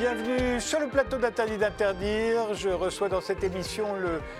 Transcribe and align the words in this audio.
Bienvenue 0.00 0.58
sur 0.62 0.80
le 0.80 0.88
plateau 0.88 1.18
d'Interdit 1.18 1.58
d'interdire. 1.58 2.54
Je 2.54 2.70
reçois 2.70 3.10
dans 3.10 3.20
cette 3.20 3.44
émission 3.44 3.86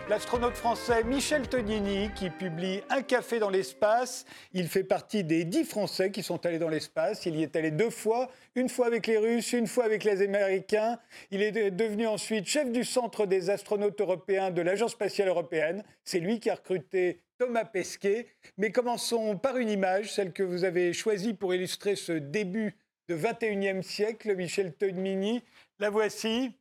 l'astronaute 0.09 0.55
français 0.55 1.05
Michel 1.05 1.47
Tonini 1.51 2.09
qui 2.17 2.31
publie 2.31 2.81
Un 2.89 3.03
café 3.03 3.39
dans 3.39 3.51
l'espace. 3.51 4.25
Il 4.55 4.69
fait 4.69 4.85
partie 4.85 5.23
des 5.23 5.45
dix 5.45 5.65
Français 5.65 6.11
qui 6.13 6.23
sont 6.23 6.47
allés 6.47 6.59
dans 6.59 6.71
l'espace. 6.71 7.27
Il 7.27 7.37
y 7.37 7.43
est 7.43 7.55
allé 7.57 7.73
deux 7.73 7.91
fois, 7.91 8.31
une 8.55 8.71
fois 8.71 8.87
avec 8.87 9.07
les 9.07 9.19
Russes, 9.19 9.53
une 9.53 9.67
fois 9.67 9.85
avec 9.85 10.03
les 10.05 10.23
Américains. 10.23 10.99
Il 11.31 11.43
est 11.43 11.71
devenu 11.71 12.07
ensuite 12.07 12.47
chef 12.47 12.73
du 12.73 12.83
centre 12.83 13.27
des 13.27 13.51
astronautes 13.51 14.01
européens 14.01 14.51
de 14.51 14.63
l'Agence 14.63 14.93
spatiale 14.93 15.29
européenne. 15.29 15.85
C'est 16.05 16.21
lui 16.21 16.41
qui 16.41 16.49
a 16.49 16.55
recruté 16.55 17.21
Thomas 17.37 17.67
Pesquet. 17.67 18.29
Mais 18.57 18.73
commençons 18.73 19.37
par 19.37 19.59
une 19.59 19.69
image, 19.69 20.11
celle 20.11 20.33
que 20.33 20.43
vous 20.43 20.65
avez 20.65 20.95
choisie 20.95 21.35
pour 21.35 21.55
illustrer 21.55 21.97
ce 21.97 22.13
début 22.13 22.77
de 23.11 23.17
21e 23.17 23.83
siècle, 23.83 24.37
Michel 24.37 24.73
Tonini. 24.73 25.43
La 25.81 25.91
voici. 25.91 26.53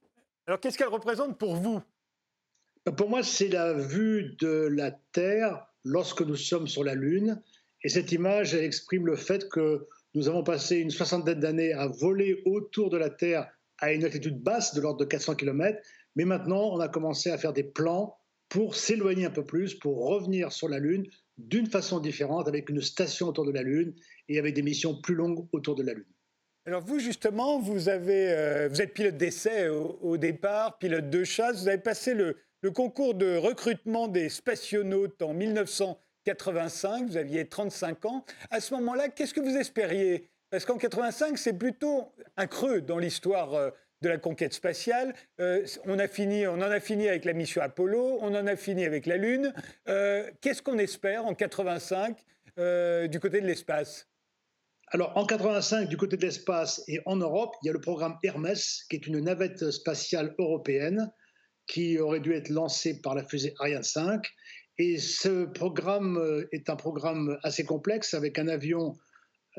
Alors, 0.48 0.60
qu'est-ce 0.60 0.80
qu'elle 0.80 0.88
représente 0.88 1.38
pour 1.38 1.56
vous? 1.56 1.80
Pour 2.98 3.08
moi, 3.08 3.22
c'est 3.22 3.50
la 3.50 3.74
vue 3.74 4.36
de 4.40 4.68
la 4.72 4.90
Terre 5.12 5.68
lorsque 5.84 6.24
nous 6.24 6.36
sommes 6.36 6.68
sur 6.68 6.84
la 6.84 6.96
Lune. 6.96 7.40
Et 7.84 7.90
cette 7.90 8.12
image, 8.12 8.56
elle 8.56 8.64
exprime 8.64 9.06
le 9.06 9.16
fait 9.16 9.48
que 9.48 9.88
nous 10.16 10.28
avons 10.28 10.44
passé 10.44 10.78
une 10.78 10.90
soixantaine 10.90 11.40
d'années 11.40 11.74
à 11.74 11.86
voler 11.86 12.42
autour 12.46 12.90
de 12.90 12.98
la 12.98 13.12
Terre 13.12 13.48
à 13.78 13.94
une 13.94 14.04
altitude 14.04 14.42
basse 14.42 14.74
de 14.74 14.82
l'ordre 14.82 15.02
de 15.02 15.06
400 15.06 15.36
km. 15.36 15.80
Mais 16.16 16.26
maintenant, 16.26 16.72
on 16.74 16.80
a 16.80 16.88
commencé 16.88 17.30
à 17.30 17.38
faire 17.38 17.54
des 17.54 17.64
plans 17.64 18.18
pour 18.50 18.74
s'éloigner 18.74 19.26
un 19.26 19.32
peu 19.32 19.46
plus, 19.46 19.76
pour 19.76 20.08
revenir 20.08 20.52
sur 20.52 20.68
la 20.68 20.80
Lune 20.80 21.06
d'une 21.38 21.68
façon 21.68 22.00
différente, 22.00 22.48
avec 22.48 22.70
une 22.72 22.82
station 22.82 23.28
autour 23.28 23.46
de 23.46 23.52
la 23.52 23.62
Lune 23.62 23.94
et 24.30 24.40
avec 24.40 24.56
des 24.56 24.64
missions 24.64 25.00
plus 25.00 25.14
longues 25.14 25.48
autour 25.52 25.76
de 25.76 25.84
la 25.84 25.94
Lune. 25.94 26.06
Alors 26.70 26.84
vous, 26.84 27.00
justement, 27.00 27.58
vous, 27.58 27.90
avez, 27.90 28.32
euh, 28.32 28.68
vous 28.70 28.80
êtes 28.80 28.94
pilote 28.94 29.18
d'essai 29.18 29.70
au, 29.70 30.18
départ, 30.18 30.78
pilote 30.78 31.10
de 31.10 31.24
chasse. 31.24 31.62
Vous 31.62 31.68
avez 31.68 31.80
passé 31.80 32.14
le, 32.14 32.38
concours 32.76 33.16
de 33.16 33.38
recrutement 33.38 34.08
des 34.08 34.30
spationautes 34.30 35.20
en 35.24 35.34
1985. 35.34 37.08
Vous 37.08 37.18
aviez 37.18 37.48
35 37.48 38.06
ans. 38.06 38.24
À 38.52 38.60
ce 38.60 38.76
moment-là, 38.76 39.10
qu'est-ce 39.10 39.34
que 39.34 39.40
vous 39.40 39.58
espériez? 39.58 40.30
Parce 40.52 40.64
qu'en 40.64 40.78
85, 40.78 41.40
c'est 41.40 41.54
plutôt 41.54 42.12
un 42.38 42.46
creux 42.46 42.82
dans 42.82 43.00
l'histoire 43.00 43.56
euh, 43.56 43.72
de 44.04 44.10
la 44.10 44.20
conquête 44.20 44.54
spatiale. 44.54 45.16
Euh, 45.40 45.66
on, 45.88 45.98
a 45.98 46.08
fini, 46.08 46.46
on 46.46 46.54
en 46.54 46.62
a 46.62 46.80
fini 46.80 47.10
avec 47.10 47.26
la 47.26 47.34
mission 47.34 47.64
Apollo, 47.64 48.20
on 48.22 48.36
en 48.36 48.46
a 48.46 48.56
fini 48.56 48.86
avec 48.86 49.08
la 49.08 49.18
Lune. 49.18 49.56
Qu'est-ce 49.88 50.62
qu'on 50.62 50.78
espère 50.78 51.26
en 51.26 51.34
85 51.34 52.16
du 53.10 53.20
côté 53.20 53.42
de 53.42 53.48
l'espace? 53.48 54.09
Alors, 54.92 55.16
en 55.16 55.26
85, 55.26 55.88
du 55.88 55.98
côté 55.98 56.18
de 56.18 56.26
l'espace 56.26 56.82
et 56.88 57.00
en 57.06 57.16
Europe, 57.16 57.56
il 57.62 57.68
y 57.68 57.70
a 57.70 57.74
le 57.74 57.82
programme 57.82 58.18
Hermes, 58.24 58.56
qui 58.90 58.96
est 58.96 59.06
une 59.06 59.20
navette 59.20 59.70
spatiale 59.70 60.34
européenne 60.40 61.12
qui 61.68 62.00
aurait 62.00 62.20
dû 62.20 62.34
être 62.34 62.50
lancée 62.50 63.00
par 63.00 63.14
la 63.14 63.24
fusée 63.24 63.54
Ariane 63.60 63.84
5. 63.84 64.26
Et 64.80 64.98
ce 64.98 65.46
programme 65.46 66.18
euh, 66.18 66.48
est 66.52 66.70
un 66.72 66.76
programme 66.76 67.38
assez 67.44 67.64
complexe 67.64 68.16
avec 68.16 68.40
un 68.40 68.48
avion 68.48 68.96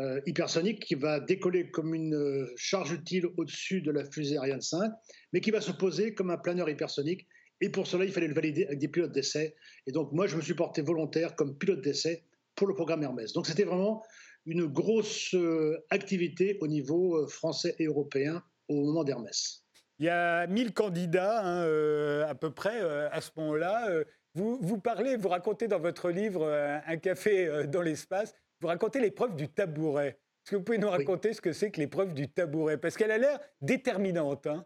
euh, 0.00 0.20
hypersonique 0.26 0.84
qui 0.84 0.96
va 0.96 1.20
décoller 1.20 1.70
comme 1.70 1.94
une 1.94 2.16
euh, 2.16 2.52
charge 2.56 2.90
utile 2.90 3.26
au-dessus 3.36 3.82
de 3.82 3.92
la 3.92 4.04
fusée 4.10 4.36
Ariane 4.36 4.60
5, 4.62 4.90
mais 5.32 5.40
qui 5.40 5.52
va 5.52 5.60
se 5.60 5.70
poser 5.70 6.12
comme 6.12 6.30
un 6.30 6.38
planeur 6.38 6.68
hypersonique. 6.68 7.28
Et 7.60 7.68
pour 7.68 7.86
cela, 7.86 8.04
il 8.04 8.10
fallait 8.10 8.28
le 8.28 8.34
valider 8.34 8.66
avec 8.66 8.80
des 8.80 8.88
pilotes 8.88 9.12
d'essai. 9.12 9.54
Et 9.86 9.92
donc, 9.92 10.10
moi, 10.12 10.26
je 10.26 10.34
me 10.34 10.40
suis 10.40 10.54
porté 10.54 10.82
volontaire 10.82 11.36
comme 11.36 11.56
pilote 11.56 11.82
d'essai 11.82 12.24
pour 12.56 12.66
le 12.66 12.74
programme 12.74 13.02
Hermès. 13.04 13.32
Donc, 13.32 13.46
c'était 13.46 13.64
vraiment 13.64 14.02
une 14.46 14.66
grosse 14.66 15.34
euh, 15.34 15.84
activité 15.90 16.58
au 16.60 16.66
niveau 16.66 17.16
euh, 17.16 17.26
français 17.26 17.74
et 17.78 17.84
européen 17.84 18.42
au 18.68 18.84
moment 18.84 19.04
d'Hermès. 19.04 19.64
Il 19.98 20.06
y 20.06 20.08
a 20.08 20.46
1000 20.46 20.72
candidats 20.72 21.44
hein, 21.44 21.64
euh, 21.64 22.26
à 22.26 22.34
peu 22.34 22.50
près 22.50 22.80
à 22.80 23.20
ce 23.20 23.30
moment-là. 23.36 24.04
Vous, 24.34 24.58
vous, 24.62 24.78
parlez, 24.78 25.16
vous 25.16 25.28
racontez 25.28 25.68
dans 25.68 25.80
votre 25.80 26.10
livre 26.10 26.46
Un 26.86 26.96
café 26.96 27.66
dans 27.66 27.82
l'espace, 27.82 28.34
vous 28.60 28.68
racontez 28.68 29.00
l'épreuve 29.00 29.36
du 29.36 29.48
tabouret. 29.48 30.18
Est-ce 30.44 30.52
que 30.52 30.56
vous 30.56 30.62
pouvez 30.62 30.78
nous 30.78 30.88
raconter 30.88 31.34
ce 31.34 31.42
que 31.42 31.52
c'est 31.52 31.70
que 31.70 31.80
l'épreuve 31.80 32.14
du 32.14 32.28
tabouret? 32.28 32.78
Parce 32.78 32.96
qu'elle 32.96 33.10
a 33.10 33.18
l'air 33.18 33.38
déterminante. 33.60 34.46
Hein. 34.46 34.64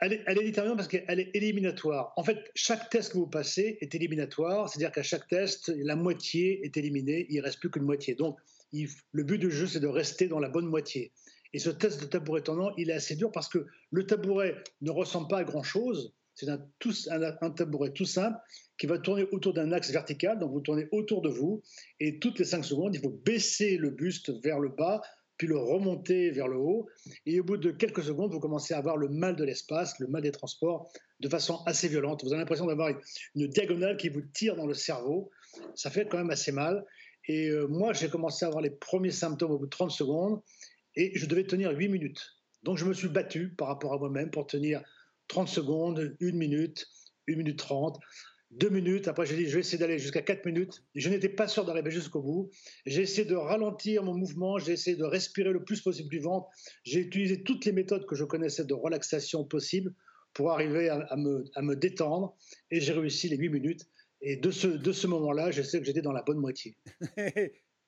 Elle 0.00 0.12
est, 0.12 0.22
elle 0.26 0.38
est, 0.38 0.44
déterminante 0.44 0.76
parce 0.78 0.88
qu'elle 0.88 1.20
est 1.20 1.30
éliminatoire. 1.34 2.12
En 2.16 2.24
fait, 2.24 2.50
chaque 2.54 2.90
test 2.90 3.12
que 3.12 3.18
vous 3.18 3.26
passez 3.26 3.78
est 3.80 3.94
éliminatoire, 3.94 4.68
c'est-à-dire 4.68 4.92
qu'à 4.92 5.02
chaque 5.02 5.26
test, 5.28 5.72
la 5.76 5.96
moitié 5.96 6.64
est 6.64 6.76
éliminée, 6.76 7.26
il 7.28 7.38
ne 7.38 7.42
reste 7.42 7.60
plus 7.60 7.70
qu'une 7.70 7.84
moitié. 7.84 8.14
Donc, 8.14 8.38
le 9.12 9.22
but 9.22 9.38
du 9.38 9.50
jeu, 9.50 9.66
c'est 9.66 9.80
de 9.80 9.86
rester 9.86 10.28
dans 10.28 10.38
la 10.38 10.48
bonne 10.48 10.66
moitié. 10.66 11.12
Et 11.52 11.58
ce 11.58 11.70
test 11.70 12.00
de 12.00 12.06
tabouret 12.06 12.42
tournant, 12.42 12.72
il 12.76 12.90
est 12.90 12.94
assez 12.94 13.14
dur 13.14 13.30
parce 13.30 13.48
que 13.48 13.66
le 13.90 14.06
tabouret 14.06 14.56
ne 14.80 14.90
ressemble 14.90 15.28
pas 15.28 15.38
à 15.38 15.44
grand-chose. 15.44 16.12
C'est 16.34 16.48
un, 16.48 16.60
un, 17.40 17.50
tabouret 17.50 17.92
tout 17.92 18.04
simple 18.04 18.36
qui 18.76 18.88
va 18.88 18.98
tourner 18.98 19.24
autour 19.30 19.54
d'un 19.54 19.70
axe 19.70 19.92
vertical. 19.92 20.40
Donc 20.40 20.50
vous 20.50 20.60
tournez 20.60 20.88
autour 20.90 21.22
de 21.22 21.28
vous 21.28 21.62
et 22.00 22.18
toutes 22.18 22.40
les 22.40 22.44
5 22.44 22.64
secondes, 22.64 22.96
il 22.96 23.00
faut 23.00 23.16
baisser 23.24 23.76
le 23.76 23.90
buste 23.90 24.32
vers 24.42 24.58
le 24.58 24.70
bas, 24.70 25.00
puis 25.36 25.46
le 25.46 25.56
remonter 25.56 26.32
vers 26.32 26.48
le 26.48 26.56
haut. 26.56 26.88
Et 27.24 27.38
au 27.38 27.44
bout 27.44 27.56
de 27.56 27.70
quelques 27.70 28.02
secondes, 28.02 28.32
vous 28.32 28.40
commencez 28.40 28.74
à 28.74 28.78
avoir 28.78 28.96
le 28.96 29.08
mal 29.08 29.36
de 29.36 29.44
l'espace, 29.44 29.98
le 30.00 30.08
mal 30.08 30.22
des 30.22 30.32
transports, 30.32 30.90
de 31.20 31.28
façon 31.28 31.62
assez 31.66 31.86
violente. 31.86 32.24
Vous 32.24 32.32
avez 32.32 32.40
l'impression 32.40 32.66
d'avoir 32.66 32.90
une 33.36 33.46
diagonale 33.46 33.96
qui 33.96 34.08
vous 34.08 34.22
tire 34.22 34.56
dans 34.56 34.66
le 34.66 34.74
cerveau. 34.74 35.30
Ça 35.76 35.90
fait 35.90 36.06
quand 36.08 36.18
même 36.18 36.30
assez 36.30 36.50
mal. 36.50 36.84
Et 37.26 37.48
euh, 37.48 37.66
moi, 37.66 37.92
j'ai 37.92 38.08
commencé 38.08 38.44
à 38.44 38.48
avoir 38.48 38.62
les 38.62 38.70
premiers 38.70 39.10
symptômes 39.10 39.52
au 39.52 39.58
bout 39.58 39.66
de 39.66 39.70
30 39.70 39.90
secondes 39.90 40.40
et 40.96 41.12
je 41.14 41.26
devais 41.26 41.44
tenir 41.44 41.70
8 41.70 41.88
minutes. 41.88 42.22
Donc 42.62 42.78
je 42.78 42.84
me 42.84 42.94
suis 42.94 43.08
battu 43.08 43.54
par 43.54 43.68
rapport 43.68 43.92
à 43.92 43.98
moi-même 43.98 44.30
pour 44.30 44.46
tenir 44.46 44.82
30 45.28 45.48
secondes, 45.48 46.16
1 46.20 46.32
minute, 46.32 46.86
1 47.28 47.36
minute 47.36 47.58
30, 47.58 47.98
2 48.52 48.68
minutes. 48.68 49.08
Après, 49.08 49.26
j'ai 49.26 49.36
dit, 49.36 49.46
je 49.46 49.54
vais 49.54 49.60
essayer 49.60 49.78
d'aller 49.78 49.98
jusqu'à 49.98 50.22
4 50.22 50.44
minutes. 50.46 50.82
Je 50.94 51.08
n'étais 51.08 51.28
pas 51.28 51.48
sûr 51.48 51.64
d'arriver 51.64 51.90
jusqu'au 51.90 52.22
bout. 52.22 52.50
J'ai 52.86 53.02
essayé 53.02 53.26
de 53.26 53.34
ralentir 53.34 54.02
mon 54.02 54.14
mouvement, 54.14 54.58
j'ai 54.58 54.72
essayé 54.72 54.96
de 54.96 55.04
respirer 55.04 55.52
le 55.52 55.64
plus 55.64 55.80
possible 55.80 56.08
du 56.08 56.20
ventre. 56.20 56.48
J'ai 56.84 57.00
utilisé 57.00 57.42
toutes 57.42 57.64
les 57.64 57.72
méthodes 57.72 58.06
que 58.06 58.14
je 58.14 58.24
connaissais 58.24 58.64
de 58.64 58.74
relaxation 58.74 59.44
possible 59.44 59.94
pour 60.32 60.50
arriver 60.50 60.88
à, 60.88 61.16
me, 61.16 61.44
à 61.54 61.62
me 61.62 61.76
détendre. 61.76 62.36
Et 62.70 62.80
j'ai 62.80 62.92
réussi 62.92 63.28
les 63.28 63.36
8 63.36 63.48
minutes. 63.50 63.86
Et 64.20 64.36
de 64.36 64.50
ce, 64.50 64.66
de 64.66 64.92
ce 64.92 65.06
moment-là, 65.06 65.50
je 65.50 65.62
sais 65.62 65.78
que 65.78 65.84
j'étais 65.84 66.02
dans 66.02 66.12
la 66.12 66.22
bonne 66.22 66.38
moitié. 66.38 66.76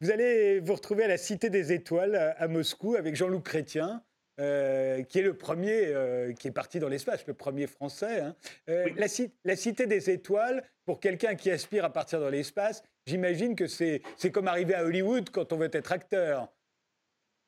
vous 0.01 0.11
allez 0.11 0.61
vous 0.61 0.75
retrouver 0.75 1.05
à 1.05 1.09
la 1.09 1.19
Cité 1.19 1.51
des 1.51 1.73
Étoiles 1.73 2.15
à, 2.15 2.49
Moscou 2.49 2.95
avec 2.97 3.17
Jean-Luc 3.17 3.45
Chrétien. 3.45 4.03
Euh, 4.39 5.03
qui 5.03 5.21
est 5.21 5.23
le 5.23 5.35
premier 5.35 5.87
euh, 5.87 6.35
qui 6.35 6.49
est 6.49 6.53
parti 6.53 6.79
dans 6.79 6.91
l'espace, 6.91 7.27
le 7.27 7.33
premier 7.33 7.67
français. 7.67 8.21
Hein. 8.21 8.37
Euh, 8.69 8.91
la, 8.95 9.07
la, 9.45 9.57
Cité 9.57 9.87
des 9.87 10.11
Étoiles, 10.11 10.63
pour 10.85 11.01
quelqu'un 11.01 11.37
qui 11.37 11.51
aspire 11.51 11.87
à 11.87 11.91
partir 11.91 12.21
dans 12.21 12.29
l'espace, 12.29 12.83
j'imagine 13.07 13.57
que 13.57 13.67
c'est 13.67 14.03
comme 14.35 14.47
arriver 14.47 14.75
à 14.75 14.85
Hollywood 14.85 15.31
quand 15.31 15.55
on 15.55 15.57
veut 15.57 15.71
être 15.73 15.91
acteur. 15.91 16.53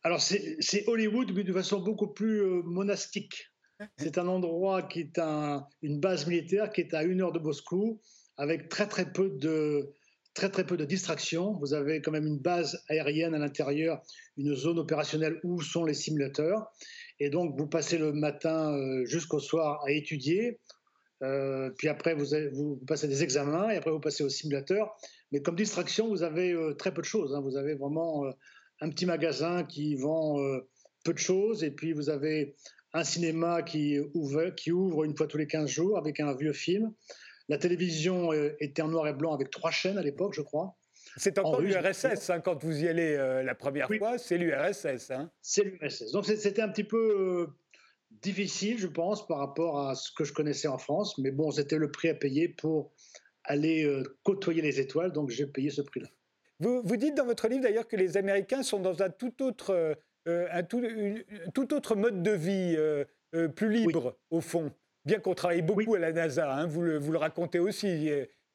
Alors 0.02 0.22
c'est 0.22 0.84
Hollywood, 0.86 1.32
mais 1.34 1.44
de 1.44 1.52
façon 1.52 1.80
beaucoup 1.80 2.08
plus 2.08 2.40
monastique. 2.62 3.52
C'est 3.98 4.16
un 4.16 4.26
endroit 4.26 4.82
qui 4.82 5.00
est 5.00 5.18
un, 5.18 5.66
une 5.82 6.00
base 6.00 6.26
militaire 6.26 6.70
qui 6.70 6.80
est 6.80 6.94
à 6.94 7.02
une 7.02 7.20
heure 7.20 7.32
de 7.32 7.38
Moscou 7.38 8.00
avec 8.38 8.68
très 8.68 8.86
très 8.86 9.12
peu 9.12 9.28
de 9.28 9.92
très 10.34 10.48
très 10.50 10.64
peu 10.64 10.76
de 10.76 10.84
distractions. 10.84 11.54
Vous 11.58 11.74
avez 11.74 12.00
quand 12.00 12.12
même 12.12 12.26
une 12.26 12.38
base 12.38 12.82
aérienne 12.88 13.34
à 13.34 13.38
l'intérieur, 13.38 14.00
une 14.36 14.54
zone 14.54 14.78
opérationnelle 14.78 15.40
où 15.42 15.60
sont 15.60 15.84
les 15.84 15.94
simulateurs. 15.94 16.70
Et 17.18 17.28
donc 17.28 17.58
vous 17.58 17.66
passez 17.66 17.98
le 17.98 18.12
matin 18.12 18.72
euh, 18.72 19.04
jusqu'au 19.04 19.40
soir 19.40 19.82
à 19.84 19.90
étudier. 19.90 20.60
Euh, 21.24 21.70
puis 21.76 21.88
après 21.88 22.14
vous, 22.14 22.26
vous, 22.52 22.76
passez 22.86 23.08
des 23.08 23.24
examens 23.24 23.70
et 23.70 23.76
après 23.76 23.90
vous 23.90 23.98
passez 23.98 24.22
au 24.22 24.28
simulateur. 24.28 24.94
Mais 25.32 25.42
comme 25.42 25.56
distraction, 25.56 26.08
vous 26.08 26.22
avez 26.22 26.52
euh, 26.52 26.74
très 26.74 26.94
peu 26.94 27.02
de 27.02 27.06
choses. 27.06 27.34
Hein. 27.34 27.40
Vous 27.40 27.56
avez 27.56 27.74
vraiment 27.74 28.24
un 28.80 28.90
petit 28.90 29.06
magasin 29.06 29.64
qui 29.64 29.96
vend 29.96 30.36
peu 31.02 31.12
de 31.12 31.18
choses 31.18 31.64
et 31.64 31.72
puis 31.72 31.92
vous 31.92 32.10
avez 32.10 32.54
un 32.92 33.02
cinéma 33.02 33.62
qui 33.62 33.98
ouvre 34.14 35.04
une 35.04 35.16
fois 35.16 35.26
tous 35.26 35.36
les 35.36 35.48
15 35.48 35.68
jours 35.68 35.98
avec 35.98 36.20
un 36.20 36.32
vieux 36.36 36.52
film. 36.52 36.92
La 37.48 37.56
télévision 37.56 38.32
euh, 38.32 38.54
était 38.60 38.82
en 38.82 38.88
noir 38.88 39.08
et 39.08 39.14
blanc 39.14 39.32
avec 39.32 39.50
trois 39.50 39.70
chaînes 39.70 39.98
à 39.98 40.02
l'époque, 40.02 40.34
je 40.34 40.42
crois. 40.42 40.76
C'est 41.16 41.38
encore 41.38 41.60
l'URSS, 41.60 42.30
hein, 42.30 42.40
quand 42.40 42.62
vous 42.62 42.84
y 42.84 42.88
allez 42.88 43.14
euh, 43.14 43.42
la 43.42 43.54
première 43.54 43.88
fois, 43.88 44.18
c'est 44.18 44.36
l'URSS. 44.36 45.10
Hein. 45.10 45.30
C'est 45.40 45.64
l'URSS. 45.64 46.12
Donc 46.12 46.26
c'était 46.26 46.60
un 46.60 46.68
petit 46.68 46.84
peu 46.84 46.98
euh, 46.98 47.46
difficile, 48.10 48.78
je 48.78 48.86
pense, 48.86 49.26
par 49.26 49.38
rapport 49.38 49.80
à 49.80 49.94
ce 49.94 50.12
que 50.12 50.24
je 50.24 50.34
connaissais 50.34 50.68
en 50.68 50.76
France. 50.76 51.16
Mais 51.18 51.30
bon, 51.30 51.50
c'était 51.50 51.78
le 51.78 51.90
prix 51.90 52.10
à 52.10 52.14
payer 52.14 52.48
pour 52.48 52.92
aller 53.44 53.90
côtoyer 54.24 54.60
les 54.60 54.78
étoiles, 54.78 55.10
donc 55.10 55.30
j'ai 55.30 55.46
payé 55.46 55.70
ce 55.70 55.80
prix-là. 55.80 56.08
Vous, 56.60 56.82
vous, 56.84 56.96
dites 56.98 57.14
dans 57.14 57.24
votre 57.24 57.48
livre 57.48 57.62
d'ailleurs 57.62 57.88
que 57.88 57.96
les 57.96 58.18
Américains 58.18 58.62
sont 58.62 58.78
dans 58.78 59.02
un 59.02 59.08
tout 59.08 59.42
autre, 59.42 59.96
un 60.26 60.62
tout, 60.64 60.82
tout, 61.54 61.72
autre 61.72 61.96
mode 61.96 62.22
de 62.22 62.32
vie, 62.32 62.76
plus 63.54 63.72
libre 63.72 64.18
au 64.28 64.42
fond 64.42 64.70
bien 65.08 65.18
qu'on 65.18 65.34
travaille 65.34 65.62
beaucoup 65.62 65.94
à 65.94 65.98
la 65.98 66.12
NASA, 66.12 66.52
hein, 66.52 66.66
vous, 66.66 66.82
le, 66.82 66.98
vous, 66.98 67.10
le, 67.10 67.18
racontez 67.18 67.58
aussi. 67.58 68.10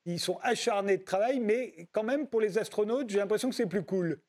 Ils 0.06 0.20
sont 0.20 0.38
acharnés 0.42 0.98
de 0.98 1.04
travail, 1.04 1.40
mais 1.40 1.88
quand 1.92 2.04
même, 2.04 2.28
pour 2.28 2.40
les 2.40 2.58
astronautes, 2.58 3.10
j'ai 3.10 3.18
l'impression 3.18 3.50
que 3.50 3.56
c'est 3.56 3.68
plus 3.68 3.84
cool. 3.84 4.22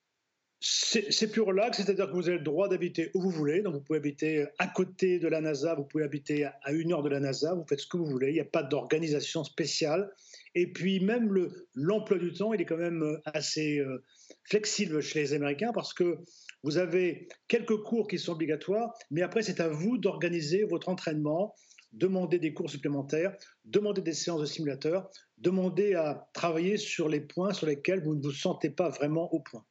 c'est 0.61 1.31
plus 1.31 1.43
relax, 1.43 1.77
c'est-à-dire 1.77 2.07
que 2.07 2.13
vous 2.13 2.29
avez 2.29 2.39
le 2.39 2.45
droit 2.45 2.69
d'habiter 2.69 3.11
où 3.15 3.21
vous 3.21 3.31
voulez. 3.31 3.61
Donc, 3.61 3.75
vous 3.75 3.81
pouvez 3.83 3.99
habiter 3.99 4.47
à 4.59 4.67
côté 4.69 5.19
de 5.19 5.29
la 5.29 5.41
NASA, 5.41 5.75
vous 5.75 5.85
pouvez 5.85 6.05
habiter 6.05 6.45
à 6.45 6.73
une 6.73 6.93
heure 6.93 7.03
de 7.03 7.11
la 7.11 7.21
NASA, 7.21 7.55
vous 7.55 7.67
faites 7.69 7.81
ce 7.81 7.87
que 7.87 7.99
vous 7.99 8.07
voulez. 8.07 8.31
Il 8.31 8.35
n'y 8.35 8.41
a 8.41 8.47
pas 8.47 8.63
d'organisation 8.63 9.45
spéciale. 9.45 10.11
Et 10.55 10.73
puis, 10.73 11.01
même 11.01 11.31
l'emploi 11.75 12.19
du 12.19 12.33
temps, 12.33 12.55
il 12.55 12.61
est 12.61 12.65
quand 12.65 12.79
même 12.79 13.03
euh, 13.03 13.21
assez 13.27 13.79
euh, 13.81 14.03
flexible 14.45 15.03
chez 15.03 15.21
les 15.21 15.33
Américains 15.35 15.73
parce 15.75 15.93
que 15.93 16.19
vous 16.63 16.79
avez 16.79 17.29
quelques 17.47 17.77
cours 17.83 18.09
qui 18.09 18.19
sont 18.19 18.33
obligatoires, 18.33 18.95
mais 19.11 19.21
après, 19.21 19.43
c'est 19.43 19.61
à 19.61 19.69
vous 19.69 19.99
d'organiser 19.99 20.65
votre 20.65 20.89
entraînement, 20.89 21.55
demander 21.95 22.39
des 22.39 22.53
cours 22.53 22.71
supplémentaires, 22.71 23.37
demander 23.65 24.03
des 24.03 24.13
séances 24.13 24.41
de 24.41 24.47
simulateur, 24.47 25.11
demander 25.39 25.95
à 25.95 26.29
travailler 26.33 26.77
sur 26.77 27.09
les 27.09 27.21
points 27.21 27.53
sur 27.53 27.67
lesquels 27.67 28.03
vous 28.03 28.15
ne 28.15 28.23
vous 28.23 28.33
sentez 28.33 28.71
pas 28.71 28.91
vraiment 28.91 29.33
au 29.33 29.41
point. 29.41 29.65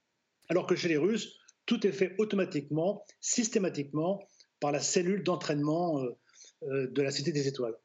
Alors 0.49 0.67
que 0.67 0.75
chez 0.75 0.87
les 0.87 0.97
Russes, 0.97 1.37
tout 1.65 1.85
est 1.87 1.91
fait 1.91 2.15
automatiquement, 2.17 3.05
systématiquement, 3.21 4.27
par 4.59 4.71
la 4.71 4.79
cellule 4.79 5.23
d'entraînement 5.23 6.01
euh, 6.01 6.17
euh, 6.63 6.87
de 6.91 7.01
la 7.01 7.11
Cité 7.11 7.31
des 7.31 7.47
Étoiles. 7.47 7.75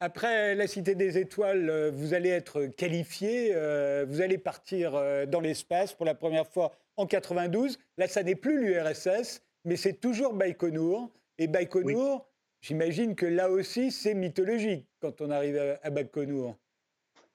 Après 0.00 0.54
la 0.54 0.66
Cité 0.66 0.94
des 0.94 1.18
Étoiles, 1.18 1.68
euh, 1.68 1.90
vous 1.90 2.14
allez 2.14 2.30
être 2.30 2.66
qualifié, 2.66 3.50
vous 4.06 4.20
allez 4.20 4.38
partir 4.38 4.92
dans 5.28 5.40
l'espace 5.40 5.92
pour 5.92 6.06
la 6.06 6.14
première 6.14 6.46
fois 6.46 6.72
en 6.96 7.06
92. 7.06 7.78
Là, 7.96 8.08
ça 8.08 8.22
n'est 8.22 8.34
plus 8.34 8.60
l'URSS, 8.60 9.42
mais 9.64 9.76
c'est 9.76 10.00
toujours 10.00 10.34
Baïkonour. 10.34 11.12
Et 11.38 11.46
Baïkonour, 11.46 12.29
j'imagine 12.60 13.14
que 13.14 13.26
là 13.26 13.50
aussi, 13.50 13.90
c'est 13.90 14.14
mythologique 14.14 14.86
quand 15.00 15.20
on 15.20 15.30
arrive 15.30 15.78
à 15.82 15.90
Baïkonour. 15.90 16.56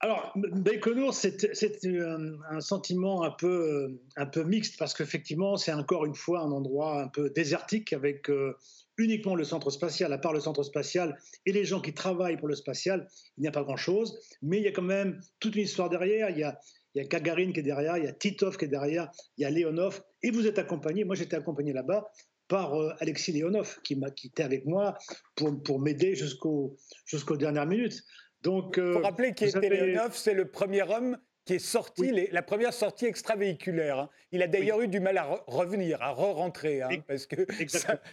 Alors, 0.02 0.34
Baïkonour, 0.36 1.14
c'est 1.14 1.44
un, 1.86 2.60
sentiment 2.60 3.24
un 3.24 3.32
peu, 3.32 3.48
euh, 3.48 4.02
un 4.18 4.26
peu 4.26 4.44
mixte 4.44 4.78
parce 4.78 4.94
qu'effectivement, 4.94 5.56
c'est 5.56 5.74
encore 5.74 6.06
une 6.06 6.16
fois 6.16 6.42
un 6.42 6.52
endroit 6.52 7.02
un 7.02 7.08
peu 7.08 7.30
désertique 7.30 7.94
avec 7.94 8.30
euh, 8.30 8.56
uniquement 8.98 9.36
le 9.36 9.46
centre 9.46 9.70
spatial. 9.72 10.12
À 10.12 10.18
part 10.18 10.34
le 10.34 10.42
centre 10.42 10.64
spatial 10.64 11.18
et 11.46 11.54
les 11.54 11.64
gens 11.64 11.80
qui 11.80 11.94
travaillent 11.94 12.38
pour 12.38 12.50
le 12.50 12.56
spatial, 12.56 13.08
il 13.38 13.42
n'y 13.42 13.48
a 13.48 13.52
pas 13.52 13.64
grand-chose. 13.64 14.20
Mais 14.42 14.58
il 14.58 14.64
y 14.64 14.68
a 14.68 14.72
quand 14.72 14.82
même 14.82 15.20
toute 15.40 15.56
une 15.56 15.64
histoire 15.64 15.90
derrière. 15.90 16.30
Il 16.30 16.40
y 16.40 16.44
a, 16.44 16.60
il 16.94 17.08
qui 17.08 17.60
est 17.60 17.64
derrière, 17.64 17.98
il 17.98 18.04
y 18.04 18.08
a 18.08 18.14
Titov 18.14 18.58
qui 18.58 18.66
est 18.66 18.70
derrière, 18.70 19.10
il 19.38 19.44
y 19.44 19.46
a 19.46 19.50
Leonov. 19.50 20.04
Et 20.24 20.30
vous 20.30 20.46
êtes 20.46 20.60
accompagné, 20.60 21.04
moi 21.04 21.16
j'étais 21.16 21.36
accompagné 21.36 21.74
là-bas 21.74 22.12
par 22.48 22.80
euh, 22.80 22.94
Alexis 23.00 23.32
Leonov 23.34 23.82
qui, 23.84 23.96
m'a, 23.96 24.12
quitté 24.12 24.44
avec 24.44 24.66
moi 24.66 24.98
pour, 25.36 25.62
pour 25.64 25.80
m'aider 25.80 26.16
jusqu'au, 26.16 26.76
jusqu'aux 27.06 27.38
dernières 27.38 27.66
minutes. 27.66 28.04
Donc, 28.42 28.78
euh, 28.78 28.94
faut 28.94 29.00
rappeler 29.00 29.34
qu'était 29.34 29.70
Leonov, 29.70 30.16
c'est 30.16 30.34
le 30.34 30.50
premier 30.50 30.84
homme 30.84 31.18
qui 31.46 31.54
est 31.54 31.60
sorti, 31.60 32.28
la 32.32 32.42
première 32.42 32.74
sortie 32.74 33.06
extravéhiculaire. 33.06 34.00
Hein. 34.00 34.10
Il 34.32 34.42
a 34.42 34.48
d'ailleurs 34.48 34.82
eu 34.82 34.88
du 34.88 35.00
mal 35.00 35.18
à 35.18 35.44
revenir, 35.48 36.02
à 36.02 36.12
re-rentrer, 36.12 36.82
hein, 36.82 36.90
parce 37.08 37.28
que 37.28 37.46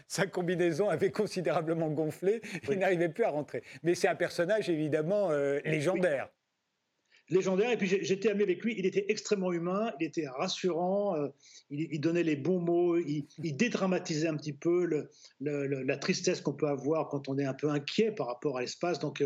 sa, 0.07 0.27
combinaison 0.27 0.91
avait 0.91 1.11
considérablement 1.11 1.89
gonflé, 1.89 2.43
il 2.71 2.79
n'arrivait 2.79 3.09
plus 3.09 3.25
à 3.25 3.31
rentrer. 3.31 3.63
Mais 3.83 3.95
c'est 3.95 4.09
un 4.09 4.15
personnage 4.15 4.69
évidemment 4.69 5.31
euh, 5.31 5.61
légendaire. 5.65 6.29
Légendaire, 7.33 7.71
et 7.71 7.77
puis 7.77 7.89
j'étais 7.89 8.31
ami 8.31 8.43
avec 8.43 8.63
lui, 8.63 8.75
il 8.79 8.87
était 8.87 9.07
extrêmement 9.09 9.53
humain, 9.53 9.93
il 10.01 10.07
était 10.07 10.29
rassurant, 10.29 11.17
euh, 11.17 11.29
il, 11.71 12.01
donnait 12.01 12.23
les 12.23 12.37
bons 12.37 12.61
mots, 12.61 12.97
il, 12.99 13.27
dédramatisait 13.39 14.29
un 14.29 14.37
petit 14.37 14.53
peu 14.53 15.09
la 15.41 15.97
tristesse 15.97 16.41
qu'on 16.41 16.53
peut 16.53 16.69
avoir 16.69 17.09
quand 17.09 17.29
on 17.29 17.39
est 17.39 17.45
un 17.45 17.55
peu 17.55 17.71
inquiet 17.71 18.13
par 18.13 18.27
rapport 18.27 18.59
à 18.59 18.61
l'espace. 18.61 18.99
Donc 18.99 19.25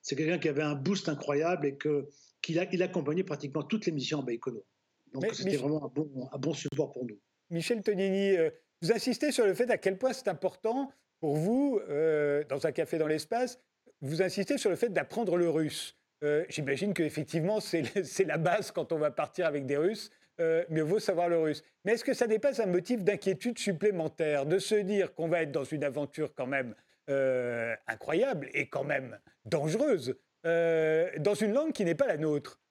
c'est 0.00 0.16
quelqu'un 0.16 0.38
qui 0.38 0.48
avait 0.48 0.62
un 0.62 0.74
boost 0.74 1.08
incroyable 1.08 1.66
et 1.66 1.76
que, 1.76 2.08
qu'il 2.40 2.58
a, 2.58 2.66
il 2.72 2.82
accompagnait 2.82 3.24
pratiquement 3.24 3.62
toutes 3.62 3.86
les 3.86 3.92
missions 3.92 4.18
en 4.18 4.22
Baïkono. 4.22 4.64
Donc 5.12 5.26
c'était 5.32 5.56
vraiment 5.56 5.84
un 5.84 5.88
bon, 5.88 6.28
un 6.32 6.38
bon 6.38 6.54
support 6.54 6.92
pour 6.92 7.06
nous. 7.06 7.18
Michel 7.50 7.82
Tonini, 7.82 8.36
euh, 8.36 8.50
vous 8.80 8.92
insistez 8.92 9.30
sur 9.30 9.46
le 9.46 9.54
fait 9.54 9.70
à 9.70 9.78
quel 9.78 9.98
point 9.98 10.12
c'est 10.12 10.28
important 10.28 10.90
pour 11.20 11.36
vous, 11.36 11.80
euh, 11.88 12.42
dans 12.48 12.66
un 12.66 12.72
café 12.72 12.98
dans 12.98 13.06
l'espace, 13.06 13.60
vous 14.00 14.22
insistez 14.22 14.58
sur 14.58 14.70
le 14.70 14.76
fait 14.76 14.88
d'apprendre 14.88 15.36
le 15.36 15.48
russe. 15.48 15.96
Euh, 16.22 16.44
j'imagine 16.48 16.94
qu'effectivement, 16.94 17.60
c'est, 17.60 18.24
la 18.24 18.38
base 18.38 18.70
quand 18.70 18.92
on 18.92 18.98
va 18.98 19.10
partir 19.10 19.46
avec 19.46 19.66
des 19.66 19.76
Russes. 19.76 20.10
Euh, 20.40 20.64
mieux 20.70 20.82
vaut 20.82 20.98
savoir 20.98 21.28
le 21.28 21.38
russe. 21.38 21.62
Mais 21.84 21.92
est-ce 21.92 22.04
que 22.04 22.14
ça 22.14 22.26
n'est 22.26 22.38
pas 22.38 22.60
un 22.62 22.66
motif 22.66 23.04
d'inquiétude 23.04 23.58
supplémentaire 23.58 24.46
de 24.46 24.58
se 24.58 24.76
dire 24.76 25.14
qu'on 25.14 25.28
va 25.28 25.42
être 25.42 25.52
dans 25.52 25.62
une 25.62 25.84
aventure 25.84 26.34
quand 26.34 26.46
même 26.46 26.74
euh, 27.10 27.74
incroyable 27.86 28.48
et 28.54 28.66
quand 28.66 28.82
même 28.82 29.18
dangereuse 29.44 30.16
dans 30.44 31.34
une 31.38 31.52
langue 31.52 31.72
qui 31.72 31.84
n'est 31.84 31.94
pas 31.94 32.06
la 32.06 32.16
nôtre? 32.16 32.62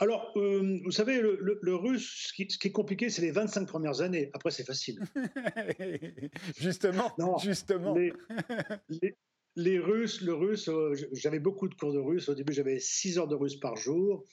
Alors, 0.00 0.32
euh, 0.36 0.80
vous 0.82 0.90
savez, 0.90 1.20
le, 1.20 1.74
russe, 1.74 2.28
ce 2.28 2.32
qui, 2.32 2.42
est 2.42 2.72
compliqué, 2.72 3.10
c'est 3.10 3.20
les 3.20 3.32
25 3.32 3.66
premières 3.66 4.00
années. 4.00 4.30
Après, 4.32 4.50
c'est 4.50 4.64
facile. 4.64 4.98
justement, 6.58 7.12
justement. 7.38 7.94
Les, 7.94 8.14
Russes, 9.56 10.20
le 10.22 10.34
russe, 10.34 10.70
j'avais 11.12 11.40
beaucoup 11.40 11.68
de 11.68 11.74
cours 11.74 11.92
de 11.92 11.98
russe. 11.98 12.28
Au 12.28 12.34
début, 12.34 12.52
j'avais 12.52 12.78
6 12.78 13.18
heures 13.18 13.28
de 13.28 13.34
russe 13.34 13.56
par 13.56 13.76
jour. 13.76 14.24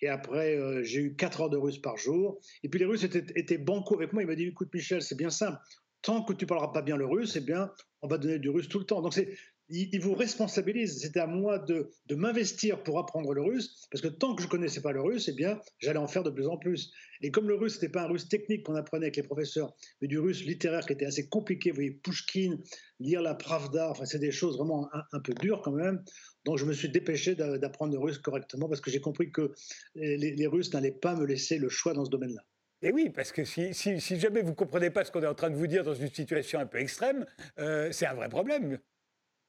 Et 0.00 0.08
après, 0.08 0.58
j'ai 0.84 1.00
eu 1.00 1.16
4 1.16 1.40
heures 1.40 1.50
de 1.50 1.56
russe 1.56 1.78
par 1.78 1.96
jour. 1.96 2.38
Et 2.62 2.68
puis 2.68 2.78
les 2.78 2.84
Russes 2.84 3.04
étaient, 3.04 3.24
étaient 3.34 3.58
banco 3.58 3.94
avec 3.94 4.12
moi. 4.12 4.22
Il 4.22 4.26
m'a 4.26 4.34
dit, 4.34 4.44
écoute 4.44 4.68
Michel, 4.74 5.00
c'est 5.00 5.16
bien 5.16 5.30
simple 5.30 5.58
tant 6.06 6.22
que 6.22 6.32
tu 6.32 6.46
parleras 6.46 6.68
pas 6.68 6.82
bien 6.82 6.96
le 6.96 7.04
russe, 7.04 7.34
eh 7.34 7.40
bien, 7.40 7.68
on 8.00 8.06
va 8.06 8.16
donner 8.16 8.38
du 8.38 8.48
russe 8.48 8.68
tout 8.68 8.78
le 8.78 8.84
temps. 8.84 9.02
Donc, 9.02 9.12
c'est, 9.12 9.36
il, 9.68 10.00
vous 10.00 10.14
responsabilise. 10.14 11.00
C'était 11.00 11.20
à 11.20 11.26
moi 11.26 11.58
de, 11.58 11.90
de 12.06 12.14
m'investir 12.14 12.82
pour 12.82 12.98
apprendre 12.98 13.32
le 13.32 13.42
russe, 13.42 13.86
parce 13.90 14.02
que 14.02 14.08
tant 14.08 14.34
que 14.34 14.42
je 14.42 14.48
connaissais 14.48 14.80
pas 14.80 14.92
le 14.92 15.00
russe, 15.00 15.28
eh 15.28 15.32
bien, 15.32 15.60
j'allais 15.78 15.98
en 15.98 16.08
faire 16.08 16.22
de 16.22 16.30
plus 16.30 16.46
en 16.46 16.56
plus. 16.56 16.92
Et 17.22 17.30
comme 17.30 17.48
le 17.48 17.54
russe, 17.54 17.74
n'était 17.74 17.88
pas 17.88 18.02
un 18.02 18.08
russe 18.08 18.28
technique 18.28 18.64
qu'on 18.64 18.74
apprenait 18.74 19.06
avec 19.06 19.16
les 19.16 19.22
professeurs, 19.22 19.74
mais 20.00 20.08
du 20.08 20.18
russe 20.18 20.44
littéraire 20.44 20.86
qui 20.86 20.92
était 20.92 21.06
assez 21.06 21.28
compliqué. 21.28 21.70
Vous 21.70 21.76
voyez, 21.76 21.90
Pushkin, 21.90 22.58
lire 23.00 23.22
la 23.22 23.34
Pravda, 23.34 23.90
enfin, 23.90 24.04
c'est 24.04 24.18
des 24.18 24.32
choses 24.32 24.56
vraiment 24.56 24.88
un, 25.12 25.20
peu 25.20 25.32
dures 25.34 25.62
quand 25.62 25.72
même. 25.72 26.02
Donc, 26.44 26.58
je 26.58 26.64
me 26.64 26.72
suis 26.72 26.88
dépêché 26.88 27.34
d'apprendre 27.34 27.92
le 27.92 27.98
russe 27.98 28.18
correctement, 28.18 28.68
parce 28.68 28.80
que 28.80 28.90
j'ai 28.90 29.00
compris 29.00 29.30
que 29.32 29.52
les, 29.94 30.16
les 30.16 30.46
Russes 30.46 30.72
n'allaient 30.72 30.92
pas 30.92 31.16
me 31.16 31.24
laisser 31.24 31.58
le 31.58 31.68
choix 31.68 31.92
dans 31.92 32.04
ce 32.04 32.10
domaine-là. 32.10 32.42
Et 32.82 32.92
oui, 32.92 33.10
parce 33.10 33.32
que 33.32 33.44
si, 33.44 33.72
jamais 34.18 34.42
vous 34.42 34.50
ne 34.50 34.54
comprenez 34.54 34.90
pas 34.90 35.04
ce 35.04 35.10
qu'on 35.10 35.22
est 35.22 35.26
en 35.26 35.34
train 35.34 35.50
de 35.50 35.56
vous 35.56 35.66
dire 35.66 35.82
dans 35.82 35.94
une 35.94 36.10
situation 36.10 36.60
un 36.60 36.66
peu 36.66 36.78
extrême, 36.78 37.24
euh, 37.58 37.90
c'est 37.90 38.06
un 38.06 38.14
vrai 38.14 38.28
problème. 38.28 38.78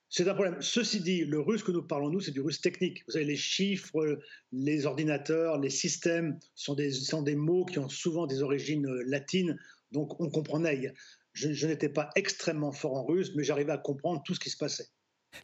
C'est 0.10 0.28
un 0.28 0.34
problème. 0.34 0.62
Ceci 0.62 1.02
dit, 1.02 1.26
le 1.26 1.40
russe 1.40 1.64
que 1.64 1.72
nous 1.72 1.84
parlons, 1.84 2.10
nous, 2.10 2.22
c'est 2.22 2.32
du 2.32 2.40
russe 2.40 2.62
technique. 2.62 3.04
Vous 3.08 3.14
savez, 3.14 3.26
les 3.26 3.36
chiffres, 3.36 4.20
les 4.52 4.86
ordinateurs, 4.86 5.60
les 5.60 5.70
systèmes 5.70 6.40
sont 6.56 6.76
des, 6.76 6.92
sont 6.92 7.22
des 7.22 7.36
mots 7.36 7.66
qui 7.66 7.80
ont 7.80 7.90
souvent 7.90 8.26
des 8.26 8.42
origines 8.42 8.88
euh, 8.88 9.04
latines, 9.06 9.58
donc 9.92 10.20
on 10.22 10.30
comprenait. 10.30 10.94
je 11.34 11.68
n'étais 11.68 11.90
pas 11.90 12.10
extrêmement 12.16 12.72
fort 12.72 12.96
en 12.96 13.06
russe, 13.06 13.34
mais 13.36 13.44
j'arrivais 13.44 13.74
à 13.74 13.78
comprendre 13.78 14.22
tout 14.26 14.34
ce 14.34 14.40
qui 14.40 14.50
se 14.50 14.58
passait. 14.58 14.88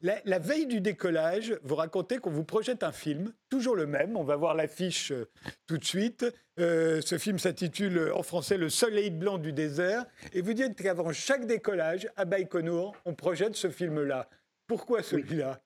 La, 0.02 0.40
veille 0.40 0.66
du 0.66 0.82
décollage, 0.82 1.58
vous 1.64 1.76
racontez 1.76 2.18
qu'on 2.18 2.32
vous 2.32 2.44
projette 2.44 2.84
un 2.84 2.92
film, 2.92 3.34
toujours 3.50 3.76
le 3.76 3.86
même. 3.86 4.18
On 4.18 4.24
va 4.24 4.36
voir 4.36 4.56
l'affiche 4.56 5.12
euh, 5.12 5.30
tout 5.68 5.78
de 5.78 5.86
suite. 5.86 6.26
Euh, 6.60 7.02
ce 7.02 7.18
film 7.18 7.40
s'intitule 7.40 8.12
en 8.14 8.24
français 8.24 8.58
Le 8.58 8.70
soleil 8.70 9.12
blanc 9.12 9.38
du 9.38 9.54
désert. 9.54 10.06
Et 10.34 10.42
vous 10.42 10.54
dites 10.54 10.76
qu'avant 10.82 11.12
chaque 11.12 11.46
décollage, 11.46 12.08
à 12.16 12.26
Baïkonour, 12.26 12.96
on 13.06 13.14
projette 13.14 13.56
ce 13.56 13.70
film-là. 13.70 14.30
Pourquoi 14.74 15.04
celui-là? 15.04 15.64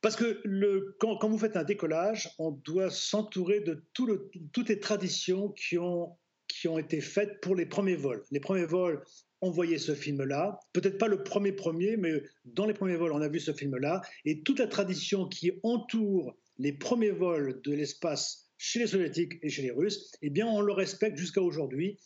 Parce 0.00 0.16
que 0.16 0.40
le, 0.42 0.96
quand, 0.98 1.28
vous 1.28 1.38
faites 1.38 1.56
un 1.56 1.62
décollage, 1.62 2.28
on 2.40 2.50
doit 2.50 2.90
s'entourer 2.90 3.60
de 3.60 3.86
toutes 3.92 4.68
les 4.68 4.80
traditions 4.80 5.50
qui 5.50 5.78
ont 5.78 6.18
qui 6.48 6.66
ont 6.66 6.78
été 6.78 7.00
faites 7.00 7.40
pour 7.40 7.54
les 7.54 7.64
premiers 7.64 7.94
vols. 7.94 8.24
Les 8.32 8.40
premiers 8.40 8.64
vols, 8.64 9.04
on 9.40 9.52
voyait 9.52 9.78
ce 9.78 9.94
film-là. 9.94 10.58
Peut-être 10.72 10.98
pas 10.98 11.06
le 11.06 11.22
premier 11.22 11.52
premier, 11.52 11.96
mais 11.96 12.24
dans 12.44 12.66
les 12.66 12.74
premiers 12.74 12.96
vols, 12.96 13.12
on 13.12 13.20
a 13.20 13.28
vu 13.28 13.38
ce 13.38 13.52
film-là. 13.52 14.00
Et 14.24 14.42
toute 14.42 14.58
la 14.58 14.66
tradition 14.66 15.28
qui 15.28 15.52
entoure 15.62 16.36
les 16.56 16.72
premiers 16.72 17.12
vols 17.12 17.60
de 17.62 17.72
l'espace 17.72 18.50
chez 18.56 18.80
les 18.80 18.88
soviétiques 18.88 19.34
et 19.42 19.48
chez 19.48 19.62
les 19.62 19.70
russes, 19.70 20.10
eh 20.22 20.30
bien, 20.30 20.48
on 20.48 20.60
le 20.60 20.72
respecte 20.72 21.18
jusqu'à 21.18 21.42
aujourd'hui, 21.42 22.00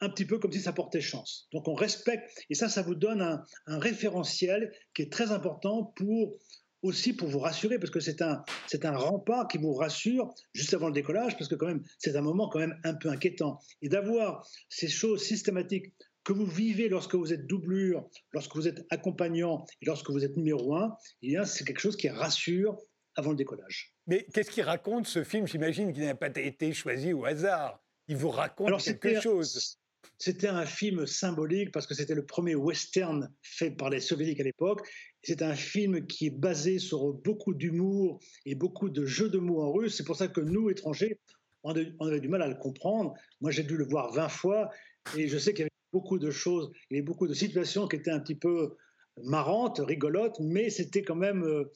un 0.00 0.08
petit 0.08 0.24
peu 0.24 0.38
comme 0.38 0.52
si 0.52 0.60
ça 0.60 0.72
portait 0.72 1.00
chance. 1.00 1.48
Donc 1.52 1.68
on 1.68 1.74
respecte, 1.74 2.30
et 2.50 2.54
ça, 2.54 2.68
ça 2.68 2.82
vous 2.82 2.94
donne 2.94 3.22
un, 3.22 3.78
référentiel 3.78 4.72
qui 4.94 5.02
est 5.02 5.12
très 5.12 5.32
important 5.32 5.92
pour 5.96 6.38
aussi 6.82 7.12
pour 7.12 7.28
vous 7.28 7.38
rassurer, 7.38 7.78
parce 7.78 7.90
que 7.90 8.00
c'est 8.00 8.22
un, 8.22 8.42
c'est 8.66 8.84
un 8.84 8.96
rempart 8.96 9.46
qui 9.46 9.58
vous 9.58 9.72
rassure 9.72 10.34
juste 10.52 10.74
avant 10.74 10.88
le 10.88 10.92
décollage, 10.92 11.36
parce 11.36 11.48
que 11.48 11.54
quand 11.54 11.68
même, 11.68 11.82
c'est 11.98 12.16
un 12.16 12.22
moment 12.22 12.48
quand 12.48 12.58
même 12.58 12.76
un 12.82 12.94
peu 12.94 13.08
inquiétant. 13.08 13.60
Et 13.82 13.88
d'avoir 13.88 14.44
ces 14.68 14.88
choses 14.88 15.22
systématiques 15.22 15.92
que 16.24 16.32
vous 16.32 16.46
vivez 16.46 16.88
lorsque 16.88 17.14
vous 17.14 17.32
êtes 17.32 17.46
doublure, 17.46 18.08
lorsque 18.32 18.54
vous 18.54 18.68
êtes 18.68 18.84
accompagnant 18.90 19.64
et 19.80 19.86
lorsque 19.86 20.10
vous 20.10 20.24
êtes 20.24 20.36
numéro 20.36 20.74
un, 20.74 20.96
eh 21.22 21.36
c'est 21.44 21.64
quelque 21.64 21.80
chose 21.80 21.96
qui 21.96 22.08
rassure 22.08 22.76
avant 23.16 23.30
le 23.30 23.36
décollage. 23.36 23.94
Mais 24.06 24.26
qu'est-ce 24.32 24.50
qu'il 24.50 24.62
raconte 24.62 25.06
ce 25.06 25.24
film? 25.24 25.46
J'imagine 25.46 25.92
qu'il 25.92 26.04
n'a 26.04 26.14
pas 26.14 26.30
été 26.34 26.72
choisi 26.72 27.12
au 27.12 27.24
hasard. 27.24 27.82
Il 28.08 28.16
vous 28.16 28.30
raconte 28.30 28.82
quelque 28.82 29.20
chose. 29.20 29.78
C'était 30.18 30.48
un 30.48 30.66
film 30.66 31.06
symbolique 31.06 31.72
parce 31.72 31.86
que 31.86 31.94
c'était 31.94 32.14
le 32.14 32.24
premier 32.24 32.54
western 32.54 33.32
fait 33.42 33.70
par 33.70 33.90
les 33.90 34.00
soviétiques 34.00 34.40
à 34.40 34.44
l'époque. 34.44 34.86
C'est 35.22 35.42
un 35.42 35.54
film 35.54 36.06
qui 36.06 36.26
est 36.26 36.38
basé 36.38 36.78
sur 36.78 37.12
beaucoup 37.12 37.54
d'humour 37.54 38.20
et 38.46 38.54
beaucoup 38.54 38.88
de 38.88 39.04
jeux 39.04 39.28
de 39.28 39.38
mots 39.38 39.62
en 39.62 39.72
russe. 39.72 39.96
C'est 39.96 40.04
pour 40.04 40.16
ça 40.16 40.28
que 40.28 40.40
nous, 40.40 40.70
étrangers, 40.70 41.18
on, 41.64 41.74
avait 41.74 42.20
du 42.20 42.28
mal 42.28 42.42
à 42.42 42.48
le 42.48 42.54
comprendre. 42.54 43.14
Moi, 43.40 43.50
j'ai 43.50 43.62
dû 43.62 43.76
le 43.76 43.84
voir 43.84 44.12
20 44.12 44.28
fois 44.28 44.70
et 45.16 45.28
je 45.28 45.38
sais 45.38 45.52
qu'il 45.52 45.60
y 45.60 45.62
avait 45.62 45.70
beaucoup 45.92 46.18
de 46.18 46.30
choses, 46.30 46.70
il 46.90 46.94
y 46.94 46.98
avait 46.98 47.04
beaucoup 47.04 47.26
de 47.26 47.34
situations 47.34 47.86
qui 47.86 47.96
étaient 47.96 48.10
un 48.10 48.20
petit 48.20 48.34
peu 48.34 48.76
marrantes, 49.24 49.80
rigolotes, 49.80 50.38
mais 50.40 50.70
c'était 50.70 51.02
quand 51.02 51.16
même 51.16 51.44
euh, 51.44 51.70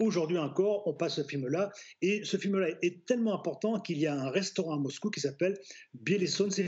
Aujourd'hui 0.00 0.38
encore, 0.38 0.86
on 0.86 0.94
passe 0.94 1.16
ce 1.16 1.24
film-là. 1.24 1.70
Et 2.00 2.24
ce 2.24 2.36
film-là 2.36 2.68
est 2.82 3.04
tellement 3.06 3.34
important 3.34 3.80
qu'il 3.80 3.98
y 3.98 4.06
a 4.06 4.14
un 4.14 4.30
restaurant 4.30 4.74
à 4.74 4.78
Moscou 4.78 5.10
qui 5.10 5.20
s'appelle 5.20 5.58
Bielesonce 5.94 6.60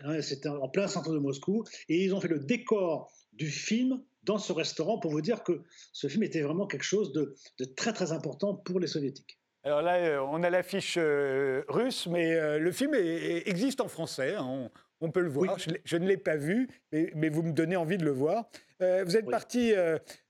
hein, 0.00 0.20
C'est 0.20 0.46
en 0.46 0.68
plein 0.68 0.88
centre 0.88 1.12
de 1.12 1.18
Moscou. 1.18 1.64
Et 1.88 2.04
ils 2.04 2.14
ont 2.14 2.20
fait 2.20 2.28
le 2.28 2.40
décor 2.40 3.12
du 3.32 3.50
film 3.50 4.02
dans 4.24 4.38
ce 4.38 4.52
restaurant 4.52 4.98
pour 4.98 5.10
vous 5.10 5.20
dire 5.20 5.42
que 5.42 5.62
ce 5.92 6.06
film 6.08 6.22
était 6.22 6.42
vraiment 6.42 6.66
quelque 6.66 6.84
chose 6.84 7.12
de, 7.12 7.34
très 7.76 7.92
très 7.92 8.12
important 8.12 8.54
pour 8.54 8.80
les 8.80 8.86
soviétiques. 8.86 9.38
Alors 9.64 9.82
là, 9.82 9.96
euh, 9.96 10.20
on 10.20 10.42
a 10.42 10.50
l'affiche 10.50 10.96
euh, 10.98 11.62
russe, 11.68 12.06
mais 12.06 12.34
euh, 12.34 12.58
le 12.58 12.70
film 12.72 12.94
existe 12.94 13.80
en 13.80 13.88
français. 13.88 14.34
Hein. 14.34 14.70
On, 15.00 15.10
peut 15.10 15.20
le 15.20 15.28
voir. 15.28 15.58
Je, 15.84 15.96
ne 15.96 16.06
l'ai 16.06 16.16
pas 16.16 16.36
vu, 16.36 16.68
mais, 16.92 17.28
vous 17.28 17.42
me 17.42 17.52
donnez 17.52 17.76
envie 17.76 17.98
de 17.98 18.04
le 18.04 18.10
voir. 18.10 18.50
Vous 18.80 19.16
êtes 19.16 19.28
parti 19.28 19.72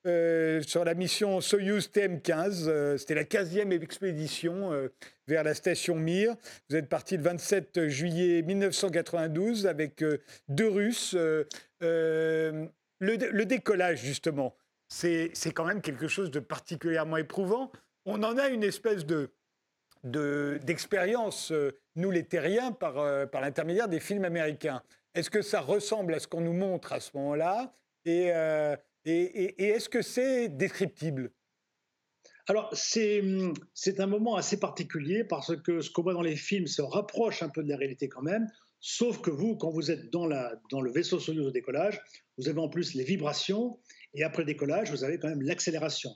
sur 0.05 0.85
la 0.85 0.95
mission 0.95 1.41
Soyuz 1.41 1.91
TM15. 1.91 2.97
C'était 2.97 3.15
la 3.15 3.25
15e 3.25 3.71
expédition 3.83 4.89
vers 5.27 5.45
la 5.45 5.55
station 5.55 5.97
Mir. 5.97 6.35
Vous 6.71 6.77
êtes 6.77 6.89
parti 6.89 7.17
le 7.17 7.23
27 7.25 7.89
juillet 7.89 8.43
1992 8.43 9.67
avec 9.67 10.03
deux 10.49 10.69
Russes. 10.69 11.17
Le, 13.01 13.45
décollage, 13.45 14.01
justement, 14.01 14.57
c'est 14.89 15.33
quand 15.55 15.65
même 15.65 15.81
quelque 15.81 16.09
chose 16.09 16.31
de 16.31 16.41
particulièrement 16.41 17.17
éprouvant. 17.17 17.71
On 18.05 18.23
en 18.23 18.37
a 18.39 18.49
une 18.49 18.65
espèce 18.65 19.05
de 19.05 19.31
d'expérience, 20.05 21.51
euh, 21.51 21.77
nous 21.97 22.13
les 22.13 22.25
terriens, 22.25 22.71
par, 22.71 22.99
euh, 22.99 23.27
par 23.27 23.41
l'intermédiaire 23.41 23.89
des 23.89 23.99
films 23.99 24.25
américains. 24.25 24.81
Est-ce 25.13 25.29
que 25.29 25.43
ça 25.43 25.61
ressemble 25.61 26.15
à 26.15 26.21
ce 26.21 26.29
qu'on 26.29 26.41
nous 26.41 26.53
montre 26.53 26.93
à 26.93 27.01
ce 27.01 27.11
moment-là? 27.17 27.75
Euh, 28.07 28.77
et, 29.05 29.63
est-ce 29.63 29.89
que 29.89 30.03
c'est 30.03 30.49
descriptible? 30.49 31.33
Alors, 32.47 32.71
c'est 32.73 33.21
un 34.01 34.07
moment 34.07 34.37
assez 34.37 34.59
particulier 34.59 35.25
parce 35.25 35.55
que 35.57 35.81
ce 35.81 35.91
qu'on 35.91 36.03
voit 36.03 36.15
dans 36.15 36.23
les 36.23 36.37
films 36.37 36.67
se 36.67 36.81
rapproche 36.81 37.43
un 37.43 37.51
peu 37.51 37.63
de 37.63 37.69
la 37.69 37.77
réalité 37.77 38.09
quand 38.09 38.23
même. 38.23 38.47
Sauf 38.81 39.21
que 39.21 39.31
vous, 39.31 39.57
quand 39.57 39.71
vous 39.71 39.91
êtes 39.91 40.11
dans, 40.11 40.27
le 40.27 40.91
vaisseau 40.91 41.19
Soyuz 41.19 41.47
au 41.47 41.51
décollage, 41.51 42.01
vous 42.39 42.49
avez 42.49 42.61
en 42.61 42.69
plus 42.69 42.95
les 42.95 43.05
vibrations, 43.05 43.79
et 44.15 44.23
après 44.23 44.43
le 44.43 44.47
décollage, 44.47 44.91
vous 44.91 45.05
avez 45.05 45.19
quand 45.19 45.29
même 45.29 45.43
l'accélération. 45.43 46.11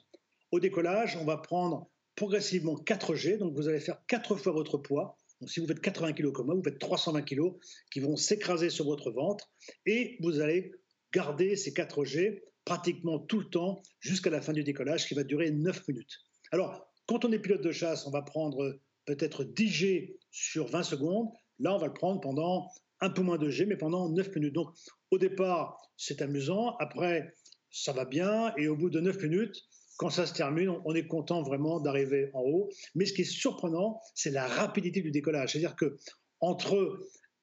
Au 0.53 0.61
décollage, 0.61 1.17
on 1.17 1.25
va 1.25 1.39
prendre 1.39 1.91
progressivement 2.15 2.77
4G, 2.77 3.39
donc 3.39 3.55
vous 3.55 3.69
allez 3.69 3.81
faire 3.81 4.01
4 4.07 4.37
fois 4.37 4.53
votre 4.53 4.79
poids. 4.79 5.19
Donc 5.41 5.51
si 5.51 5.59
vous 5.59 5.67
faites 5.67 5.81
80 5.81 6.12
kg 6.12 6.31
comme 6.31 6.47
moi, 6.47 6.55
vous 6.55 6.62
faites 6.62 6.79
320 6.79 7.23
kg 7.23 7.53
qui 7.91 7.99
vont 7.99 8.17
s'écraser 8.17 8.71
sur 8.71 8.85
votre 8.85 9.11
ventre, 9.11 9.51
et 9.87 10.17
vous 10.21 10.41
allez 10.41 10.73
garder 11.12 11.57
ces 11.57 11.73
4G 11.73 12.42
pratiquement 12.64 13.19
tout 13.19 13.40
le 13.40 13.49
temps 13.49 13.83
jusqu'à 14.00 14.31
la 14.31 14.40
fin 14.40 14.52
du 14.52 14.64
décollage 14.64 15.07
qui 15.07 15.14
va 15.14 15.25
durer 15.25 15.50
9 15.50 15.88
minutes. 15.88 16.21
Alors, 16.52 16.88
quand 17.07 17.25
on 17.25 17.33
est 17.33 17.38
pilote 17.38 17.62
de 17.62 17.73
chasse, 17.73 18.07
on 18.07 18.11
va 18.11 18.23
prendre 18.23 18.78
peut-être 19.04 19.45
10 19.45 19.69
G 19.69 20.19
sur 20.31 20.69
20 20.69 20.83
secondes. 20.83 21.28
Là, 21.59 21.75
on 21.75 21.78
va 21.78 21.88
le 21.88 21.92
prendre 21.92 22.21
pendant 22.21 22.69
un 23.00 23.11
peu 23.11 23.23
moins 23.23 23.38
de 23.38 23.50
G, 23.50 23.66
mais 23.66 23.76
pendant 23.76 24.09
9 24.09 24.35
minutes. 24.37 24.54
Donc, 24.54 24.69
au 25.11 25.19
départ, 25.19 25.76
c'est 25.97 26.23
amusant. 26.23 26.76
Après, 26.78 27.35
ça 27.71 27.92
va 27.92 28.04
bien. 28.04 28.54
Et 28.57 28.69
au 28.69 28.76
bout 28.76 28.90
de 28.90 29.00
9 29.00 29.21
minutes, 29.23 29.61
quand 29.97 30.11
ça 30.11 30.26
se 30.26 30.35
termine, 30.35 30.71
on 30.85 30.95
est 30.95 31.07
content 31.07 31.42
vraiment 31.42 31.81
d'arriver 31.81 32.31
en 32.35 32.40
haut. 32.40 32.69
Mais 32.95 33.07
ce 33.07 33.12
qui 33.12 33.23
est 33.23 33.25
surprenant, 33.25 34.00
c'est 34.14 34.31
la 34.31 34.47
rapidité 34.47 35.00
du 35.00 35.11
décollage. 35.11 35.52
C'est-à-dire 35.52 35.76
que 35.76 35.97
entre 36.40 36.99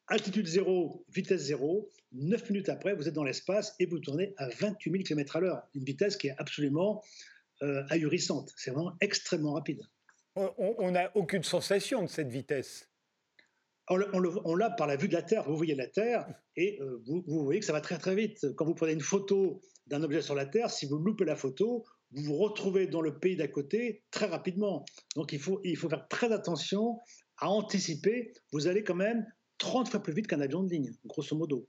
altitude 0.09 0.47
0, 0.47 1.05
vitesse 1.09 1.41
0, 1.41 1.89
9 2.11 2.49
minutes 2.49 2.69
après, 2.69 2.95
vous 2.95 3.07
êtes 3.07 3.13
dans 3.13 3.23
l'espace 3.23 3.75
et 3.79 3.85
vous 3.85 3.99
tournez 3.99 4.33
à 4.37 4.49
28 4.49 4.91
000 4.91 5.03
km 5.03 5.35
à 5.35 5.39
l'heure. 5.39 5.67
Une 5.73 5.83
vitesse 5.83 6.17
qui 6.17 6.27
est 6.27 6.35
absolument 6.37 7.03
euh, 7.61 7.83
ahurissante. 7.89 8.51
C'est 8.57 8.71
vraiment 8.71 8.93
extrêmement 9.01 9.53
rapide. 9.53 9.81
On 10.35 10.91
n'a 10.91 11.11
aucune 11.15 11.43
sensation 11.43 12.01
de 12.01 12.07
cette 12.07 12.29
vitesse 12.29 12.89
on, 13.89 14.55
l'a 14.55 14.69
par 14.69 14.87
la 14.87 14.95
vue 14.95 15.07
de 15.07 15.13
la 15.13 15.23
Terre. 15.23 15.43
Vous 15.47 15.57
voyez 15.57 15.75
la 15.75 15.87
Terre 15.87 16.27
et 16.55 16.79
euh, 16.81 17.01
vous, 17.05 17.43
voyez 17.43 17.59
que 17.59 17.65
ça 17.65 17.73
va 17.73 17.81
très 17.81 17.97
très 17.97 18.15
vite. 18.15 18.45
Quand 18.55 18.65
vous 18.65 18.75
prenez 18.75 18.93
une 18.93 19.01
photo 19.01 19.61
d'un 19.87 20.03
objet 20.03 20.21
sur 20.21 20.35
la 20.35 20.45
Terre, 20.45 20.69
si 20.69 20.85
vous 20.85 20.97
loupez 20.97 21.25
la 21.25 21.35
photo, 21.35 21.83
vous 22.11 22.23
vous 22.23 22.37
retrouvez 22.37 22.87
dans 22.87 23.01
le 23.01 23.17
pays 23.19 23.35
d'à 23.35 23.47
côté 23.47 24.03
très 24.11 24.27
rapidement. 24.27 24.85
Donc 25.15 25.33
il 25.33 25.39
faut, 25.39 25.59
il 25.63 25.75
faut 25.75 25.89
faire 25.89 26.07
très 26.07 26.31
attention 26.31 26.99
à 27.37 27.49
anticiper. 27.49 28.31
Vous 28.51 28.67
allez 28.67 28.83
quand 28.83 28.95
même 28.95 29.25
30 29.59 29.89
fois 29.89 30.01
plus 30.01 30.13
vite 30.13 30.27
qu'un 30.27 30.41
avion 30.41 30.63
de 30.63 30.69
ligne, 30.69 30.91
grosso 31.05 31.35
modo. 31.35 31.67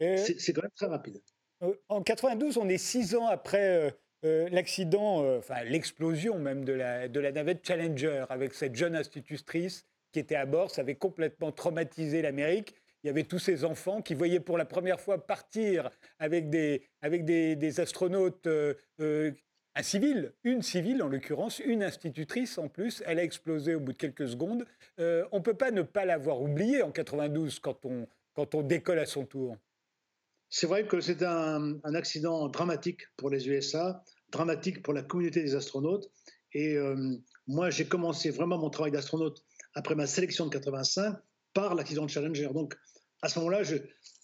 C'est 0.00 0.52
quand 0.52 0.62
même 0.62 0.70
très 0.74 0.86
rapide. 0.86 1.22
Euh, 1.62 1.74
en 1.88 2.02
92, 2.02 2.58
on 2.58 2.68
est 2.68 2.78
six 2.78 3.14
ans 3.14 3.26
après 3.26 3.96
euh, 4.24 4.48
l'accident, 4.50 5.38
enfin 5.38 5.62
l'explosion 5.62 6.38
même 6.38 6.64
de 6.64 6.72
la, 6.72 7.08
de 7.08 7.20
la 7.20 7.30
navette 7.30 7.64
Challenger 7.64 8.24
avec 8.28 8.54
cette 8.54 8.74
jeune 8.74 8.96
institutrice 8.96 9.86
qui 10.14 10.20
étaient 10.20 10.34
à 10.36 10.46
bord. 10.46 10.70
Ça 10.70 10.80
avait 10.80 10.94
complètement 10.94 11.52
traumatisé 11.52 12.22
l'Amérique. 12.22 12.74
Il 13.02 13.08
y 13.08 13.10
avait 13.10 13.24
tous 13.24 13.38
ces 13.38 13.66
enfants 13.66 14.00
qui 14.00 14.14
voyaient 14.14 14.40
pour 14.40 14.56
la 14.56 14.64
première 14.64 14.98
fois 14.98 15.26
partir 15.26 15.90
avec 16.18 16.48
des, 16.48 16.88
avec 17.02 17.26
des, 17.26 17.80
astronautes, 17.80 18.46
euh, 18.46 18.72
euh, 19.00 19.32
un 19.76 19.82
civil, 19.82 20.32
une 20.44 20.62
civile 20.62 21.02
en 21.02 21.08
l'occurrence, 21.08 21.58
une 21.58 21.82
institutrice 21.82 22.58
en 22.58 22.68
plus. 22.68 23.02
Elle 23.06 23.18
a 23.18 23.24
explosé 23.24 23.74
au 23.74 23.80
bout 23.80 23.92
de 23.92 23.98
quelques 23.98 24.28
secondes. 24.28 24.66
Euh, 25.00 25.24
on 25.32 25.38
ne 25.38 25.42
peut 25.42 25.54
pas 25.54 25.70
ne 25.70 25.82
pas 25.82 26.04
l'avoir 26.04 26.40
oublié 26.40 26.82
en 26.82 26.92
92 26.92 27.58
quand 27.58 27.84
on, 27.84 28.62
décolle 28.62 28.98
à 28.98 29.06
son 29.06 29.24
tour. 29.24 29.56
C'est 30.48 30.66
vrai 30.66 30.86
que 30.86 31.00
c'est 31.00 31.22
un, 31.22 31.78
un, 31.82 31.94
accident 31.94 32.48
dramatique 32.48 33.02
pour 33.16 33.30
les 33.30 33.48
USA, 33.48 34.04
dramatique 34.30 34.82
pour 34.82 34.94
la 34.94 35.02
communauté 35.02 35.42
des 35.42 35.56
astronautes. 35.56 36.08
Et 36.52 36.76
moi, 37.48 37.70
j'ai 37.70 37.86
commencé 37.86 38.30
vraiment 38.30 38.58
mon 38.58 38.70
travail 38.70 38.92
d'astronaute 38.92 39.44
après 39.74 39.96
ma 39.96 40.06
sélection 40.06 40.46
de 40.46 40.50
85 40.50 41.16
par 41.52 41.74
l'accident 41.74 42.04
de 42.04 42.10
Challenger. 42.10 42.50
Donc, 42.54 42.76
à 43.24 43.28
ce 43.30 43.38
moment-là, 43.38 43.62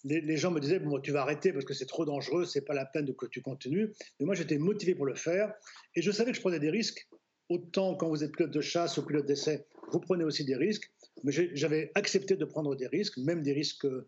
les, 0.03 0.37
gens 0.37 0.51
me 0.51 0.59
disaient 0.59 0.77
bon, 0.77 0.99
tu 0.99 1.11
vas 1.11 1.23
arrêter 1.23 1.51
parce 1.51 1.65
que 1.65 1.73
c'est 1.73 1.87
trop 1.87 2.05
dangereux, 2.05 2.45
c'est 2.45 2.61
pas 2.61 2.75
la 2.75 2.85
peine 2.85 3.03
de 3.03 3.11
que 3.11 3.25
tu 3.25 3.41
continues. 3.41 3.95
Mais 4.19 4.27
moi, 4.27 4.35
j'étais 4.35 4.59
motivé 4.59 4.93
pour 4.93 5.07
le 5.07 5.15
faire 5.15 5.51
et 5.95 6.03
je 6.03 6.11
savais 6.11 6.29
que 6.29 6.37
je 6.37 6.41
prenais 6.41 6.59
des 6.59 6.69
risques. 6.69 7.09
Autant 7.49 7.95
quand 7.95 8.09
vous 8.09 8.23
êtes 8.23 8.31
pilote 8.31 8.51
de 8.51 8.61
chasse 8.61 8.99
ou 8.99 9.05
pilote 9.05 9.25
d'essai, 9.25 9.65
vous 9.91 9.99
prenez 9.99 10.23
aussi 10.23 10.45
des 10.45 10.55
risques. 10.55 10.91
Mais 11.23 11.31
j'avais 11.31 11.91
accepté 11.95 12.35
de 12.35 12.45
prendre 12.45 12.75
des 12.75 12.85
risques, 12.85 13.17
même 13.17 13.41
des 13.41 13.53
risques 13.53 13.85
euh, 13.85 14.07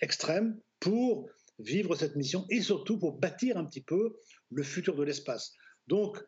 extrêmes, 0.00 0.58
pour 0.80 1.30
vivre 1.60 1.94
cette 1.94 2.16
mission 2.16 2.44
et 2.50 2.60
surtout 2.60 2.98
pour 2.98 3.20
bâtir 3.20 3.56
un 3.56 3.66
petit 3.66 3.82
peu 3.82 4.16
le 4.50 4.64
futur 4.64 4.96
de 4.96 5.04
l'espace. 5.04 5.52
Donc, 5.86 6.18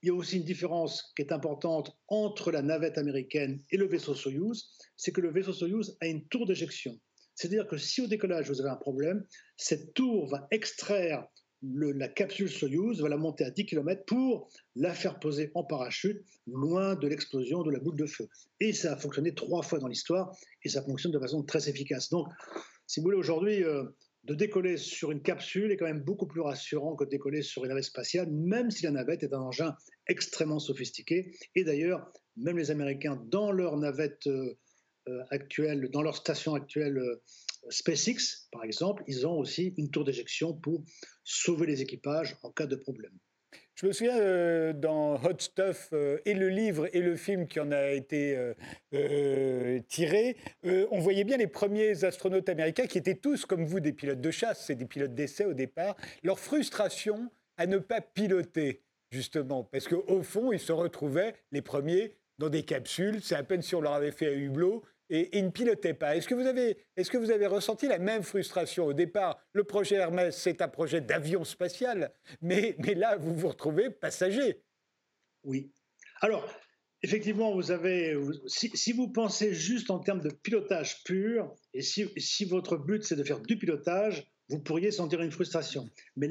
il 0.00 0.06
y 0.06 0.10
a 0.10 0.14
aussi 0.14 0.38
une 0.38 0.44
différence 0.44 1.12
qui 1.14 1.20
est 1.20 1.32
importante 1.32 1.98
entre 2.08 2.50
la 2.50 2.62
navette 2.62 2.96
américaine 2.96 3.62
et 3.70 3.76
le 3.76 3.86
vaisseau 3.86 4.14
Soyuz, 4.14 4.70
c'est 4.96 5.12
que 5.12 5.20
le 5.20 5.30
vaisseau 5.30 5.52
Soyuz 5.52 5.98
a 6.00 6.06
une 6.06 6.26
tour 6.28 6.46
d'éjection. 6.46 6.98
C'est-à-dire 7.36 7.68
que 7.68 7.76
si 7.76 8.00
au 8.00 8.08
décollage 8.08 8.50
vous 8.50 8.60
avez 8.60 8.70
un 8.70 8.76
problème, 8.76 9.24
cette 9.56 9.94
tour 9.94 10.28
va 10.28 10.48
extraire 10.50 11.26
la 11.62 12.08
capsule 12.08 12.50
Soyuz, 12.50 13.00
va 13.00 13.08
la 13.08 13.16
monter 13.16 13.44
à 13.44 13.50
10 13.50 13.66
km 13.66 14.04
pour 14.06 14.48
la 14.74 14.92
faire 14.92 15.18
poser 15.18 15.50
en 15.54 15.64
parachute 15.64 16.22
loin 16.46 16.96
de 16.96 17.08
l'explosion 17.08 17.62
de 17.62 17.70
la 17.70 17.78
boule 17.78 17.96
de 17.96 18.06
feu. 18.06 18.28
Et 18.60 18.72
ça 18.72 18.92
a 18.92 18.96
fonctionné 18.96 19.34
trois 19.34 19.62
fois 19.62 19.78
dans 19.78 19.88
l'histoire 19.88 20.36
et 20.62 20.68
ça 20.68 20.82
fonctionne 20.82 21.12
de 21.12 21.18
façon 21.18 21.42
très 21.42 21.68
efficace. 21.68 22.10
Donc, 22.10 22.28
si 22.86 23.00
vous 23.00 23.04
voulez, 23.04 23.16
aujourd'hui, 23.16 23.64
euh, 23.64 23.84
de 24.24 24.34
décoller 24.34 24.76
sur 24.76 25.12
une 25.12 25.22
capsule 25.22 25.70
est 25.70 25.76
quand 25.76 25.86
même 25.86 26.02
beaucoup 26.02 26.26
plus 26.26 26.40
rassurant 26.40 26.96
que 26.96 27.04
de 27.04 27.10
décoller 27.10 27.42
sur 27.42 27.64
une 27.64 27.68
navette 27.68 27.84
spatiale, 27.84 28.30
même 28.30 28.70
si 28.70 28.84
la 28.84 28.90
navette 28.90 29.22
est 29.22 29.32
un 29.32 29.40
engin 29.40 29.76
extrêmement 30.08 30.58
sophistiqué. 30.58 31.32
Et 31.54 31.64
d'ailleurs, 31.64 32.12
même 32.36 32.58
les 32.58 32.70
Américains, 32.70 33.22
dans 33.28 33.52
leur 33.52 33.76
navette 33.76 34.26
euh, 34.26 34.56
euh, 35.08 35.22
actuelle, 35.30 35.88
dans 35.90 36.02
leur 36.02 36.16
station 36.16 36.54
actuelle 36.54 36.98
euh, 36.98 37.22
SpaceX, 37.68 38.48
par 38.50 38.64
exemple, 38.64 39.04
ils 39.06 39.24
ont 39.26 39.38
aussi 39.38 39.72
une 39.76 39.88
tour 39.90 40.04
d'éjection 40.04 40.52
pour 40.52 40.82
sauver 41.22 41.66
les 41.66 41.80
équipages 41.80 42.36
en 42.42 42.50
cas 42.50 42.66
de 42.66 42.74
problème. 42.74 43.12
Je 43.76 43.86
me 43.86 43.92
souviens 43.92 44.18
euh, 44.18 44.72
dans 44.72 45.14
Hot 45.22 45.38
Stuff 45.38 45.92
et 46.24 46.34
le 46.34 46.48
livre 46.48 46.88
et 46.92 47.00
le 47.00 47.14
film 47.14 47.46
qui 47.46 47.60
en 47.60 47.70
a 47.70 47.90
été 47.90 48.36
tiré, 49.88 50.36
on 50.64 50.98
voyait 50.98 51.24
bien 51.24 51.36
les 51.36 51.46
premiers 51.46 52.04
astronautes 52.04 52.48
américains 52.48 52.86
qui 52.86 52.98
étaient 52.98 53.14
tous 53.14 53.46
comme 53.46 53.64
vous 53.64 53.78
des 53.78 53.92
pilotes 53.92 54.20
de 54.20 54.30
chasse, 54.30 54.66
c'est 54.66 54.74
des 54.74 54.86
pilotes 54.86 55.14
d'essai 55.14 55.44
au 55.44 55.54
départ, 55.54 55.96
leur 56.24 56.38
frustration 56.38 57.30
à 57.58 57.66
ne 57.66 57.78
pas 57.78 58.00
piloter 58.00 58.82
justement 59.10 59.62
parce 59.62 59.86
qu'au 59.86 60.22
fond 60.22 60.52
ils 60.52 60.58
se 60.58 60.72
retrouvaient 60.72 61.34
les 61.52 61.62
premiers 61.62 62.16
dans 62.38 62.48
des 62.48 62.64
capsules, 62.64 63.22
c'est 63.22 63.34
à 63.34 63.42
peine 63.42 63.62
si 63.62 63.74
on 63.74 63.80
leur 63.80 63.94
avait 63.94 64.12
fait 64.12 64.34
un 64.34 64.38
hublot 64.38 64.84
et, 65.08 65.38
ils 65.38 65.44
ne 65.44 65.50
pilotaient 65.50 65.94
pas. 65.94 66.16
Est-ce 66.16 66.28
que, 66.28 66.34
vous 66.34 67.30
avez, 67.30 67.46
ressenti 67.46 67.86
la 67.86 67.98
même 67.98 68.22
frustration 68.22 68.86
au 68.86 68.92
départ? 68.92 69.38
Le 69.52 69.64
projet 69.64 69.96
Hermès, 69.96 70.36
c'est 70.36 70.60
un 70.62 70.68
projet 70.68 71.00
d'avion 71.00 71.44
spatial, 71.44 72.12
mais, 72.40 72.76
là, 72.96 73.16
vous 73.16 73.34
vous 73.34 73.48
retrouvez 73.48 73.90
passager. 73.90 74.62
Oui. 75.44 75.72
Alors, 76.20 76.48
Effectivement, 77.02 77.54
vous 77.54 77.70
avez, 77.70 78.16
si, 78.46 78.92
vous 78.92 79.08
pensez 79.08 79.54
juste 79.54 79.90
en 79.90 80.00
termes 80.00 80.22
de 80.22 80.30
pilotage 80.30 81.04
pur, 81.04 81.54
et 81.72 81.82
si 81.82 82.44
votre 82.46 82.78
but 82.78 83.04
c'est 83.04 83.14
de 83.14 83.22
faire 83.22 83.38
du 83.38 83.56
pilotage, 83.58 84.26
vous 84.48 84.58
pourriez 84.60 84.90
sentir 84.90 85.20
une 85.20 85.30
frustration. 85.30 85.88
Mais 86.16 86.28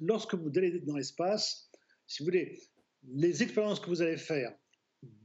lorsque 0.00 0.34
vous 0.34 0.50
allez 0.56 0.80
dans 0.80 0.96
l'espace, 0.96 1.70
si 2.06 2.22
vous 2.22 2.26
voulez, 2.26 2.58
les 3.04 3.42
expériences 3.42 3.80
que 3.80 3.88
vous 3.88 4.02
allez 4.02 4.16
faire, 4.16 4.52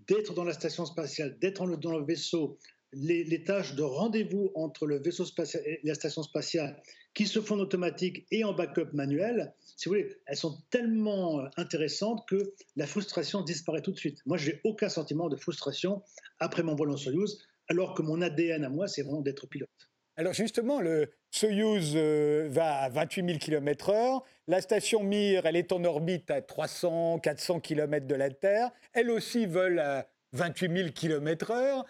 d'être 0.08 0.34
dans 0.34 0.44
la 0.44 0.54
station 0.54 0.86
spatiale, 0.86 1.38
d'être 1.40 1.66
dans 1.78 1.98
le 1.98 2.06
vaisseau, 2.06 2.58
les, 2.94 3.44
tâches 3.44 3.76
de 3.76 3.82
rendez-vous 3.82 4.52
entre 4.56 4.86
le 4.86 5.00
vaisseau 5.00 5.26
spatial 5.26 5.64
et 5.66 5.80
la 5.84 5.96
station 5.96 6.24
spatiale 6.24 6.82
qui 7.14 7.28
se 7.28 7.42
font 7.42 7.56
en 7.56 7.60
automatique 7.60 8.26
et 8.32 8.44
en 8.44 8.54
backup 8.54 8.90
manuel, 8.94 9.54
si 9.78 9.88
vous 9.88 9.96
voulez, 9.96 10.16
elles 10.26 10.38
sont 10.38 10.58
tellement 10.70 11.40
euh, 11.40 11.48
intéressantes 11.58 12.28
que 12.28 12.54
la 12.76 12.88
frustration 12.88 13.42
disparaît 13.42 13.82
tout 13.82 13.92
de 13.92 13.98
suite. 13.98 14.20
Moi, 14.26 14.38
je 14.38 14.52
n'ai 14.52 14.62
aucun 14.64 14.90
sentiment 14.90 15.30
de 15.30 15.36
frustration 15.36 16.02
après 16.40 16.64
mon 16.64 16.76
vol 16.76 16.90
en 16.90 16.98
Soyuz, 16.98 17.40
alors 17.70 17.94
que 17.94 18.02
mon 18.02 18.22
ADN 18.22 18.64
à 18.64 18.70
moi, 18.70 18.88
c'est 18.88 19.04
vraiment 19.04 19.22
d'être 19.22 19.48
pilote. 19.48 19.70
Alors 20.16 20.34
justement, 20.34 20.80
le 20.80 21.10
Soyuz 21.32 21.94
euh, 21.96 22.48
va 22.52 22.76
à 22.84 22.90
28 22.90 23.26
000 23.26 23.40
km/h. 23.40 24.22
La 24.48 24.62
station 24.62 25.04
Mir, 25.04 25.46
elle 25.46 25.56
est 25.56 25.72
en 25.72 25.84
orbite 25.84 26.30
à 26.30 26.42
300, 26.42 27.20
400 27.20 27.60
km 27.60 28.06
de 28.06 28.16
la 28.16 28.30
Terre. 28.30 28.72
Elle 28.94 29.10
aussi 29.10 29.46
vole 29.46 29.80
à 29.80 30.08
28 30.34 30.78
000 30.78 30.90
km/h. 30.92 31.84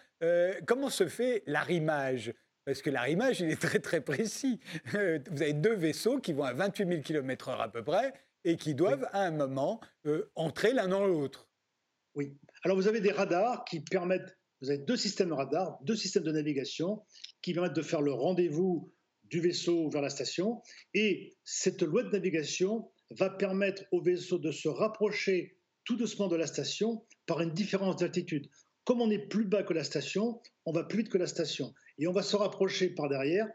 comment 0.65 0.89
se 0.89 1.07
fait 1.07 1.43
l'arrimage? 1.47 2.33
Parce 2.65 2.81
que 2.81 2.89
l'arrimage, 2.89 3.41
il 3.41 3.49
est 3.49 3.61
très 3.61 3.79
très 3.79 4.01
précis. 4.01 4.59
Vous 4.85 5.41
avez 5.41 5.53
deux 5.53 5.75
vaisseaux 5.75 6.19
qui 6.19 6.33
vont 6.33 6.43
à 6.43 6.53
28 6.53 6.87
000 6.87 7.01
km/h 7.01 7.61
à 7.61 7.67
peu 7.67 7.83
près 7.83 8.13
et 8.45 8.57
qui 8.57 8.75
doivent 8.75 9.07
à 9.11 9.21
un 9.21 9.31
moment 9.31 9.79
euh, 10.05 10.29
entrer 10.35 10.73
l'un 10.73 10.87
dans 10.87 11.05
l'autre. 11.05 11.47
Oui. 12.15 12.37
Alors 12.63 12.77
vous 12.77 12.87
avez 12.87 13.01
des 13.01 13.11
radars 13.11 13.65
qui 13.65 13.79
permettent, 13.79 14.37
vous 14.63 14.69
avez 14.69 14.79
deux 14.79 14.95
systèmes 14.95 15.27
de 15.27 15.33
radars, 15.33 15.77
deux 15.83 15.97
systèmes 15.97 16.23
de 16.23 16.31
navigation 16.31 17.03
qui 17.41 17.53
permettent 17.53 17.75
de 17.75 17.81
faire 17.81 18.01
le 18.01 18.13
rendez-vous 18.13 18.93
du 19.25 19.41
vaisseau 19.41 19.89
vers 19.89 20.01
la 20.01 20.09
station. 20.09 20.61
Et 20.93 21.35
cette 21.43 21.81
loi 21.81 22.03
de 22.03 22.09
navigation 22.09 22.89
va 23.11 23.29
permettre 23.29 23.83
au 23.91 24.01
vaisseau 24.01 24.37
de 24.39 24.51
se 24.51 24.69
rapprocher 24.69 25.57
tout 25.83 25.97
doucement 25.97 26.29
de 26.29 26.37
la 26.37 26.47
station 26.47 27.05
par 27.25 27.41
une 27.41 27.51
différence 27.51 27.97
d'altitude. 27.97 28.49
Comme 28.85 29.01
on 29.01 29.11
est 29.11 29.27
plus 29.27 29.43
bas 29.43 29.63
que 29.63 29.73
la 29.73 29.83
station, 29.83 30.41
on 30.65 30.71
va 30.71 30.85
plus 30.85 30.99
vite 30.99 31.09
que 31.09 31.17
la 31.17 31.27
station. 31.27 31.73
Et 31.97 32.07
on 32.07 32.13
va 32.13 32.23
se 32.23 32.37
rapprocher 32.37 32.89
par 32.89 33.09
derrière 33.09 33.47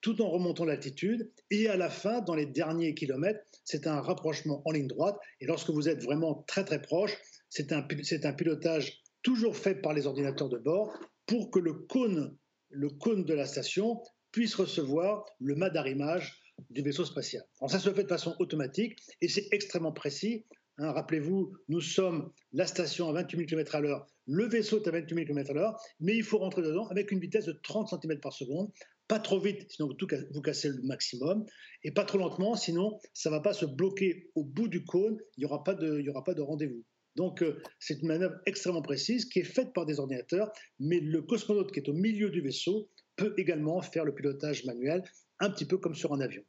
tout 0.00 0.22
en 0.22 0.30
remontant 0.30 0.64
l'altitude. 0.64 1.30
Et 1.50 1.68
à 1.68 1.76
la 1.76 1.90
fin, 1.90 2.22
dans 2.22 2.34
les 2.34 2.46
derniers 2.46 2.94
kilomètres, 2.94 3.40
c'est 3.64 3.86
un 3.86 4.00
rapprochement 4.00 4.62
en 4.64 4.70
ligne 4.70 4.86
droite. 4.86 5.16
Et 5.42 5.46
lorsque 5.46 5.68
vous 5.68 5.90
êtes 5.90 6.02
vraiment 6.02 6.42
très 6.46 6.64
très 6.64 6.80
proche, 6.80 7.18
c'est 7.50 7.70
un, 7.72 7.86
un 7.86 8.32
pilotage 8.32 9.03
toujours 9.24 9.56
fait 9.56 9.74
par 9.74 9.92
les 9.92 10.06
ordinateurs 10.06 10.48
de 10.48 10.58
bord 10.58 10.96
pour 11.26 11.50
que 11.50 11.58
le 11.58 11.72
cône, 11.72 12.36
le 12.70 12.90
cône 12.90 13.24
de 13.24 13.34
la 13.34 13.46
station 13.46 14.00
puisse 14.30 14.54
recevoir 14.54 15.24
le 15.40 15.56
mât 15.56 15.70
d'arrimage 15.70 16.40
du 16.70 16.82
vaisseau 16.82 17.04
spatial. 17.04 17.42
Alors 17.60 17.70
ça 17.70 17.80
se 17.80 17.92
fait 17.92 18.04
de 18.04 18.08
façon 18.08 18.36
automatique 18.38 19.00
et 19.20 19.28
c'est 19.28 19.48
extrêmement 19.50 19.92
précis. 19.92 20.44
Hein, 20.78 20.92
rappelez-vous, 20.92 21.52
nous 21.68 21.80
sommes 21.80 22.32
la 22.52 22.66
station 22.66 23.08
à 23.08 23.12
28 23.12 23.36
000 23.36 23.48
km 23.48 23.74
à 23.74 23.80
l'heure, 23.80 24.06
le 24.26 24.46
vaisseau 24.46 24.82
est 24.82 24.88
à 24.88 24.90
28 24.90 25.14
000 25.14 25.26
km 25.26 25.50
à 25.50 25.54
l'heure, 25.54 25.80
mais 26.00 26.16
il 26.16 26.24
faut 26.24 26.38
rentrer 26.38 26.62
dedans 26.62 26.88
avec 26.88 27.12
une 27.12 27.20
vitesse 27.20 27.46
de 27.46 27.58
30 27.62 27.88
cm 27.90 28.20
par 28.20 28.32
seconde. 28.32 28.70
Pas 29.06 29.20
trop 29.20 29.38
vite, 29.38 29.70
sinon 29.70 29.88
vous, 29.88 30.40
cassez 30.42 30.70
le 30.70 30.82
maximum, 30.82 31.44
et 31.82 31.92
pas 31.92 32.04
trop 32.04 32.18
lentement, 32.18 32.56
sinon 32.56 32.98
ça 33.12 33.28
ne 33.28 33.34
va 33.34 33.40
pas 33.40 33.52
se 33.52 33.66
bloquer 33.66 34.30
au 34.34 34.44
bout 34.44 34.66
du 34.66 34.84
cône, 34.84 35.18
il 35.36 35.40
n'y 35.40 35.44
aura 35.44 35.62
pas 35.62 35.74
de 35.74 36.40
rendez-vous. 36.40 36.82
Donc 37.16 37.42
euh, 37.42 37.62
c'est 37.78 38.00
une 38.00 38.08
manœuvre 38.08 38.34
extrêmement 38.46 38.82
précise 38.82 39.24
qui 39.26 39.40
est 39.40 39.44
faite 39.44 39.72
par 39.72 39.86
des 39.86 40.00
ordinateurs, 40.00 40.50
mais 40.80 41.00
le 41.00 41.22
cosmonaute 41.22 41.72
qui 41.72 41.80
est 41.80 41.88
au 41.88 41.92
milieu 41.92 42.30
du 42.30 42.40
vaisseau 42.40 42.90
peut 43.16 43.34
également 43.36 43.80
faire 43.80 44.04
le 44.04 44.14
pilotage 44.14 44.64
manuel, 44.64 45.02
un 45.38 45.50
petit 45.50 45.66
peu 45.66 45.78
comme 45.78 45.94
sur 45.94 46.12
un 46.12 46.20
avion. 46.20 46.42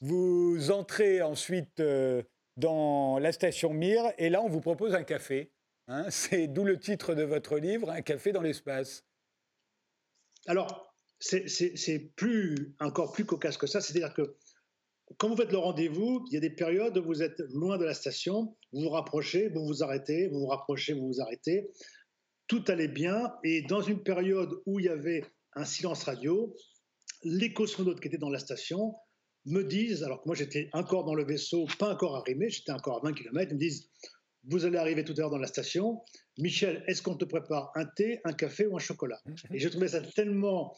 Vous 0.00 0.70
entrez 0.70 1.22
ensuite 1.22 1.80
euh, 1.80 2.22
dans 2.56 3.18
la 3.18 3.32
station 3.32 3.72
Mir, 3.72 4.12
et 4.18 4.30
là 4.30 4.42
on 4.42 4.48
vous 4.48 4.60
propose 4.60 4.94
un 4.94 5.04
café. 5.04 5.52
Hein. 5.88 6.06
c'est 6.10 6.46
d'où 6.46 6.64
le 6.64 6.78
titre 6.78 7.14
de 7.14 7.22
votre 7.22 7.58
livre, 7.58 7.90
Un 7.90 8.02
café 8.02 8.32
dans 8.32 8.42
l'espace. 8.42 9.04
Alors, 10.46 10.94
c'est 11.18 12.12
plus, 12.14 12.74
encore 12.78 13.12
plus 13.12 13.24
cocasse 13.24 13.56
que 13.56 13.66
ça, 13.66 13.80
c'est-à-dire 13.80 14.14
que 14.14 14.36
quand 15.18 15.28
vous 15.28 15.36
faites 15.36 15.52
le 15.52 15.58
rendez-vous, 15.58 16.24
il 16.28 16.34
y 16.34 16.36
a 16.36 16.40
des 16.40 16.50
périodes 16.50 16.98
où 16.98 17.04
vous 17.04 17.22
êtes 17.22 17.38
loin 17.52 17.78
de 17.78 17.84
la 17.84 17.94
station, 17.94 18.56
vous 18.72 18.82
vous 18.82 18.88
rapprochez, 18.88 19.48
vous 19.48 19.64
vous 19.64 19.82
arrêtez, 19.82 20.28
vous 20.28 20.40
vous 20.40 20.46
rapprochez, 20.46 20.94
vous 20.94 21.06
vous 21.06 21.20
arrêtez. 21.20 21.70
Tout 22.48 22.64
allait 22.68 22.88
bien, 22.88 23.32
et 23.44 23.62
dans 23.62 23.82
une 23.82 24.02
période 24.02 24.50
où 24.66 24.78
il 24.80 24.86
y 24.86 24.88
avait 24.88 25.24
un 25.54 25.64
silence 25.64 26.04
radio, 26.04 26.54
les 27.22 27.52
cosmonautes 27.52 28.00
qui 28.00 28.08
étaient 28.08 28.18
dans 28.18 28.30
la 28.30 28.38
station 28.38 28.94
me 29.46 29.62
disent, 29.62 30.02
alors 30.02 30.22
que 30.22 30.26
moi 30.26 30.34
j'étais 30.34 30.68
encore 30.72 31.04
dans 31.04 31.14
le 31.14 31.24
vaisseau, 31.24 31.66
pas 31.78 31.92
encore 31.92 32.16
arrimé, 32.16 32.50
j'étais 32.50 32.72
encore 32.72 32.98
à 32.98 33.08
20 33.08 33.14
km, 33.14 33.52
ils 33.52 33.54
me 33.54 33.60
disent 33.60 33.88
Vous 34.44 34.64
allez 34.64 34.76
arriver 34.76 35.04
tout 35.04 35.12
à 35.12 35.20
l'heure 35.20 35.30
dans 35.30 35.38
la 35.38 35.46
station. 35.46 36.02
Michel, 36.38 36.84
est-ce 36.88 37.00
qu'on 37.00 37.16
te 37.16 37.24
prépare 37.24 37.70
un 37.76 37.86
thé, 37.86 38.20
un 38.24 38.32
café 38.32 38.66
ou 38.66 38.76
un 38.76 38.80
chocolat? 38.80 39.20
Et 39.52 39.60
j'ai 39.60 39.70
trouvé 39.70 39.88
ça 39.88 40.00
tellement 40.00 40.76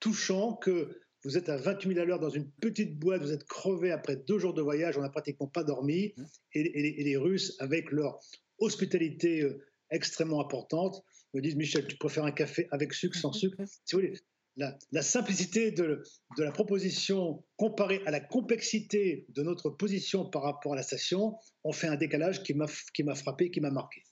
touchant 0.00 0.54
que 0.54 0.98
vous 1.26 1.36
êtes 1.36 1.48
à 1.48 1.56
28 1.56 1.94
000 1.94 2.00
à 2.00 2.04
l'heure 2.04 2.20
dans 2.20 2.30
une 2.30 2.48
petite 2.48 3.00
boîte, 3.00 3.20
vous 3.20 3.32
êtes 3.32 3.44
crevé 3.44 3.90
après 3.90 4.14
deux 4.14 4.38
jours 4.38 4.54
de 4.54 4.62
voyage, 4.62 4.96
on 4.96 5.02
n'a 5.02 5.08
pratiquement 5.08 5.48
pas 5.48 5.64
dormi. 5.64 6.14
Et, 6.52 7.02
les 7.02 7.16
Russes, 7.16 7.56
avec 7.58 7.90
leur 7.90 8.20
hospitalité 8.58 9.42
euh, 9.42 9.60
extrêmement 9.90 10.40
importante, 10.40 11.02
me 11.34 11.40
disent 11.40 11.56
Michel, 11.56 11.88
tu 11.88 11.96
préfères 11.96 12.24
un 12.24 12.30
café 12.30 12.68
avec 12.70 12.94
sucre, 12.94 13.18
sans 13.18 13.32
sucre 13.32 13.56
Si 13.84 13.96
vous 13.96 14.02
voulez, 14.02 14.14
la, 14.56 15.02
simplicité 15.02 15.72
de, 15.72 16.04
la 16.38 16.52
proposition 16.52 17.44
comparée 17.56 18.02
à 18.06 18.12
la 18.12 18.20
complexité 18.20 19.26
de 19.30 19.42
notre 19.42 19.68
position 19.68 20.30
par 20.30 20.42
rapport 20.42 20.74
à 20.74 20.76
la 20.76 20.82
station 20.82 21.36
ont 21.64 21.72
fait 21.72 21.88
un 21.88 21.96
décalage 21.96 22.44
qui 22.44 22.54
m'a 22.54 23.14
frappé, 23.16 23.50
qui 23.50 23.60
m'a 23.60 23.70
marqué. 23.70 24.02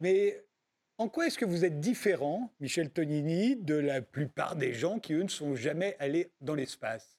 Mais 0.00 0.44
en 1.00 1.08
quoi 1.08 1.26
est-ce 1.26 1.38
que 1.38 1.46
vous 1.46 1.64
êtes 1.64 1.80
différent, 1.80 2.52
Michel 2.60 2.90
Tonini, 2.90 3.56
de 3.56 3.74
la 3.74 4.02
plupart 4.02 4.54
des 4.54 4.74
gens 4.74 4.98
qui, 4.98 5.14
eux, 5.14 5.22
ne 5.22 5.28
sont 5.28 5.54
jamais 5.54 5.96
allés 5.98 6.30
dans 6.42 6.54
l'espace? 6.54 7.16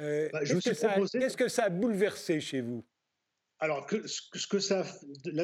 Euh, 0.00 0.28
bah, 0.32 0.40
Qu'est-ce 0.40 1.36
que 1.36 1.48
ça 1.48 1.64
a 1.64 1.70
bouleversé 1.70 2.40
chez 2.40 2.62
vous? 2.62 2.84
Alors, 3.60 3.88
ce 3.88 4.46
que 4.48 4.58
ça, 4.58 4.84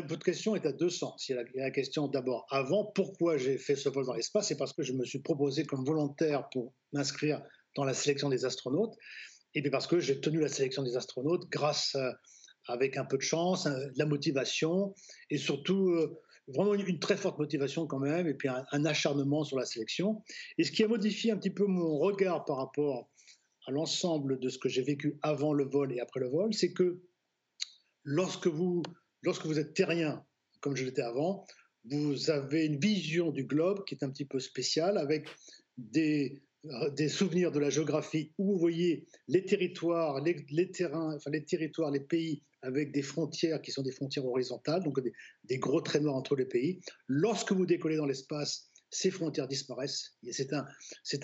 votre 0.09 0.25
question 0.25 0.57
est 0.57 0.67
à 0.67 0.73
deux 0.73 0.91
sens. 0.91 1.29
Il 1.29 1.37
y 1.37 1.38
a 1.38 1.67
la, 1.67 1.71
question 1.71 2.09
d'abord 2.09 2.47
avant, 2.51 2.85
pourquoi 2.97 3.37
j'ai 3.37 3.59
fait 3.59 3.77
ce 3.77 3.88
vol 3.88 4.07
dans 4.07 4.14
l'espace? 4.14 4.49
C'est 4.49 4.57
parce 4.57 4.73
que 4.73 4.83
je 4.83 4.93
me 4.93 5.05
suis 5.05 5.21
proposé 5.21 5.64
comme 5.64 5.85
volontaire 5.85 6.49
pour 6.51 6.75
m'inscrire 6.93 7.41
dans 7.77 7.85
la 7.85 7.95
sélection 7.95 8.29
des 8.29 8.45
astronautes, 8.45 8.97
et 9.55 9.62
puis 9.62 9.71
parce 9.71 9.87
que 9.87 10.01
j'ai 10.01 10.21
tenu 10.21 10.41
la 10.41 10.49
sélection 10.49 10.83
des 10.83 10.97
astronautes 10.97 11.49
grâce, 11.49 11.97
avec 12.67 12.97
un 12.97 13.05
peu 13.05 13.19
de 13.19 13.23
chance, 13.23 13.67
de 13.67 13.93
la 13.97 14.07
motivation, 14.07 14.97
et 15.31 15.38
surtout 15.38 15.91
euh, 15.91 16.21
vraiment 16.49 16.75
une, 16.75 16.99
très 16.99 17.17
forte 17.17 17.39
motivation 17.39 17.87
quand 17.87 17.99
même, 17.99 18.27
et 18.27 18.35
puis 18.35 18.49
un, 18.49 18.85
acharnement 18.85 19.45
sur 19.45 19.59
la 19.59 19.65
sélection. 19.65 20.23
Et 20.57 20.65
ce 20.65 20.73
qui 20.73 20.83
a 20.83 20.89
modifié 20.89 21.31
un 21.31 21.37
petit 21.37 21.51
peu 21.51 21.67
mon 21.67 21.99
regard 21.99 22.45
par 22.45 22.57
rapport 22.57 23.11
à 23.67 23.71
l'ensemble 23.71 24.39
de 24.39 24.49
ce 24.49 24.59
que 24.59 24.69
j'ai 24.69 24.83
vécu 24.83 25.19
avant 25.23 25.53
le 25.53 25.65
vol 25.65 25.93
et 25.93 26.01
après 26.01 26.21
le 26.21 26.29
vol, 26.29 26.55
c'est 26.55 26.73
que 26.73 27.03
lorsque 28.05 28.47
vous, 28.47 28.83
lorsque 29.23 29.45
vous 29.45 29.59
êtes 29.59 29.75
terrien, 29.75 30.25
comme 30.61 30.75
je 30.75 30.85
l'étais 30.85 31.03
avant, 31.03 31.47
vous 31.91 32.31
avez 32.31 32.67
une 32.67 32.79
vision 32.79 33.31
du 33.31 33.45
globe 33.45 33.85
qui 33.85 33.95
est 33.95 34.05
un 34.05 34.11
petit 34.11 34.25
peu 34.25 34.41
spéciale, 34.41 34.99
avec 34.99 35.29
des, 35.77 36.43
des 36.97 37.09
souvenirs 37.09 37.53
de 37.53 37.59
la 37.59 37.71
géographie 37.71 38.33
où 38.39 38.53
vous 38.53 38.59
voyez 38.59 39.07
les 39.29 39.45
territoires, 39.45 40.23
les, 40.23 40.71
terrains, 40.71 41.15
enfin 41.15 41.31
les 41.31 41.45
territoires, 41.45 41.91
les 41.91 42.01
pays 42.01 42.43
avec 42.62 42.92
des 42.92 43.03
frontières 43.03 43.62
qui 43.62 43.71
sont 43.71 43.83
des 43.83 43.92
frontières 43.92 44.27
horizontales, 44.27 44.83
donc 44.83 45.01
des, 45.44 45.59
gros 45.59 45.81
traits 45.81 46.03
noirs 46.03 46.16
entre 46.16 46.37
les 46.37 46.47
pays. 46.47 46.81
Lorsque 47.07 47.53
vous 47.53 47.66
décollez 47.66 47.97
dans 47.97 48.07
l'espace, 48.07 48.71
ces 48.90 49.11
frontières 49.11 49.49
disparaissent. 49.49 50.16
C'est 50.31 50.53
un, 50.53 50.66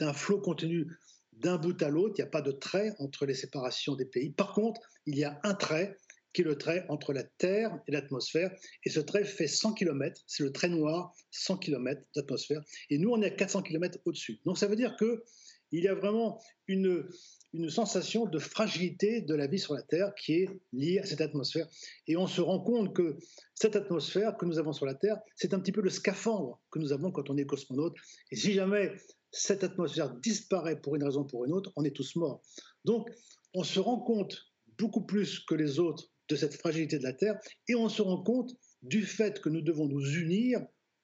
un 0.00 0.12
flot 0.12 0.40
continu 0.40 0.86
d'un 1.32 1.56
bout 1.56 1.80
à 1.82 1.88
l'autre. 1.88 2.14
Il 2.18 2.22
n'y 2.22 2.28
a 2.28 2.30
pas 2.30 2.42
de 2.42 2.52
trait 2.52 2.94
entre 2.98 3.26
les 3.26 3.34
séparations 3.34 3.96
des 3.96 4.04
pays. 4.04 4.30
Par 4.30 4.52
contre, 4.52 4.80
il 5.06 5.16
y 5.16 5.24
a 5.24 5.40
un 5.42 5.54
trait 5.54 5.96
qui 6.34 6.42
est 6.42 6.44
le 6.44 6.58
trait 6.58 6.84
entre 6.88 7.12
la 7.12 7.22
Terre 7.22 7.80
et 7.86 7.92
l'atmosphère. 7.92 8.54
Et 8.84 8.90
ce 8.90 9.00
trait 9.00 9.24
fait 9.24 9.46
100 9.46 9.74
km, 9.74 10.20
c'est 10.26 10.42
le 10.42 10.52
trait 10.52 10.68
noir, 10.68 11.14
100 11.30 11.58
km 11.58 12.02
d'atmosphère. 12.14 12.62
Et 12.90 12.98
nous, 12.98 13.10
on 13.10 13.22
est 13.22 13.26
à 13.26 13.30
400 13.30 13.62
km 13.62 13.98
au-dessus. 14.04 14.40
Donc 14.44 14.58
ça 14.58 14.66
veut 14.66 14.76
dire 14.76 14.96
qu'il 14.96 15.80
y 15.80 15.88
a 15.88 15.94
vraiment 15.94 16.42
une, 16.66 17.08
une 17.54 17.70
sensation 17.70 18.26
de 18.26 18.38
fragilité 18.40 19.20
de 19.20 19.34
la 19.34 19.46
vie 19.46 19.60
sur 19.60 19.74
la 19.74 19.82
Terre 19.82 20.12
qui 20.16 20.34
est 20.34 20.48
liée 20.72 20.98
à 20.98 21.06
cette 21.06 21.20
atmosphère. 21.20 21.68
Et 22.08 22.16
on 22.16 22.26
se 22.26 22.40
rend 22.40 22.60
compte 22.60 22.94
que 22.94 23.16
cette 23.54 23.76
atmosphère 23.76 24.36
que 24.36 24.44
nous 24.44 24.58
avons 24.58 24.72
sur 24.72 24.86
la 24.86 24.94
Terre, 24.94 25.18
c'est 25.36 25.54
un 25.54 25.60
petit 25.60 25.70
peu 25.70 25.80
le 25.80 25.88
scaphandre 25.88 26.60
que 26.72 26.80
nous 26.80 26.92
avons 26.92 27.12
quand 27.12 27.30
on 27.30 27.36
est 27.36 27.46
cosmonaute. 27.46 27.94
Et 28.32 28.36
si 28.36 28.52
jamais 28.54 28.92
cette 29.30 29.62
atmosphère 29.62 30.10
disparaît 30.16 30.80
pour 30.80 30.96
une 30.96 31.04
raison 31.04 31.20
ou 31.20 31.26
pour 31.26 31.44
une 31.44 31.52
autre, 31.52 31.72
on 31.76 31.84
est 31.84 31.94
tous 31.94 32.16
morts. 32.16 32.42
Donc 32.84 33.08
on 33.54 33.62
se 33.62 33.78
rend 33.78 34.00
compte 34.00 34.36
beaucoup 34.76 35.06
plus 35.06 35.38
que 35.38 35.54
les 35.54 35.78
autres 35.78 36.10
de 36.28 36.34
cette 36.34 36.54
fragilité 36.54 36.98
de 36.98 37.04
la 37.04 37.12
Terre 37.12 37.38
et 37.68 37.76
on 37.76 37.88
se 37.88 38.02
rend 38.02 38.20
compte 38.20 38.50
du 38.82 39.06
fait 39.06 39.40
que 39.40 39.48
nous 39.48 39.62
devons 39.62 39.86
nous 39.86 40.04
unir 40.16 40.60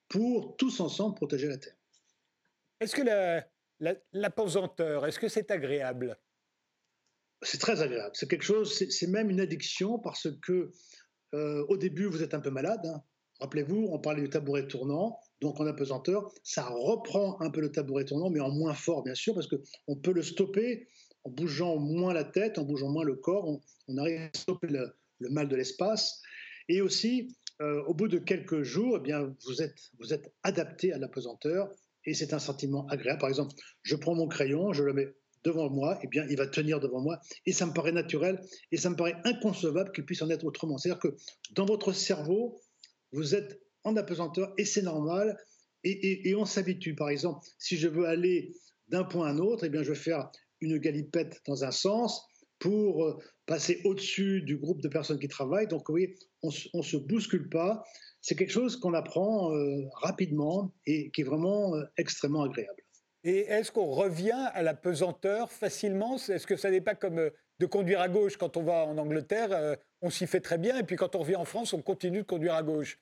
pour 0.09 0.57
tous 0.57 0.81
ensemble 0.81 1.15
protéger 1.15 1.47
la 1.47 1.59
Terre. 1.59 1.77
Est-ce 2.81 2.97
que 2.97 3.03
la, 3.03 3.47
la, 3.79 3.93
est-ce 4.13 5.19
que 5.19 5.29
c'est 5.29 5.51
agréable? 5.53 6.19
C'est 7.43 7.59
très 7.59 7.81
agréable. 7.81 8.11
C'est 8.15 8.29
quelque 8.29 8.45
chose, 8.45 8.73
c'est 8.73 9.07
même 9.07 9.31
une 9.31 9.41
addiction 9.41 9.99
parce 9.99 10.29
que 10.43 10.71
euh, 11.35 11.65
au 11.69 11.77
début, 11.77 12.07
vous 12.07 12.23
êtes 12.23 12.35
un 12.35 12.41
peu 12.41 12.51
malade. 12.51 12.85
Hein. 12.85 13.03
Rappelez-vous, 13.41 13.89
on 13.91 13.99
parlait 13.99 14.21
du 14.21 14.29
tabouret 14.29 14.67
tournant, 14.67 15.19
donc 15.41 15.59
en 15.61 15.67
apesanteur, 15.67 16.31
ça 16.43 16.67
reprend 16.67 17.41
un 17.41 17.51
peu 17.51 17.63
le 17.63 17.73
tabouret 17.73 18.05
tournant, 18.05 18.29
mais 18.29 18.41
en 18.41 18.51
moins 18.51 18.75
fort, 18.75 19.03
bien 19.03 19.15
sûr, 19.15 19.35
parce 19.35 19.47
qu'on 19.47 19.97
peut 19.97 20.13
le 20.13 20.23
stopper 20.23 20.89
en 21.25 21.31
bougeant 21.31 21.79
moins 21.79 22.13
la 22.13 22.25
tête, 22.25 22.59
en 22.59 22.65
bougeant 22.65 22.91
moins 22.91 23.05
le 23.05 23.17
corps, 23.17 23.61
on, 23.89 23.97
arrive 23.97 24.21
à 24.21 24.39
stopper 24.39 24.69
le, 24.69 24.95
mal 25.31 25.49
de 25.49 25.57
l'espace. 25.57 26.21
Et 26.69 26.83
aussi, 26.83 27.35
euh, 27.63 27.83
au 27.85 27.95
bout 27.95 28.09
de 28.09 28.19
quelques 28.19 28.63
jours, 28.63 28.97
eh 28.99 29.01
bien, 29.01 29.35
vous 29.47 29.63
êtes, 29.63 29.91
vous 29.99 30.13
êtes 30.13 30.33
adapté 30.43 30.93
à 30.93 30.99
l'apesanteur 30.99 31.71
et 32.05 32.15
c'est 32.15 32.33
un 32.33 32.39
sentiment 32.39 32.87
agréable. 32.89 33.21
Par 33.21 33.29
exemple, 33.29 33.55
je 33.83 33.97
prends 33.97 34.15
mon 34.15 34.29
crayon, 34.29 34.73
je 34.73 34.83
le 34.83 34.93
mets 34.93 35.15
devant 35.45 35.71
moi, 35.71 35.99
eh 36.03 36.07
bien, 36.07 36.27
il 36.29 36.37
va 36.37 36.47
tenir 36.47 36.81
devant 36.81 37.01
moi, 37.01 37.21
et 37.47 37.53
ça 37.53 37.67
me 37.67 37.73
paraît 37.73 37.93
naturel, 37.93 38.41
et 38.73 38.77
ça 38.77 38.91
me 38.91 38.97
paraît 38.97 39.17
inconcevable 39.25 39.93
qu'il 39.93 40.05
puisse 40.05 40.23
en 40.23 40.31
être 40.31 40.45
autrement. 40.45 40.79
C'est-à-dire 40.79 41.01
que 41.01 41.17
dans 41.53 41.65
votre 41.65 41.93
cerveau, 41.93 42.61
vous 43.13 43.35
êtes 43.35 43.61
en 43.85 43.97
apesanteur, 43.97 44.53
et 44.59 44.65
c'est 44.65 44.83
normal, 44.83 45.37
et, 45.85 46.35
on 46.35 46.45
s'habitue. 46.45 46.95
Par 46.95 47.09
exemple, 47.09 47.41
si 47.59 47.77
je 47.77 47.89
veux 47.89 48.07
aller 48.07 48.55
d'un 48.89 49.05
point 49.05 49.27
à 49.27 49.31
un 49.31 49.39
autre, 49.39 49.65
eh 49.65 49.71
bien, 49.71 49.83
je 49.83 49.93
vais 49.93 49.99
faire 49.99 50.31
une 50.61 50.79
galipette 50.79 51.41
dans 51.47 51.65
un 51.65 51.71
sens 51.71 52.23
pour 52.59 53.05
euh, 53.05 53.17
passer 53.47 53.81
au-dessus 53.85 54.43
du 54.43 54.59
groupe 54.59 54.83
de 54.83 54.89
personnes 54.89 55.19
qui 55.19 55.29
travaillent. 55.29 55.69
Donc, 55.69 55.89
voyez, 55.89 56.17
on 56.43 56.49
ne 56.49 56.83
se 56.83 56.97
bouscule 56.99 57.49
pas. 57.49 57.83
C'est 58.21 58.37
quelque 58.37 58.53
chose 58.53 58.77
qu'on 58.77 58.93
apprend 58.93 59.55
euh, 59.55 59.87
rapidement 60.03 60.75
et 60.87 61.11
qui 61.13 61.23
est 61.23 61.25
vraiment 61.25 61.75
euh, 61.75 61.83
extrêmement 61.97 62.43
agréable. 62.43 62.80
Et 63.23 63.41
est-ce 63.41 63.71
qu'on 63.71 63.91
revient 63.91 64.49
à 64.55 64.63
la 64.63 64.75
pesanteur 64.75 65.51
facilement? 65.53 66.17
Est-ce 66.17 66.47
que 66.47 66.57
ça 66.57 66.71
n'est 66.71 66.81
pas 66.81 66.95
comme 66.95 67.19
euh, 67.19 67.31
de 67.59 67.67
conduire 67.67 68.01
à 68.01 68.09
gauche 68.09 68.37
quand 68.39 68.57
on 68.57 68.63
va 68.63 68.87
en 68.87 68.97
Angleterre 68.97 69.53
euh, 69.53 69.77
On 70.01 70.09
s'y 70.09 70.27
fait 70.27 70.41
très 70.41 70.57
bien, 70.57 70.79
et 70.79 70.85
puis 70.85 70.97
quand 70.97 71.15
on 71.15 71.19
revient 71.19 71.37
en 71.37 71.45
France, 71.45 71.75
on 71.75 71.83
continue 71.83 72.23
de 72.23 72.27
conduire 72.27 72.55
à 72.55 72.63
gauche? 72.63 72.99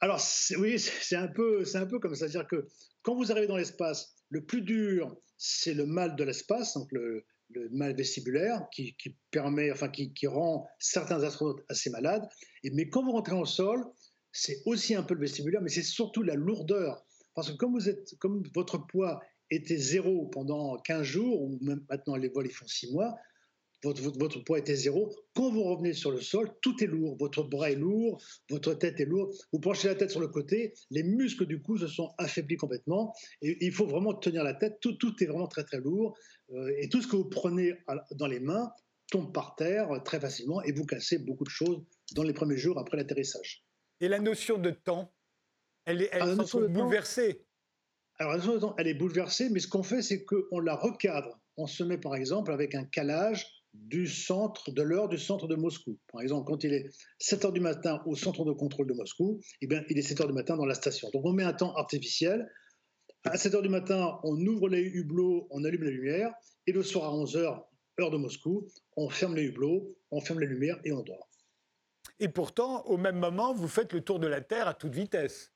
Alors 0.00 0.20
oui, 0.58 0.78
c'est 0.78 1.16
un 1.16 1.28
peu, 1.28 1.64
c'est 1.64 1.78
un 1.78 1.86
peu 1.86 2.00
comme 2.00 2.14
ça, 2.14 2.28
c'est-à-dire 2.28 2.48
que 2.48 2.66
quand 3.02 3.14
vous 3.14 3.30
arrivez 3.30 3.46
dans 3.46 3.56
l'espace, 3.56 4.16
le 4.28 4.44
plus 4.44 4.62
dur, 4.62 5.16
c'est 5.38 5.74
le 5.74 5.86
mal 5.86 6.16
de 6.16 6.24
l'espace, 6.24 6.74
donc 6.74 6.90
le, 6.90 7.24
mal 7.70 7.94
vestibulaire, 7.94 8.66
qui, 8.72 8.96
permet, 9.30 9.70
enfin 9.70 9.88
qui, 9.88 10.26
rend 10.26 10.66
certains 10.80 11.22
astronautes 11.22 11.62
assez 11.68 11.90
malades. 11.90 12.26
Mais 12.64 12.88
quand 12.88 13.04
vous 13.04 13.12
rentrez 13.12 13.36
au 13.36 13.44
sol, 13.44 13.84
c'est 14.32 14.60
aussi 14.64 14.94
un 14.96 15.04
peu 15.04 15.14
le 15.14 15.20
vestibulaire, 15.20 15.62
mais 15.62 15.68
c'est 15.68 15.82
surtout 15.82 16.22
la 16.22 16.34
lourdeur. 16.34 17.06
Parce 17.34 17.50
que 17.50 17.56
comme, 17.56 17.72
vous 17.72 17.88
êtes, 17.88 18.16
comme 18.18 18.42
votre 18.54 18.78
poids 18.78 19.20
était 19.50 19.76
zéro 19.76 20.26
pendant 20.26 20.76
15 20.78 21.02
jours, 21.02 21.42
ou 21.42 21.58
même 21.60 21.84
maintenant 21.88 22.16
les 22.16 22.28
vols 22.28 22.46
ils 22.46 22.52
font 22.52 22.66
6 22.66 22.92
mois, 22.92 23.14
votre, 23.84 24.18
votre, 24.18 24.40
poids 24.40 24.58
était 24.58 24.74
zéro. 24.74 25.14
Quand 25.34 25.50
vous 25.50 25.62
revenez 25.62 25.92
sur 25.92 26.10
le 26.10 26.20
sol, 26.20 26.50
tout 26.62 26.82
est 26.82 26.86
lourd. 26.86 27.16
Votre 27.18 27.42
bras 27.42 27.70
est 27.70 27.76
lourd, 27.76 28.22
votre 28.48 28.72
tête 28.74 28.98
est 28.98 29.04
lourde. 29.04 29.32
Vous 29.52 29.60
penchez 29.60 29.88
la 29.88 29.94
tête 29.94 30.10
sur 30.10 30.20
le 30.20 30.28
côté, 30.28 30.72
les 30.90 31.02
muscles 31.02 31.46
du 31.46 31.60
cou 31.60 31.76
se 31.76 31.86
sont 31.86 32.10
affaiblis 32.16 32.56
complètement. 32.56 33.14
Et 33.42 33.58
il 33.60 33.72
faut 33.72 33.86
vraiment 33.86 34.14
tenir 34.14 34.42
la 34.42 34.54
tête. 34.54 34.78
Tout, 34.80 34.94
tout 34.94 35.14
est 35.22 35.26
vraiment 35.26 35.48
très 35.48 35.64
très 35.64 35.78
lourd. 35.78 36.16
Euh, 36.50 36.72
et 36.78 36.88
tout 36.88 37.02
ce 37.02 37.06
que 37.06 37.16
vous 37.16 37.28
prenez 37.28 37.74
dans 38.12 38.26
les 38.26 38.40
mains 38.40 38.70
tombe 39.10 39.32
par 39.32 39.54
terre 39.54 40.02
très 40.04 40.18
facilement 40.18 40.62
et 40.62 40.72
vous 40.72 40.86
cassez 40.86 41.18
beaucoup 41.18 41.44
de 41.44 41.50
choses 41.50 41.82
dans 42.14 42.22
les 42.22 42.32
premiers 42.32 42.56
jours 42.56 42.78
après 42.78 42.96
l'atterrissage. 42.96 43.64
Et 44.00 44.08
la 44.08 44.18
notion 44.18 44.58
de 44.58 44.70
temps, 44.70 45.12
elle 45.84 46.02
est, 46.02 46.08
elle 46.12 46.22
ah, 46.22 46.68
bouleversée. 46.68 47.43
Alors, 48.18 48.74
elle 48.78 48.86
est 48.86 48.94
bouleversée, 48.94 49.48
mais 49.50 49.60
ce 49.60 49.68
qu'on 49.68 49.82
fait, 49.82 50.02
c'est 50.02 50.24
qu'on 50.24 50.60
la 50.60 50.76
recadre. 50.76 51.40
On 51.56 51.66
se 51.66 51.82
met, 51.82 51.98
par 51.98 52.14
exemple, 52.14 52.52
avec 52.52 52.74
un 52.74 52.84
calage 52.84 53.46
du 53.72 54.06
centre, 54.06 54.70
de 54.70 54.82
l'heure 54.82 55.08
du 55.08 55.18
centre 55.18 55.48
de 55.48 55.56
Moscou. 55.56 55.98
Par 56.12 56.22
exemple, 56.22 56.46
quand 56.46 56.62
il 56.62 56.72
est 56.72 56.90
7 57.18 57.44
heures 57.44 57.52
du 57.52 57.60
matin 57.60 58.00
au 58.06 58.14
centre 58.14 58.44
de 58.44 58.52
contrôle 58.52 58.86
de 58.86 58.94
Moscou, 58.94 59.40
eh 59.60 59.66
bien, 59.66 59.82
il 59.88 59.98
est 59.98 60.02
7 60.02 60.20
heures 60.20 60.28
du 60.28 60.32
matin 60.32 60.56
dans 60.56 60.66
la 60.66 60.74
station. 60.74 61.08
Donc, 61.12 61.24
on 61.24 61.32
met 61.32 61.42
un 61.42 61.52
temps 61.52 61.74
artificiel. 61.74 62.48
À 63.24 63.36
7 63.36 63.54
heures 63.54 63.62
du 63.62 63.68
matin, 63.68 64.18
on 64.22 64.36
ouvre 64.46 64.68
les 64.68 64.82
hublots, 64.82 65.48
on 65.50 65.64
allume 65.64 65.82
la 65.82 65.90
lumière. 65.90 66.32
Et 66.66 66.72
le 66.72 66.82
soir 66.82 67.06
à 67.06 67.14
11 67.14 67.36
heures, 67.36 67.66
heure 68.00 68.10
de 68.10 68.16
Moscou, 68.16 68.68
on 68.96 69.08
ferme 69.08 69.34
les 69.34 69.44
hublots, 69.44 69.96
on 70.10 70.20
ferme 70.20 70.40
les 70.40 70.46
lumières 70.46 70.78
et 70.84 70.92
on 70.92 71.02
dort. 71.02 71.28
Et 72.20 72.28
pourtant, 72.28 72.84
au 72.84 72.96
même 72.96 73.18
moment, 73.18 73.52
vous 73.52 73.68
faites 73.68 73.92
le 73.92 74.02
tour 74.02 74.20
de 74.20 74.26
la 74.26 74.40
Terre 74.40 74.68
à 74.68 74.74
toute 74.74 74.94
vitesse. 74.94 75.53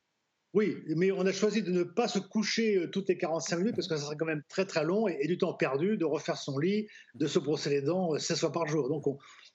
Oui, 0.54 0.76
mais 0.96 1.12
on 1.12 1.26
a 1.26 1.32
choisi 1.32 1.62
de 1.62 1.70
ne 1.70 1.82
pas 1.82 2.08
se 2.08 2.18
coucher 2.18 2.76
euh, 2.76 2.86
toutes 2.88 3.08
les 3.08 3.18
45 3.18 3.58
minutes 3.58 3.74
parce 3.76 3.86
que 3.86 3.96
ça 3.96 4.04
serait 4.04 4.16
quand 4.16 4.26
même 4.26 4.42
très 4.48 4.64
très 4.64 4.82
long 4.82 5.06
et, 5.06 5.26
du 5.26 5.36
temps 5.36 5.52
perdu 5.52 5.98
de 5.98 6.06
refaire 6.06 6.38
son 6.38 6.58
lit, 6.58 6.86
de 7.14 7.26
se 7.26 7.38
brosser 7.38 7.68
les 7.68 7.82
dents 7.82 8.18
16 8.18 8.30
euh, 8.30 8.40
fois 8.40 8.52
par 8.52 8.66
jour. 8.66 8.88
Donc 8.88 9.04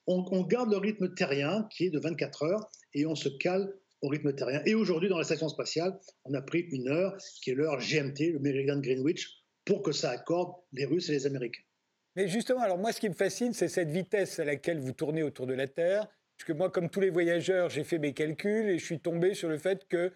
on, 0.05 0.43
garde 0.43 0.69
le 0.69 0.77
rythme 0.77 1.13
terrien 1.15 1.67
qui 1.71 1.85
est 1.85 1.89
de 1.89 1.99
24 1.99 2.43
heures 2.43 2.69
et 2.93 3.07
on 3.07 3.15
se 3.15 3.29
cale 3.29 3.73
au 4.01 4.09
rythme 4.09 4.35
terrien. 4.35 4.61
Et 4.65 4.75
aujourd'hui, 4.75 5.09
dans 5.09 5.17
la 5.17 5.23
station 5.23 5.49
spatiale, 5.49 5.97
on 6.25 6.33
a 6.35 6.41
pris 6.41 6.59
une 6.71 6.89
heure 6.89 7.17
qui 7.41 7.51
est 7.51 7.55
l'heure 7.55 7.79
GMT, 7.79 8.33
le 8.33 8.39
Meridian 8.39 8.79
Greenwich, 8.79 9.43
pour 9.65 9.81
que 9.81 9.93
ça 9.93 10.11
accorde 10.11 10.53
les 10.73 10.85
Russes 10.85 11.09
et 11.09 11.13
les 11.13 11.25
Américains. 11.25 11.63
Mais 12.15 12.27
justement, 12.27 12.61
alors 12.61 12.77
moi, 12.77 12.91
ce 12.91 12.99
qui 12.99 13.09
me 13.09 13.15
fascine, 13.15 13.53
c'est 13.53 13.69
cette 13.69 13.89
vitesse 13.89 14.39
à 14.39 14.45
laquelle 14.45 14.79
vous 14.79 14.91
tournez 14.91 15.23
autour 15.23 15.47
de 15.47 15.53
la 15.53 15.67
Terre. 15.67 16.07
Parce 16.37 16.47
que 16.47 16.53
moi, 16.53 16.69
comme 16.69 16.89
tous 16.89 16.99
les 16.99 17.09
voyageurs, 17.09 17.69
j'ai 17.69 17.83
fait 17.83 17.97
mes 17.97 18.13
calculs 18.13 18.69
et 18.69 18.77
je 18.77 18.85
suis 18.85 18.99
tombé 18.99 19.33
sur 19.33 19.49
le 19.49 19.57
fait 19.57 19.87
que 19.87 20.11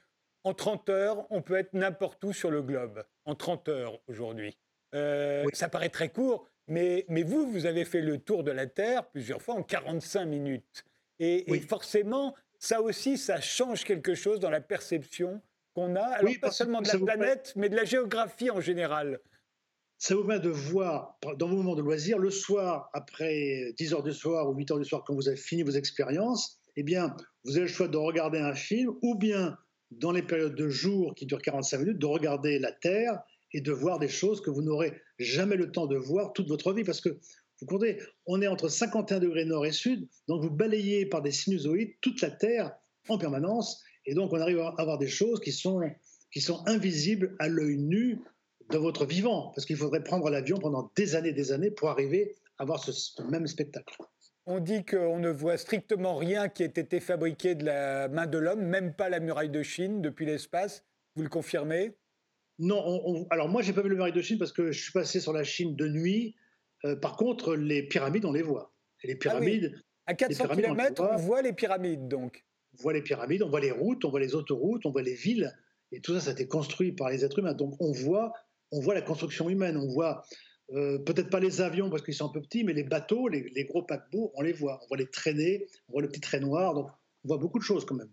en 0.47 0.53
30 0.53 0.88
heures, 0.89 1.27
on 1.29 1.41
peut 1.41 1.55
être 1.55 1.73
n'importe 1.73 2.23
où 2.23 2.31
sur 2.31 2.49
le 2.49 2.62
globe. 2.62 3.03
En 3.25 3.36
30 3.36 3.67
heures 3.67 3.99
aujourd'hui. 4.07 4.57
Euh, 4.95 5.43
ça 5.51 5.67
paraît 5.67 5.89
très 5.89 6.07
court, 6.07 6.47
mais, 6.67 7.05
mais 7.10 7.23
vous, 7.23 7.51
vous 7.51 7.65
avez 7.65 7.83
fait 7.83 7.99
le 7.99 8.17
tour 8.17 8.45
de 8.45 8.51
la 8.51 8.65
Terre 8.65 9.05
plusieurs 9.10 9.41
fois 9.41 9.55
en 9.55 9.63
45 9.63 10.25
minutes. 10.25 10.86
Et, 11.19 11.45
forcément, 11.60 12.33
ça 12.60 12.81
aussi, 12.81 13.17
ça 13.17 13.41
change 13.41 13.83
quelque 13.83 14.15
chose 14.15 14.39
dans 14.39 14.49
la 14.49 14.62
perception 14.62 15.41
qu'on 15.73 15.97
a, 15.97 16.01
alors 16.01 16.31
pas 16.41 16.51
seulement 16.51 16.81
de 16.81 16.88
la 16.88 16.97
planète, 16.97 17.51
mais 17.57 17.67
de 17.67 17.75
la 17.75 17.83
géographie 17.83 18.49
en 18.49 18.62
général. 18.62 19.19
Ça 19.97 20.15
vous 20.15 20.23
permet 20.23 20.39
de 20.39 20.49
voir, 20.49 21.17
dans 21.38 21.47
vos 21.47 21.57
moments 21.57 21.75
de 21.75 21.81
loisirs, 21.81 22.19
le 22.19 22.31
soir, 22.31 22.89
après 22.93 23.73
10 23.77 23.93
heures 23.95 24.03
du 24.03 24.13
soir 24.13 24.47
ou 24.49 24.53
8 24.55 24.71
heures 24.71 24.79
du 24.79 24.86
soir, 24.86 25.03
quand 25.05 25.13
vous 25.13 25.27
avez 25.27 25.38
fini 25.38 25.63
vos 25.63 25.71
expériences, 25.71 26.62
eh 26.77 26.83
bien, 26.83 27.17
vous 27.43 27.57
avez 27.57 27.62
le 27.62 27.67
choix 27.67 27.89
de 27.89 27.97
regarder 27.97 28.39
un 28.39 28.53
film 28.53 28.93
ou 29.01 29.15
bien 29.15 29.57
dans 29.91 30.12
les 30.12 30.23
périodes 30.23 30.56
de 30.56 30.69
jour 30.69 31.15
qui 31.15 31.26
durent 31.26 31.41
45 31.41 31.80
minutes, 31.80 32.00
de 32.00 32.06
regarder 32.06 32.60
la 32.60 32.71
Terre 32.71 33.19
et 33.54 33.62
de 33.62 33.71
voir 33.71 34.00
des 34.00 34.10
choses 34.10 34.41
que 34.41 34.50
vous 34.50 34.62
n'aurez 34.62 35.02
jamais 35.19 35.56
le 35.56 35.71
temps 35.71 35.88
de 35.88 35.95
voir 35.95 36.34
toute 36.34 36.47
votre 36.47 36.73
vie. 36.73 36.84
Parce 36.84 37.02
que, 37.02 37.10
vous 37.62 37.65
comptez, 37.65 38.00
on 38.26 38.41
est 38.41 38.47
entre 38.47 38.69
51 38.69 39.19
degrés 39.19 39.45
nord 39.45 39.65
et 39.65 39.71
sud, 39.71 40.08
donc 40.28 40.43
vous 40.43 40.52
balayez 40.52 41.06
par 41.06 41.21
des 41.21 41.32
sinusoïdes 41.32 41.93
toute 42.02 42.21
la 42.21 42.30
Terre 42.30 42.76
en 43.08 43.17
permanence, 43.17 43.82
et 44.06 44.13
donc 44.13 44.34
on 44.34 44.39
arrive 44.39 44.60
à 44.60 44.76
avoir 44.78 44.97
des 44.97 45.08
choses 45.08 45.39
qui 45.39 45.52
sont, 45.52 45.82
qui 46.32 46.41
sont 46.41 46.62
invisibles 46.67 47.36
à 47.39 47.47
l'œil 47.47 47.78
nu 47.78 48.19
de 48.69 48.78
votre 48.78 49.06
vivant, 49.06 49.52
parce 49.56 49.65
qu'il 49.65 49.78
faudrait 49.78 50.04
prendre 50.04 50.30
l'avion 50.30 50.58
pendant 50.58 50.91
des 50.95 51.15
années 51.15 51.30
et 51.30 51.34
des 51.34 51.52
années 51.52 51.71
pour 51.71 51.89
arriver 51.89 52.36
à 52.58 52.65
voir 52.65 52.84
ce 52.84 53.21
même 53.23 53.47
spectacle. 53.47 53.95
On 54.49 54.62
dit 54.62 54.86
qu'on 54.86 55.19
ne 55.19 55.29
voit 55.29 55.57
strictement 55.57 56.15
rien 56.15 56.47
qui 56.47 56.63
ait 56.63 56.67
été 56.67 57.01
fabriqué 57.01 57.53
de 57.53 57.65
la 57.65 58.07
main 58.07 58.27
de 58.27 58.38
l'homme, 58.38 58.62
même 58.62 58.93
pas 58.93 59.10
la 59.10 59.19
muraille 59.19 59.49
de 59.49 59.62
Chine 59.62 60.01
depuis 60.01 60.25
l'espace. 60.25 60.86
Vous 61.17 61.23
le 61.23 61.27
confirmez? 61.27 61.97
Non, 62.57 63.27
alors 63.29 63.49
moi, 63.49 63.62
j'ai 63.62 63.73
pas 63.73 63.81
vu 63.81 63.89
la 63.89 63.95
muraille 63.95 64.13
de 64.13 64.21
Chine 64.21 64.38
parce 64.38 64.53
que 64.53 64.71
je 64.71 64.81
suis 64.81 64.93
passé 64.93 65.19
sur 65.19 65.33
la 65.33 65.43
Chine 65.43 65.75
de 65.75 65.89
nuit. 65.89 66.38
Euh, 66.86 66.95
par 66.95 67.17
contre, 67.17 67.55
les 67.57 67.83
pyramides, 67.83 68.23
on 68.23 68.31
les 68.31 68.41
voit. 68.41 68.73
Et 69.03 69.07
les 69.07 69.15
ah 69.15 69.17
pyramides. 69.19 69.83
À 70.05 70.13
400 70.13 70.47
km, 70.55 71.03
on, 71.03 71.17
voit 71.17 71.41
les 71.41 71.51
pyramides, 71.51 72.07
donc. 72.07 72.45
On 72.79 72.83
voit 72.83 72.93
les 72.93 73.01
pyramides, 73.01 73.43
on 73.43 73.49
voit 73.49 73.60
les 73.60 73.71
routes, 73.71 74.05
on 74.05 74.10
voit 74.10 74.21
les 74.21 74.33
autoroutes, 74.33 74.86
on 74.86 74.91
voit 74.91 75.01
les 75.01 75.15
villes. 75.15 75.51
Et 75.91 75.99
tout 75.99 76.13
ça, 76.13 76.21
ça 76.21 76.29
a 76.29 76.33
été 76.33 76.47
construit 76.47 76.93
par 76.93 77.10
les 77.10 77.25
êtres 77.25 77.39
humains. 77.39 77.53
Donc 77.53 77.75
on 77.81 77.91
voit, 77.91 78.31
on 78.71 78.79
voit 78.79 78.93
la 78.93 79.01
construction 79.01 79.49
humaine, 79.49 79.75
on 79.75 79.89
voit 79.93 80.23
euh, 80.73 80.99
peut-être 80.99 81.30
pas 81.30 81.39
les 81.39 81.62
avions 81.62 81.89
parce 81.89 82.01
qu'ils 82.01 82.13
sont 82.13 82.25
un 82.30 82.34
peu 82.34 82.41
petits, 82.41 82.63
mais 82.63 82.73
les 82.73 82.84
bateaux, 82.84 83.27
les, 83.27 83.65
gros 83.65 83.84
paquebots, 83.84 84.32
on 84.36 84.41
les 84.41 84.53
voit. 84.53 84.80
On 84.84 84.88
voit 84.88 84.97
les 84.97 85.10
traîner, 85.10 85.65
on 85.88 85.93
voit 85.93 86.01
le 86.01 86.10
petit 86.10 86.19
train 86.19 86.39
noir, 86.39 86.73
donc 86.73 86.89
on 87.23 87.27
voit 87.30 87.38
beaucoup 87.38 87.60
de 87.60 87.63
choses 87.63 87.86
quand 87.86 87.95
même. 87.95 88.12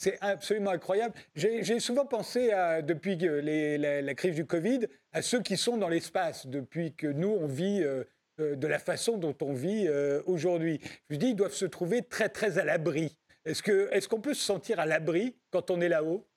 C'est 0.00 0.16
absolument 0.20 0.70
incroyable. 0.70 1.14
J'ai 1.34 1.80
souvent 1.80 2.06
pensé, 2.06 2.50
depuis 2.86 3.16
la, 3.16 4.14
crise 4.14 4.36
du 4.36 4.46
Covid, 4.46 4.86
à 5.12 5.22
ceux 5.22 5.42
qui 5.42 5.56
sont 5.56 5.76
dans 5.76 5.88
l'espace, 5.88 6.46
depuis 6.46 6.94
que 6.94 7.08
nous, 7.08 7.30
on 7.30 7.48
vit 7.48 7.82
euh, 7.82 8.04
euh, 8.38 8.54
de 8.54 8.66
la 8.68 8.78
façon 8.78 9.18
dont 9.18 9.34
on 9.42 9.52
vit 9.52 9.88
aujourd'hui. 10.26 10.80
Je 11.10 11.16
dis, 11.16 11.30
ils 11.30 11.36
doivent 11.36 11.52
se 11.52 11.66
trouver 11.66 12.02
très, 12.02 12.28
très 12.28 12.58
à 12.58 12.64
l'abri. 12.64 13.18
Est-ce 13.44 13.62
qu'on 13.62 13.90
est 13.90 14.06
qu'on 14.06 14.20
peut 14.20 14.34
se 14.34 14.44
sentir 14.44 14.78
à 14.78 14.86
l'abri 14.86 15.36
quand 15.50 15.70
on 15.72 15.80
est 15.80 15.88
là-haut? 15.88 16.28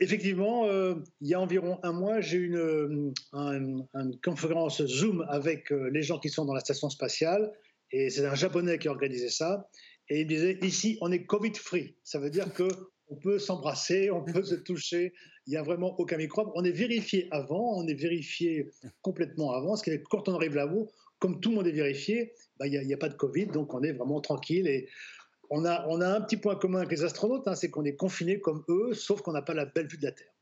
Effectivement, 0.00 0.66
euh, 0.66 0.94
il 1.20 1.28
y 1.28 1.34
a 1.34 1.40
environ 1.40 1.78
un 1.82 1.92
mois, 1.92 2.20
j'ai 2.20 2.38
eu 2.38 2.56
une, 2.56 3.12
une, 3.34 3.86
conférence 4.24 4.84
Zoom 4.86 5.26
avec 5.28 5.70
euh, 5.70 5.90
les 5.90 6.02
gens 6.02 6.18
qui 6.18 6.30
sont 6.30 6.46
dans 6.46 6.54
la 6.54 6.60
station 6.60 6.88
spatiale, 6.88 7.52
et 7.92 8.08
c'est 8.08 8.24
un 8.24 8.34
Japonais 8.34 8.78
qui 8.78 8.88
a 8.88 8.92
organisé 8.92 9.28
ça, 9.28 9.68
et 10.08 10.22
il 10.22 10.26
disait, 10.26 10.58
ici, 10.62 10.96
on 11.02 11.12
est 11.12 11.24
Covid-free, 11.24 11.96
ça 12.02 12.18
veut 12.18 12.30
dire 12.30 12.52
que 12.54 12.66
on 13.10 13.16
peut 13.16 13.38
s'embrasser, 13.38 14.10
on 14.10 14.24
peut 14.24 14.42
se 14.42 14.54
toucher. 14.54 15.12
Il 15.46 15.50
n'y 15.50 15.56
a 15.56 15.62
vraiment 15.62 15.98
aucun 15.98 16.16
microbe. 16.16 16.50
On 16.54 16.64
est 16.64 16.70
vérifié 16.70 17.26
avant, 17.32 17.76
on 17.76 17.86
est 17.88 17.94
vérifié 17.94 18.70
complètement 19.02 19.52
avant. 19.52 19.74
Ce 19.74 19.82
qui 19.82 19.90
est 19.90 20.02
quand 20.02 20.28
on 20.28 20.34
arrive 20.34 20.54
là-haut, 20.54 20.88
comme 21.18 21.40
tout 21.40 21.50
le 21.50 21.56
monde 21.56 21.66
est 21.66 21.72
vérifié, 21.72 22.32
bah, 22.58 22.66
il 22.66 22.80
n'y 22.80 22.94
a, 22.94 22.96
pas 22.96 23.08
de 23.08 23.14
Covid, 23.14 23.46
donc 23.46 23.74
on 23.74 23.82
est 23.82 23.92
vraiment 23.92 24.20
tranquille. 24.20 24.86
On 25.50 25.64
a, 25.64 25.84
on 25.88 26.00
a 26.00 26.08
un 26.08 26.20
petit 26.20 26.36
point 26.36 26.54
commun 26.56 26.78
avec 26.78 26.92
les 26.92 27.02
astronautes, 27.02 27.46
hein, 27.48 27.56
c'est 27.56 27.70
qu'on 27.70 27.84
est 27.84 27.96
confinés 27.96 28.40
comme 28.40 28.64
eux, 28.68 28.94
sauf 28.94 29.20
qu'on 29.20 29.32
n'a 29.32 29.42
pas 29.42 29.54
la 29.54 29.66
belle 29.66 29.88
vue 29.88 29.98
de 29.98 30.06
la 30.06 30.12
Terre. 30.12 30.32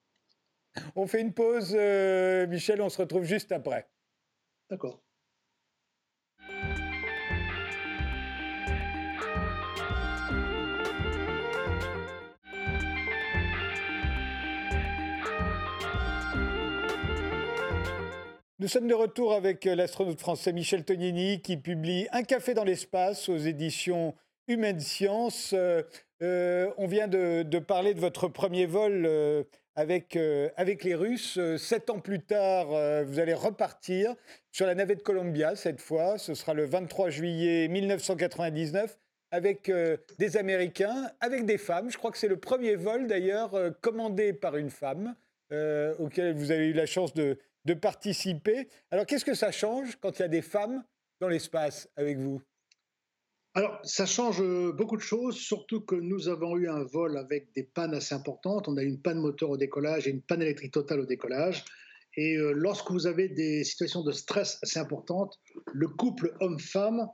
On 0.95 1.07
fait 1.07 1.23
une 1.23 1.33
pause, 1.33 1.75
euh, 1.75 2.47
Michel, 2.47 2.83
on 2.83 2.91
se 2.91 2.99
retrouve 2.99 3.25
juste 3.25 3.51
après. 3.51 3.89
D'accord. 4.71 5.03
Nous 18.61 18.67
sommes 18.67 18.89
de 18.89 18.95
retour 18.95 19.33
avec 19.33 19.65
l'astronaute 19.65 20.21
français 20.21 20.53
Michel 20.53 20.85
Tognini 20.85 21.41
qui 21.41 21.57
publie 21.57 22.09
Un 22.13 22.25
café 22.25 22.55
dans 22.55 22.65
l'espace 22.65 23.29
aux 23.29 23.39
éditions 23.39 24.15
Humaine 24.49 24.81
Science. 24.81 25.53
Euh, 25.53 25.83
euh, 26.23 26.71
on 26.79 26.87
vient 26.87 27.07
de, 27.07 27.59
parler 27.59 27.95
de 27.95 28.01
votre 28.01 28.29
premier 28.29 28.67
vol 28.67 29.05
euh, 29.07 29.45
avec, 29.77 30.19
avec 30.57 30.83
les 30.83 30.95
Russes. 30.95 31.39
Sept 31.59 31.91
ans 31.91 32.01
plus 32.01 32.21
tard, 32.21 32.69
vous 33.05 33.21
allez 33.21 33.35
repartir 33.35 34.17
sur 34.51 34.67
la 34.67 34.75
navette 34.75 35.05
Columbia 35.05 35.55
cette 35.55 35.81
fois. 35.81 36.19
Ce 36.19 36.35
sera 36.35 36.55
le 36.55 36.65
23 36.65 37.11
juillet 37.11 37.69
1999 37.69 38.99
avec 39.31 39.71
des 40.19 40.37
Américains, 40.37 41.13
avec 41.21 41.45
des 41.47 41.59
femmes. 41.59 41.91
Je 41.91 41.99
crois 41.99 42.11
que 42.11 42.19
c'est 42.19 42.27
le 42.27 42.41
premier 42.41 42.75
vol 42.75 43.07
d'ailleurs 43.07 43.53
commandé 43.81 44.33
par 44.33 44.57
une 44.57 44.71
femme 44.71 45.15
auquel 46.01 46.35
vous 46.35 46.51
avez 46.51 46.67
eu 46.67 46.73
la 46.73 46.87
chance 46.87 47.15
de, 47.15 47.39
de 47.65 47.75
participer. 47.75 48.69
Alors, 48.91 49.07
qu'est-ce 49.07 49.25
que 49.25 49.35
ça 49.35 49.53
change 49.53 49.95
quand 50.01 50.19
il 50.19 50.23
y 50.23 50.25
a 50.25 50.29
des 50.29 50.43
femmes 50.43 50.83
dans 51.21 51.29
l'espace 51.29 51.89
avec 51.97 52.19
vous? 52.19 52.43
Alors, 53.59 53.81
ça 53.83 54.07
change 54.07 54.41
euh, 54.41 54.71
beaucoup 54.71 54.97
de 54.97 55.03
choses, 55.03 55.35
surtout 55.35 55.81
que 55.81 55.97
nous 55.97 56.29
avons 56.29 56.57
eu 56.57 56.69
un 56.69 56.85
vol 56.85 57.19
avec 57.19 57.53
des 57.57 57.65
pannes 57.65 57.93
assez 57.93 58.15
importantes. 58.15 58.69
On 58.69 58.77
a 58.77 58.85
eu 58.85 58.87
une 58.87 59.03
panne 59.03 59.19
moteur 59.19 59.51
au 59.51 59.57
décollage 59.57 60.07
et 60.07 60.11
une 60.11 60.23
panne 60.23 60.43
électrique 60.43 60.73
totale 60.73 61.01
au 61.01 61.07
décollage. 61.07 61.65
Et 62.17 62.37
euh, 62.37 62.53
lorsque 62.53 62.93
vous 62.93 63.09
avez 63.09 63.29
des 63.29 63.65
situations 63.65 64.05
de 64.05 64.13
stress 64.13 64.61
assez 64.63 64.79
importantes, 64.79 65.41
le 65.73 65.89
couple 65.89 66.37
homme-femme 66.39 67.09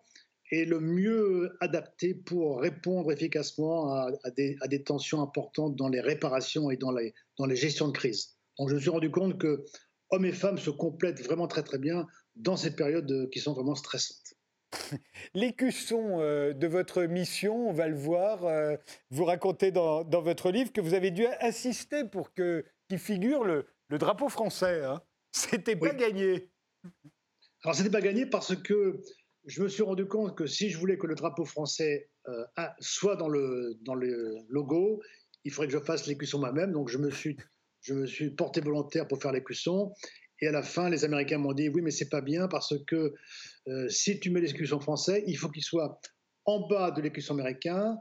est 0.51 0.67
le 0.67 0.81
mieux 0.81 1.57
adapté 1.61 2.13
pour 2.13 2.61
répondre 2.61 3.11
efficacement 3.11 3.95
à, 3.95 4.31
des, 4.37 4.83
tensions 4.85 5.23
importantes 5.23 5.77
dans 5.77 5.89
les 5.89 6.03
réparations 6.03 6.71
et 6.71 6.77
dans 6.77 6.93
les, 6.93 7.15
dans 7.39 7.47
les 7.47 7.57
gestions 7.57 7.89
de 7.89 7.97
crise. 7.97 8.37
Donc, 8.59 8.69
je 8.69 8.75
me 8.75 8.81
suis 8.81 8.91
rendu 8.91 9.11
compte 9.11 9.39
que 9.39 9.65
hommes 10.11 10.27
et 10.27 10.33
femmes 10.33 10.59
se 10.59 10.69
complètent 10.69 11.23
vraiment 11.23 11.49
très 11.49 11.63
très 11.63 11.79
bien 11.79 12.07
dans 12.37 12.59
ces 12.59 12.77
périodes 12.77 13.11
euh, 13.11 13.29
qui 13.33 13.41
sont 13.41 13.55
vraiment 13.55 13.75
stressantes. 13.75 14.35
L'écusson 15.35 16.21
euh, 16.21 16.53
de 16.53 16.67
votre 16.67 17.03
mission, 17.05 17.69
on 17.69 17.73
va 17.73 17.89
le 17.89 17.97
voir, 17.97 18.45
euh, 18.45 18.77
vous 19.11 19.25
racontez 19.25 19.71
dans, 19.71 20.05
votre 20.05 20.51
livre 20.51 20.73
que 20.73 20.81
vous 20.81 20.95
avez 20.95 21.11
dû 21.11 21.27
assister 21.41 22.05
pour 22.05 22.33
que 22.35 22.65
qu'il 22.89 22.99
figure 22.99 23.45
le, 23.45 23.67
drapeau 23.91 24.29
français. 24.29 24.83
Hein. 24.85 25.01
C'était 25.33 25.77
pas 25.77 25.95
gagné. 25.95 26.51
Alors 27.63 27.75
c'était 27.75 27.91
pas 27.91 28.01
gagné 28.01 28.27
parce 28.27 28.57
que 28.57 29.01
je 29.47 29.63
me 29.63 29.69
suis 29.69 29.83
rendu 29.83 30.07
compte 30.07 30.37
que 30.37 30.47
si 30.47 30.69
je 30.71 30.79
voulais 30.79 30.99
que 30.99 31.07
le 31.07 31.15
drapeau 31.15 31.45
français 31.45 32.11
soit 32.81 33.17
dans 33.17 33.29
le, 33.29 33.79
dans 33.83 33.95
le 33.95 34.37
logo, 34.49 35.01
il 35.45 35.53
faudrait 35.53 35.69
que 35.69 35.75
je 35.75 35.85
fasse 35.85 36.07
l'écusson 36.07 36.41
moi-même. 36.41 36.73
Donc 36.73 36.89
je 36.89 36.99
me 36.99 37.11
suis 37.11 37.37
je 37.85 37.93
me 37.93 38.07
suis 38.07 38.31
porté 38.31 38.61
volontaire 38.61 39.07
pour 39.07 39.21
faire 39.21 39.33
l'écusson. 39.33 39.93
Et 40.41 40.49
à 40.49 40.53
la 40.53 40.63
fin, 40.63 40.89
les 40.89 41.05
Américains 41.05 41.39
m'ont 41.39 41.53
dit 41.53 41.69
oui, 41.69 41.83
mais 41.83 41.91
c'est 41.91 42.09
pas 42.09 42.23
bien 42.23 42.49
parce 42.49 42.75
que 42.87 43.15
euh, 43.69 43.89
si 43.89 44.21
tu 44.21 44.31
mets 44.31 44.41
l'écusson 44.41 44.81
français, 44.81 45.25
il 45.27 45.37
faut 45.37 45.49
qu'il 45.49 45.63
soit 45.63 46.01
en 46.45 46.67
bas 46.69 46.91
de 46.91 47.01
l'écusson 47.01 47.35
américain, 47.35 47.97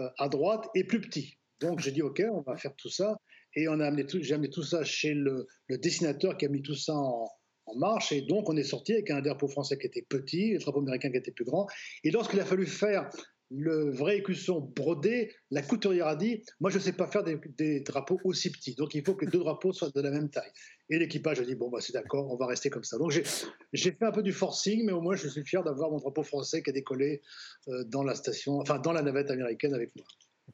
euh, 0.00 0.08
à 0.18 0.28
droite 0.28 0.68
et 0.74 0.84
plus 0.84 1.00
petit. 1.00 1.38
Donc 1.60 1.80
j'ai 1.80 1.92
dit 1.92 2.02
ok, 2.02 2.22
on 2.32 2.42
va 2.42 2.56
faire 2.56 2.74
tout 2.76 2.90
ça. 2.90 3.16
Et 3.56 3.68
on 3.68 3.78
a 3.78 3.86
amené 3.86 4.04
tout, 4.04 4.20
j'ai 4.20 4.34
amené 4.34 4.50
tout 4.50 4.64
ça 4.64 4.82
chez 4.82 5.14
le, 5.14 5.46
dessinateur 5.68 6.36
qui 6.36 6.46
a 6.46 6.48
mis 6.48 6.62
tout 6.62 6.74
ça 6.74 6.94
en, 6.94 7.28
en 7.66 7.76
marche. 7.76 8.10
Et 8.10 8.22
donc 8.22 8.48
on 8.48 8.56
est 8.56 8.64
sorti 8.64 8.94
avec 8.94 9.10
un 9.10 9.20
drapeau 9.20 9.46
français 9.46 9.78
qui 9.78 9.86
était 9.86 10.02
petit, 10.02 10.54
le 10.54 10.58
drapeau 10.58 10.80
américain 10.80 11.10
qui 11.10 11.18
était 11.18 11.30
plus 11.30 11.44
grand. 11.44 11.68
Et 12.02 12.10
lorsqu'il 12.10 12.40
a 12.40 12.44
fallu 12.44 12.66
faire 12.66 13.08
le 13.56 13.90
vrai 13.90 14.18
écusson 14.18 14.60
brodé, 14.60 15.32
la 15.50 15.62
couturière 15.62 16.08
a 16.08 16.16
dit 16.16 16.42
Moi, 16.60 16.70
je 16.70 16.78
ne 16.78 16.82
sais 16.82 16.92
pas 16.92 17.06
faire 17.06 17.22
des, 17.22 17.80
drapeaux 17.80 18.18
aussi 18.24 18.50
petits. 18.50 18.74
Donc, 18.74 18.94
il 18.94 19.04
faut 19.04 19.14
que 19.14 19.24
les 19.24 19.30
deux 19.30 19.38
drapeaux 19.38 19.72
soient 19.72 19.90
de 19.94 20.00
la 20.00 20.10
même 20.10 20.30
taille. 20.30 20.50
Et 20.90 20.98
l'équipage 20.98 21.40
a 21.40 21.44
dit 21.44 21.54
Bon, 21.54 21.70
bah, 21.70 21.78
c'est 21.80 21.92
d'accord, 21.92 22.30
on 22.30 22.36
va 22.36 22.46
rester 22.46 22.70
comme 22.70 22.84
ça. 22.84 22.98
Donc, 22.98 23.12
j'ai 23.12 23.92
fait 23.92 24.04
un 24.04 24.12
peu 24.12 24.22
du 24.22 24.32
forcing, 24.32 24.84
mais 24.84 24.92
au 24.92 25.00
moins, 25.00 25.14
je 25.14 25.28
suis 25.28 25.44
fier 25.44 25.62
d'avoir 25.62 25.90
mon 25.90 25.98
drapeau 25.98 26.22
français 26.22 26.62
qui 26.62 26.70
a 26.70 26.72
décollé 26.72 27.22
euh, 27.68 27.84
dans 27.84 28.02
la 28.02 28.14
station, 28.14 28.58
enfin, 28.58 28.78
dans 28.78 28.92
la 28.92 29.02
navette 29.02 29.30
américaine 29.30 29.74
avec 29.74 29.94
moi. 29.96 30.04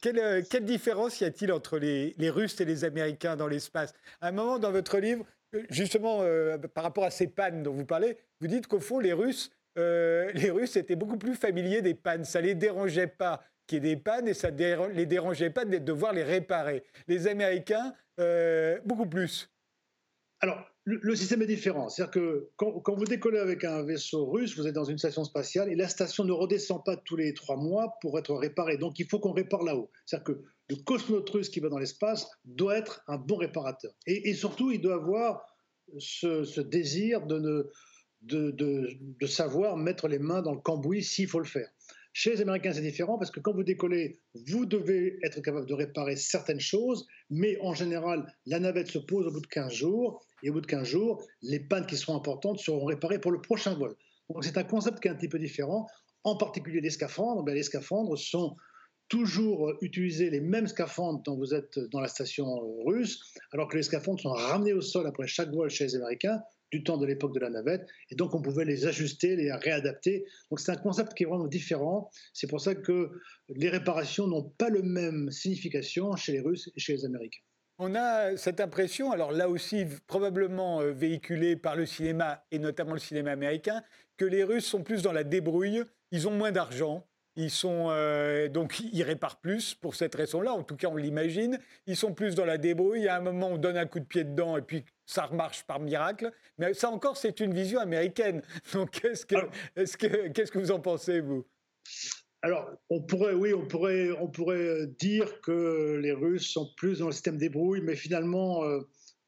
Quelle, 0.01 0.19
euh, 0.19 0.61
différence 0.61 1.21
y 1.21 1.25
a-t-il 1.25 1.53
entre 1.53 1.79
les, 1.79 2.15
Russes 2.31 2.61
et 2.61 2.65
les 2.65 2.85
Américains 2.85 3.37
dans 3.37 3.49
l'espace? 3.49 3.93
À 4.21 4.29
un 4.29 4.33
moment 4.33 4.59
dans 4.59 4.73
votre 4.73 4.99
livre, 4.99 5.25
euh, 5.55 5.63
justement, 5.71 6.23
par 6.75 6.85
rapport 6.85 7.05
à 7.05 7.11
ces 7.11 7.29
pannes 7.29 7.63
dont 7.63 7.73
vous 7.73 7.87
parlez, 7.87 8.19
vous 8.41 8.47
dites 8.47 8.67
qu'au 8.67 8.81
fond, 8.81 8.99
les 8.99 9.13
Russes 9.13 9.51
euh, 9.79 10.31
les 10.35 10.51
Russes 10.51 10.77
étaient 10.77 10.97
beaucoup 10.97 11.19
plus 11.19 11.35
familiers 11.35 11.83
des 11.83 11.95
pannes. 11.95 12.25
Ça 12.25 12.41
les 12.41 12.55
dérangeait 12.55 13.07
pas 13.07 13.43
qu'il 13.67 13.85
y 13.85 13.91
ait 13.91 13.95
des 13.95 14.01
pannes 14.01 14.29
et 14.29 14.35
ça 14.35 14.51
ne 14.51 14.89
les 14.89 15.07
dérangeait 15.07 15.51
pas 15.51 15.65
de 15.65 15.79
devoir 15.79 16.13
les 16.13 16.25
réparer. 16.25 16.83
Les 17.07 17.27
Américains, 17.29 17.95
euh, 18.19 18.79
beaucoup 18.85 19.07
plus. 19.07 19.51
Alors, 20.41 20.59
le, 20.85 21.15
système 21.15 21.43
est 21.43 21.47
différent. 21.47 21.89
C'est-à-dire 21.89 22.13
que 22.13 22.51
quand, 22.57 22.95
vous 22.97 23.05
décollez 23.05 23.39
avec 23.39 23.63
un 23.63 23.85
vaisseau 23.85 24.27
russe, 24.27 24.57
vous 24.57 24.67
êtes 24.67 24.75
dans 24.75 24.85
une 24.85 24.99
station 24.99 25.23
spatiale 25.23 25.71
et 25.71 25.77
la 25.77 25.87
station 25.87 26.25
ne 26.25 26.33
redescend 26.33 26.83
pas 26.83 26.97
tous 26.97 27.17
les 27.17 27.35
trois 27.35 27.57
mois 27.57 27.95
pour 28.01 28.19
être 28.19 28.35
réparée. 28.35 28.79
Donc, 28.79 28.99
il 28.99 29.07
faut 29.07 29.21
qu'on 29.21 29.33
répare 29.33 29.63
là-haut. 29.63 29.91
C'est-à-dire 30.07 30.25
que 30.25 30.43
le 30.71 30.77
cosmonaute 30.77 31.29
russe 31.31 31.51
qui 31.51 31.61
va 31.61 31.69
dans 31.69 31.79
l'espace 31.79 32.27
doit 32.45 32.79
être 32.79 33.03
un 33.07 33.19
bon 33.19 33.37
réparateur. 33.37 33.93
Et, 34.07 34.33
surtout, 34.35 34.73
il 34.73 34.81
doit 34.81 34.95
avoir 34.95 35.47
ce 35.99 36.61
désir 36.61 37.27
de 37.27 37.39
ne 37.39 37.71
de, 38.23 39.27
savoir 39.27 39.77
mettre 39.77 40.09
les 40.09 40.19
mains 40.19 40.43
dans 40.43 40.55
le 40.55 40.61
cambouis 40.61 41.03
s'il 41.03 41.29
faut 41.29 41.39
le 41.39 41.45
faire. 41.45 41.69
Chez 42.13 42.31
les 42.31 42.41
Américains, 42.41 42.73
c'est 42.73 42.83
différent 42.83 43.19
parce 43.19 43.31
que 43.31 43.39
quand 43.39 43.53
vous 43.53 43.63
décollez, 43.63 44.21
vous 44.49 44.67
devez 44.67 45.19
être 45.23 45.41
capable 45.41 45.67
de 45.67 45.75
réparer 45.75 46.17
certaines 46.17 46.61
choses, 46.61 47.07
mais 47.31 47.57
en 47.61 47.73
général, 47.73 48.27
la 48.47 48.59
navette 48.59 48.89
se 48.89 48.99
pose 48.99 49.27
au 49.27 49.31
bout 49.31 49.41
de 49.41 49.47
15 49.47 49.73
jours, 49.73 50.27
et 50.43 50.51
au 50.51 50.55
bout 50.55 50.61
de 50.61 50.67
15 50.67 50.87
jours, 50.87 51.25
les 51.43 51.61
pannes 51.61 51.87
qui 51.87 51.97
seront 51.97 52.17
importantes 52.17 52.59
seront 52.59 52.85
réparées 52.85 53.21
pour 53.21 53.31
le 53.31 53.41
prochain 53.41 53.75
vol. 53.75 53.95
Donc 54.29 54.45
c'est 54.45 54.59
un 54.59 54.65
concept 54.65 55.01
qui 55.01 55.09
est 55.09 55.11
un 55.11 55.15
petit 55.15 55.29
peu 55.29 55.39
différent, 55.39 55.87
en 56.25 56.37
particulier 56.37 56.81
les 56.81 56.91
scaphandres. 56.91 57.45
Ben, 57.45 57.55
les 57.55 57.63
scaphandres 57.63 58.19
sont 58.19 58.57
toujours 59.09 59.73
utiliser 59.81 60.31
les 60.31 60.41
mêmes 60.41 60.67
scaphandres 60.67 61.23
quand 61.25 61.37
vous 61.37 61.55
êtes 61.55 61.79
dans 61.91 62.01
la 62.01 62.09
station 62.09 62.47
euh, 62.47 62.85
russe, 62.87 63.21
alors 63.53 63.69
que 63.69 63.77
les 63.77 63.83
scaphandres 63.83 64.21
sont 64.21 64.33
ramenés 64.33 64.73
au 64.73 64.81
sol 64.81 65.07
après 65.07 65.27
chaque 65.27 65.51
vol 65.51 65.69
chez 65.71 65.85
les 65.85 65.97
Américains 65.97 66.41
du 66.71 66.83
temps 66.85 66.99
de 66.99 67.07
l'époque 67.07 67.35
de 67.35 67.41
la 67.41 67.51
navette, 67.51 67.87
et 68.11 68.15
donc 68.15 68.35
on 68.35 68.43
pouvait 68.43 68.65
les 68.65 68.87
ajuster, 68.87 69.37
les 69.37 69.53
réadapter. 69.53 70.25
Donc 70.51 70.61
c'est 70.61 70.73
un 70.73 70.77
concept 70.77 71.15
qui 71.15 71.25
est 71.25 71.27
vraiment 71.27 71.49
différent. 71.49 72.11
C'est 72.33 72.47
pour 72.47 72.61
ça 72.61 72.75
que 72.75 73.11
les 73.49 73.69
réparations 73.69 74.27
n'ont 74.27 74.51
pas 74.59 74.71
le 74.71 74.83
même 74.83 75.31
signification 75.31 76.15
chez 76.17 76.33
les 76.33 76.41
Russes 76.41 76.71
et 76.77 76.81
chez 76.81 76.93
les 76.95 77.05
Américains. 77.05 77.43
On 77.79 77.95
a 77.95 78.37
cette 78.37 78.61
impression, 78.61 79.11
alors 79.11 79.33
là 79.33 79.49
aussi 79.49 79.87
probablement 80.07 80.83
euh, 80.83 80.93
véhiculée 80.93 81.57
par 81.57 81.77
le 81.77 81.87
cinéma 81.87 82.45
et 82.51 82.59
notamment 82.59 82.93
le 82.93 82.99
cinéma 82.99 83.31
américain, 83.31 83.83
que 84.19 84.27
les 84.27 84.45
Russes 84.45 84.67
sont 84.67 84.83
plus 84.83 85.01
dans 85.01 85.13
la 85.13 85.25
débrouille, 85.25 85.83
ils 86.11 86.29
ont 86.29 86.33
moins 86.33 86.53
d'argent, 86.53 87.07
ils 87.37 87.51
sont 87.51 87.89
euh, 87.91 88.49
donc 88.49 88.81
ils 88.81 89.03
réparent 89.03 89.41
plus 89.41 89.75
pour 89.75 89.95
cette 89.95 90.15
raison-là. 90.15 90.53
En 90.53 90.63
tout 90.63 90.77
cas, 90.77 90.89
on 90.89 90.97
l'imagine. 90.97 91.59
Ils 91.87 91.97
sont 91.97 92.13
plus 92.13 92.35
dans 92.35 92.45
la 92.45 92.59
débrouille. 92.59 93.09
À 93.09 93.17
un 93.17 93.21
moment, 93.21 93.49
on 93.49 93.59
donne 93.59 93.77
un 93.77 93.87
coup 93.87 94.01
de 94.01 94.05
pied 94.05 94.25
dedans 94.25 94.57
et 94.57 94.63
puis 94.63 94.85
ça 95.07 95.27
remarche 95.27 95.65
par 95.65 95.81
miracle. 95.81 96.33
Mais 96.59 96.75
ça 96.75 96.91
encore, 96.91 97.17
c'est 97.17 97.41
une 97.41 97.55
vision 97.55 97.81
américaine. 97.81 98.43
Donc, 98.73 98.91
qu'est-ce 98.91 99.27
que, 99.27 99.37
est-ce 99.77 99.97
que, 99.97 100.29
qu'est-ce 100.29 100.53
que 100.53 100.59
vous 100.59 100.73
en 100.73 100.81
pensez, 100.81 101.21
vous? 101.21 101.47
Alors, 102.43 102.71
on 102.89 103.03
pourrait, 103.03 103.35
oui, 103.35 103.53
on 103.53 103.67
pourrait, 103.67 104.11
on 104.13 104.29
pourrait 104.29 104.87
dire 104.99 105.41
que 105.43 105.99
les 106.03 106.13
Russes 106.13 106.51
sont 106.51 106.71
plus 106.77 107.01
dans 107.01 107.07
le 107.07 107.13
système 107.13 107.37
débrouille, 107.37 107.83
mais 107.83 107.97
finalement, 107.97 108.65
euh, 108.65 108.81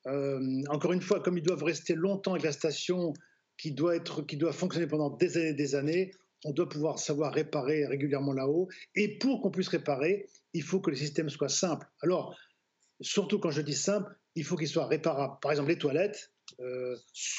euh, 0.06 0.62
encore 0.68 0.92
une 0.92 1.02
fois, 1.02 1.20
comme 1.20 1.36
ils 1.36 1.42
doivent 1.42 1.62
rester 1.62 1.94
longtemps 1.94 2.32
avec 2.32 2.44
la 2.44 2.52
station 2.52 3.12
qui 3.58 3.72
doit, 3.72 3.96
être, 3.96 4.22
qui 4.22 4.36
doit 4.36 4.52
fonctionner 4.52 4.86
pendant 4.86 5.10
des 5.10 5.36
années 5.36 5.52
des 5.52 5.74
années, 5.74 6.10
on 6.44 6.52
doit 6.52 6.68
pouvoir 6.68 6.98
savoir 6.98 7.33
réparer 7.33 7.87
régulièrement 7.87 8.33
là-haut. 8.33 8.68
Et 8.94 9.18
pour 9.18 9.40
qu'on 9.40 9.50
puisse 9.50 9.68
réparer, 9.68 10.28
il 10.52 10.62
faut 10.62 10.81
que 10.81 10.90
le 10.90 10.96
système 10.96 11.28
soit 11.31 11.48
simple. 11.48 11.87
Alors, 12.02 12.37
surtout 13.00 13.38
quand 13.38 13.50
je 13.50 13.61
dis 13.61 13.74
simple, 13.74 14.12
il 14.35 14.44
faut 14.44 14.57
qu'il 14.57 14.68
soit 14.68 14.87
réparable. 14.87 15.35
Par 15.40 15.52
exemple, 15.52 15.70
les 15.70 15.78
toilettes, 15.78 16.33
euh, 16.61 16.96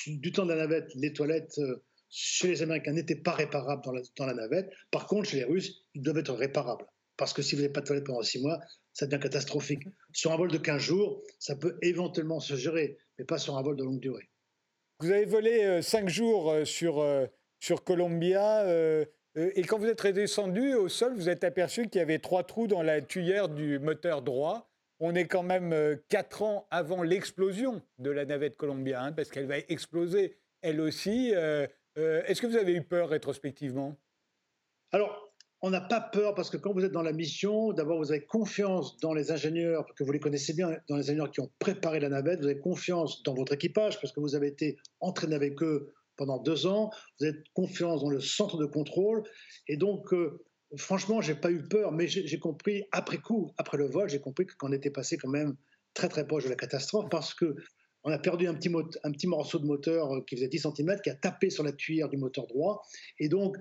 du 0.07 0.31
temps 0.31 0.45
de 0.45 0.53
la 0.53 0.57
navette, 0.57 0.89
les 0.95 1.13
toilettes 1.13 1.57
euh, 1.59 1.83
chez 2.09 2.47
les 2.47 2.61
Américains 2.61 2.93
n'étaient 2.93 3.15
pas 3.15 3.31
réparables 3.31 3.81
dans 4.17 4.25
la, 4.25 4.33
navette. 4.33 4.69
Par 4.91 5.07
contre, 5.07 5.29
chez 5.29 5.37
les 5.37 5.43
Russes, 5.43 5.83
ils 5.93 6.01
doivent 6.01 6.19
être 6.19 6.33
réparables. 6.33 6.85
Parce 7.17 7.33
que 7.33 7.41
si 7.41 7.55
vous 7.55 7.61
n'avez 7.61 7.73
pas 7.73 7.81
de 7.81 7.87
toilette 7.87 8.05
pendant 8.05 8.21
six 8.21 8.41
mois, 8.41 8.59
ça 8.93 9.05
devient 9.05 9.21
catastrophique. 9.21 9.83
Sur 10.13 10.31
un 10.31 10.37
vol 10.37 10.51
de 10.51 10.57
15 10.57 10.81
jours, 10.81 11.23
ça 11.39 11.55
peut 11.55 11.77
éventuellement 11.81 12.39
se 12.39 12.55
gérer, 12.55 12.97
mais 13.17 13.25
pas 13.25 13.37
sur 13.37 13.57
un 13.57 13.61
vol 13.61 13.75
de 13.75 13.83
longue 13.83 13.99
durée. 13.99 14.29
Vous 14.99 15.09
avez 15.09 15.25
volé 15.25 15.81
5 15.81 16.09
jours 16.09 16.55
sur, 16.65 17.03
sur 17.63 17.85
Columbia. 17.85 18.65
Et 19.35 19.61
quand 19.61 19.79
vous 19.79 19.87
êtes 19.87 20.01
redescendu 20.01 20.73
au 20.73 20.89
sol, 20.89 21.15
vous 21.15 21.29
êtes 21.29 21.45
aperçu 21.45 21.87
qu'il 21.87 21.99
y 21.99 22.01
avait 22.01 22.19
trois 22.19 22.43
trous 22.43 22.67
dans 22.67 22.83
la 22.83 23.01
tuyère 23.01 23.47
du 23.47 23.79
moteur 23.79 24.21
droit. 24.21 24.69
On 24.99 25.15
est 25.15 25.27
quand 25.27 25.43
même 25.43 25.97
quatre 26.09 26.41
ans 26.41 26.67
avant 26.71 27.03
l'explosion 27.03 27.81
de 27.99 28.11
la 28.11 28.25
navette 28.25 28.57
Columbia, 28.57 29.01
hein, 29.01 29.13
parce 29.13 29.29
qu'elle 29.29 29.47
va 29.47 29.59
exploser 29.59 30.35
elle 30.61 30.81
aussi. 30.81 31.31
Est-ce 31.95 32.41
que 32.41 32.47
vous 32.47 32.57
avez 32.57 32.73
eu 32.73 32.83
peur 32.83 33.07
rétrospectivement? 33.07 33.95
Alors, 34.91 35.33
on 35.61 35.69
n'a 35.69 35.79
pas 35.79 36.01
peur 36.01 36.35
parce 36.35 36.49
que 36.49 36.57
quand 36.57 36.73
vous 36.73 36.83
êtes 36.83 36.91
dans 36.91 37.01
la 37.01 37.13
mission, 37.13 37.71
d'abord 37.71 37.97
vous 37.97 38.11
avez 38.11 38.25
confiance 38.25 38.97
dans 38.97 39.13
les 39.13 39.31
ingénieurs, 39.31 39.85
parce 39.85 39.97
que 39.97 40.03
vous 40.03 40.11
les 40.11 40.19
connaissez 40.19 40.53
bien, 40.53 40.77
dans 40.89 40.97
les 40.97 41.03
ingénieurs 41.03 41.31
qui 41.31 41.39
ont 41.39 41.49
préparé 41.59 42.01
la 42.01 42.09
navette, 42.09 42.41
vous 42.41 42.47
avez 42.47 42.59
confiance 42.59 43.23
dans 43.23 43.33
votre 43.33 43.53
équipage 43.53 44.01
parce 44.01 44.11
que 44.11 44.19
vous 44.19 44.35
avez 44.35 44.47
été 44.47 44.75
entraîné 44.99 45.35
avec 45.35 45.63
eux 45.63 45.93
pendant 46.15 46.39
deux 46.39 46.65
ans, 46.65 46.89
vous 47.19 47.25
avez 47.25 47.37
confiance 47.53 48.01
dans 48.01 48.09
le 48.09 48.19
centre 48.19 48.57
de 48.57 48.65
contrôle, 48.65 49.23
et 49.67 49.77
donc 49.77 50.13
euh, 50.13 50.43
franchement, 50.77 51.21
j'ai 51.21 51.35
pas 51.35 51.51
eu 51.51 51.67
peur, 51.67 51.91
mais 51.91 52.07
j'ai 52.07 52.39
compris 52.39 52.83
après 52.91 53.17
coup, 53.17 53.53
après 53.57 53.77
le 53.77 53.87
vol, 53.87 54.09
j'ai 54.09 54.19
compris 54.19 54.45
qu'on 54.47 54.71
était 54.71 54.91
passé 54.91 55.17
quand 55.17 55.29
même 55.29 55.55
très 55.93 56.09
très 56.09 56.25
proche 56.25 56.45
de 56.45 56.49
la 56.49 56.55
catastrophe 56.55 57.09
parce 57.09 57.33
que 57.33 57.55
on 58.05 58.11
a 58.11 58.19
perdu 58.19 58.47
un 58.47 58.53
petit, 58.53 58.69
un 59.03 59.11
petit 59.11 59.27
morceau 59.27 59.59
de 59.59 59.65
moteur 59.65 60.13
euh, 60.13 60.21
qui 60.27 60.35
faisait 60.35 60.49
10 60.49 60.67
cm, 60.75 60.99
qui 61.01 61.09
a 61.09 61.15
tapé 61.15 61.49
sur 61.49 61.63
la 61.63 61.71
tuyère 61.71 62.09
du 62.09 62.17
moteur 62.17 62.47
droit, 62.47 62.81
et 63.19 63.29
donc 63.29 63.55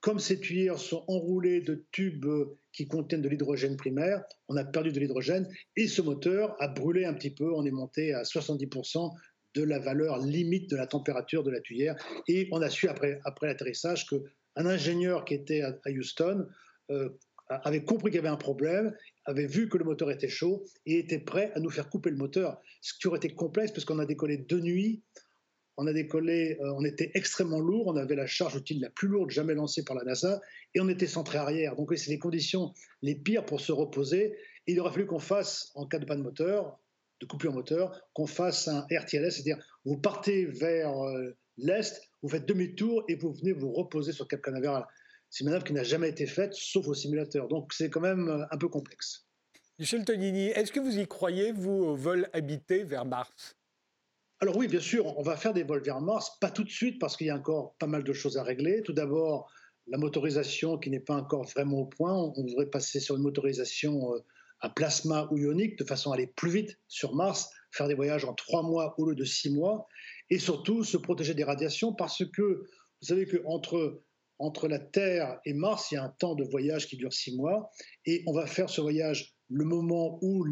comme 0.00 0.20
ces 0.20 0.38
tuyères 0.38 0.78
sont 0.78 1.04
enroulées 1.08 1.60
de 1.60 1.84
tubes 1.90 2.26
qui 2.72 2.86
contiennent 2.86 3.22
de 3.22 3.28
l'hydrogène 3.28 3.76
primaire, 3.76 4.22
on 4.48 4.56
a 4.56 4.64
perdu 4.64 4.92
de 4.92 5.00
l'hydrogène 5.00 5.48
et 5.76 5.88
ce 5.88 6.00
moteur 6.02 6.54
a 6.60 6.68
brûlé 6.68 7.04
un 7.04 7.14
petit 7.14 7.34
peu. 7.34 7.52
On 7.52 7.64
est 7.64 7.72
monté 7.72 8.12
à 8.12 8.22
70% 8.22 9.12
de 9.58 9.64
la 9.64 9.78
valeur 9.78 10.18
limite 10.18 10.70
de 10.70 10.76
la 10.76 10.86
température 10.86 11.42
de 11.42 11.50
la 11.50 11.60
tuyère. 11.60 11.96
Et 12.28 12.48
on 12.52 12.62
a 12.62 12.70
su 12.70 12.88
après, 12.88 13.20
après 13.24 13.46
l'atterrissage 13.46 14.06
qu'un 14.06 14.66
ingénieur 14.66 15.24
qui 15.24 15.34
était 15.34 15.62
à, 15.62 15.74
Houston 15.90 16.46
euh, 16.90 17.08
avait 17.48 17.84
compris 17.84 18.10
qu'il 18.10 18.16
y 18.16 18.20
avait 18.20 18.28
un 18.28 18.36
problème, 18.36 18.94
avait 19.24 19.46
vu 19.46 19.68
que 19.68 19.78
le 19.78 19.84
moteur 19.84 20.10
était 20.10 20.28
chaud 20.28 20.64
et 20.86 20.98
était 20.98 21.18
prêt 21.18 21.50
à 21.54 21.60
nous 21.60 21.70
faire 21.70 21.88
couper 21.88 22.10
le 22.10 22.16
moteur. 22.16 22.60
Ce 22.80 22.94
qui 22.98 23.08
aurait 23.08 23.18
été 23.18 23.34
complexe 23.34 23.72
parce 23.72 23.84
qu'on 23.84 23.98
a 23.98 24.06
décollé 24.06 24.38
de 24.38 24.60
nuit 24.60 25.02
on 25.80 25.86
a 25.86 25.92
décollé, 25.92 26.58
euh, 26.60 26.74
on 26.76 26.84
était 26.84 27.12
extrêmement 27.14 27.60
lourd, 27.60 27.86
on 27.86 27.96
avait 27.96 28.16
la 28.16 28.26
charge 28.26 28.56
utile 28.56 28.80
la 28.80 28.90
plus 28.90 29.06
lourde 29.06 29.30
jamais 29.30 29.54
lancée 29.54 29.84
par 29.84 29.94
la 29.94 30.02
NASA, 30.02 30.40
et 30.74 30.80
on 30.80 30.88
était 30.88 31.06
centré 31.06 31.38
arrière. 31.38 31.76
Donc 31.76 31.92
c'est 31.96 32.10
les 32.10 32.18
conditions 32.18 32.74
les 33.00 33.14
pires 33.14 33.46
pour 33.46 33.60
se 33.60 33.70
reposer. 33.70 34.36
Il 34.66 34.80
aurait 34.80 34.90
fallu 34.90 35.06
qu'on 35.06 35.20
fasse, 35.20 35.70
en 35.76 35.86
cas 35.86 36.00
de 36.00 36.04
panne 36.04 36.20
moteur, 36.20 36.80
de 37.20 37.26
coupure 37.26 37.52
moteur, 37.52 38.00
qu'on 38.12 38.26
fasse 38.26 38.68
un 38.68 38.86
RTLS, 38.90 39.30
c'est-à-dire 39.30 39.58
vous 39.84 39.98
partez 39.98 40.46
vers 40.46 41.04
euh, 41.04 41.36
l'est, 41.56 42.00
vous 42.22 42.28
faites 42.28 42.46
demi-tour 42.46 43.04
et 43.08 43.16
vous 43.16 43.32
venez 43.32 43.52
vous 43.52 43.72
reposer 43.72 44.12
sur 44.12 44.28
Cap 44.28 44.40
Canaveral. 44.40 44.86
C'est 45.30 45.44
une 45.44 45.46
manœuvre 45.50 45.64
qui 45.64 45.72
n'a 45.72 45.82
jamais 45.82 46.08
été 46.08 46.26
faite, 46.26 46.54
sauf 46.54 46.86
au 46.86 46.94
simulateur. 46.94 47.48
Donc 47.48 47.72
c'est 47.72 47.90
quand 47.90 48.00
même 48.00 48.28
euh, 48.28 48.44
un 48.50 48.58
peu 48.58 48.68
complexe. 48.68 49.26
Michel 49.78 50.04
Tonini, 50.04 50.48
est-ce 50.48 50.72
que 50.72 50.80
vous 50.80 50.98
y 50.98 51.06
croyez, 51.06 51.52
vous, 51.52 51.70
au 51.70 51.94
vol 51.94 52.28
habité 52.32 52.82
vers 52.82 53.04
Mars? 53.04 53.56
Alors 54.40 54.56
oui, 54.56 54.68
bien 54.68 54.80
sûr, 54.80 55.18
on 55.18 55.22
va 55.22 55.36
faire 55.36 55.52
des 55.52 55.64
vols 55.64 55.82
vers 55.82 56.00
Mars, 56.00 56.38
pas 56.40 56.50
tout 56.50 56.64
de 56.64 56.70
suite 56.70 57.00
parce 57.00 57.16
qu'il 57.16 57.26
y 57.26 57.30
a 57.30 57.36
encore 57.36 57.74
pas 57.78 57.86
mal 57.86 58.04
de 58.04 58.12
choses 58.12 58.38
à 58.38 58.42
régler. 58.42 58.82
Tout 58.82 58.92
d'abord, 58.92 59.50
la 59.88 59.98
motorisation 59.98 60.78
qui 60.78 60.90
n'est 60.90 61.00
pas 61.00 61.16
encore 61.16 61.44
vraiment 61.44 61.78
au 61.78 61.86
point. 61.86 62.14
On 62.14 62.44
devrait 62.44 62.66
passer 62.66 63.00
sur 63.00 63.16
une 63.16 63.22
motorisation 63.22 64.14
euh, 64.14 64.18
à 64.60 64.68
plasma 64.68 65.28
ou 65.30 65.38
ionique 65.38 65.78
de 65.78 65.84
façon 65.84 66.10
à 66.12 66.14
aller 66.14 66.26
plus 66.26 66.50
vite 66.50 66.78
sur 66.88 67.14
Mars, 67.14 67.50
faire 67.70 67.88
des 67.88 67.94
voyages 67.94 68.24
en 68.24 68.34
trois 68.34 68.62
mois 68.62 68.94
au 68.98 69.06
lieu 69.06 69.14
de 69.14 69.24
six 69.24 69.50
mois, 69.50 69.86
et 70.30 70.38
surtout 70.38 70.84
se 70.84 70.96
protéger 70.96 71.34
des 71.34 71.44
radiations 71.44 71.92
parce 71.92 72.24
que 72.24 72.42
vous 73.00 73.06
savez 73.06 73.26
qu'entre 73.26 74.02
entre 74.40 74.68
la 74.68 74.78
Terre 74.78 75.40
et 75.44 75.52
Mars, 75.52 75.90
il 75.90 75.96
y 75.96 75.98
a 75.98 76.04
un 76.04 76.10
temps 76.10 76.34
de 76.34 76.44
voyage 76.44 76.86
qui 76.86 76.96
dure 76.96 77.12
six 77.12 77.36
mois, 77.36 77.70
et 78.06 78.22
on 78.26 78.32
va 78.32 78.46
faire 78.46 78.70
ce 78.70 78.80
voyage 78.80 79.34
le 79.48 79.64
moment 79.64 80.18
où 80.22 80.44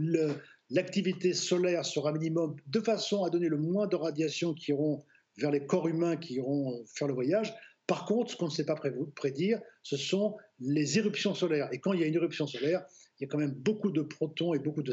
l'activité 0.70 1.34
solaire 1.34 1.84
sera 1.84 2.12
minimum 2.12 2.56
de 2.66 2.80
façon 2.80 3.24
à 3.24 3.30
donner 3.30 3.48
le 3.48 3.58
moins 3.58 3.86
de 3.86 3.96
radiations 3.96 4.54
qui 4.54 4.72
iront 4.72 5.04
vers 5.38 5.50
les 5.50 5.66
corps 5.66 5.86
humains 5.86 6.16
qui 6.16 6.34
iront 6.34 6.84
faire 6.94 7.06
le 7.06 7.14
voyage. 7.14 7.54
Par 7.86 8.06
contre, 8.06 8.32
ce 8.32 8.36
qu'on 8.36 8.46
ne 8.46 8.50
sait 8.50 8.64
pas 8.64 8.74
prédire, 9.14 9.60
ce 9.82 9.96
sont 9.96 10.36
les 10.58 10.98
éruptions 10.98 11.34
solaires. 11.34 11.68
Et 11.72 11.78
quand 11.78 11.92
il 11.92 12.00
y 12.00 12.04
a 12.04 12.06
une 12.06 12.14
éruption 12.14 12.46
solaire, 12.46 12.84
il 13.18 13.24
y 13.24 13.26
a 13.26 13.28
quand 13.28 13.38
même 13.38 13.52
beaucoup 13.52 13.90
de 13.90 14.02
protons 14.02 14.54
et 14.54 14.58
beaucoup 14.58 14.82
de, 14.82 14.92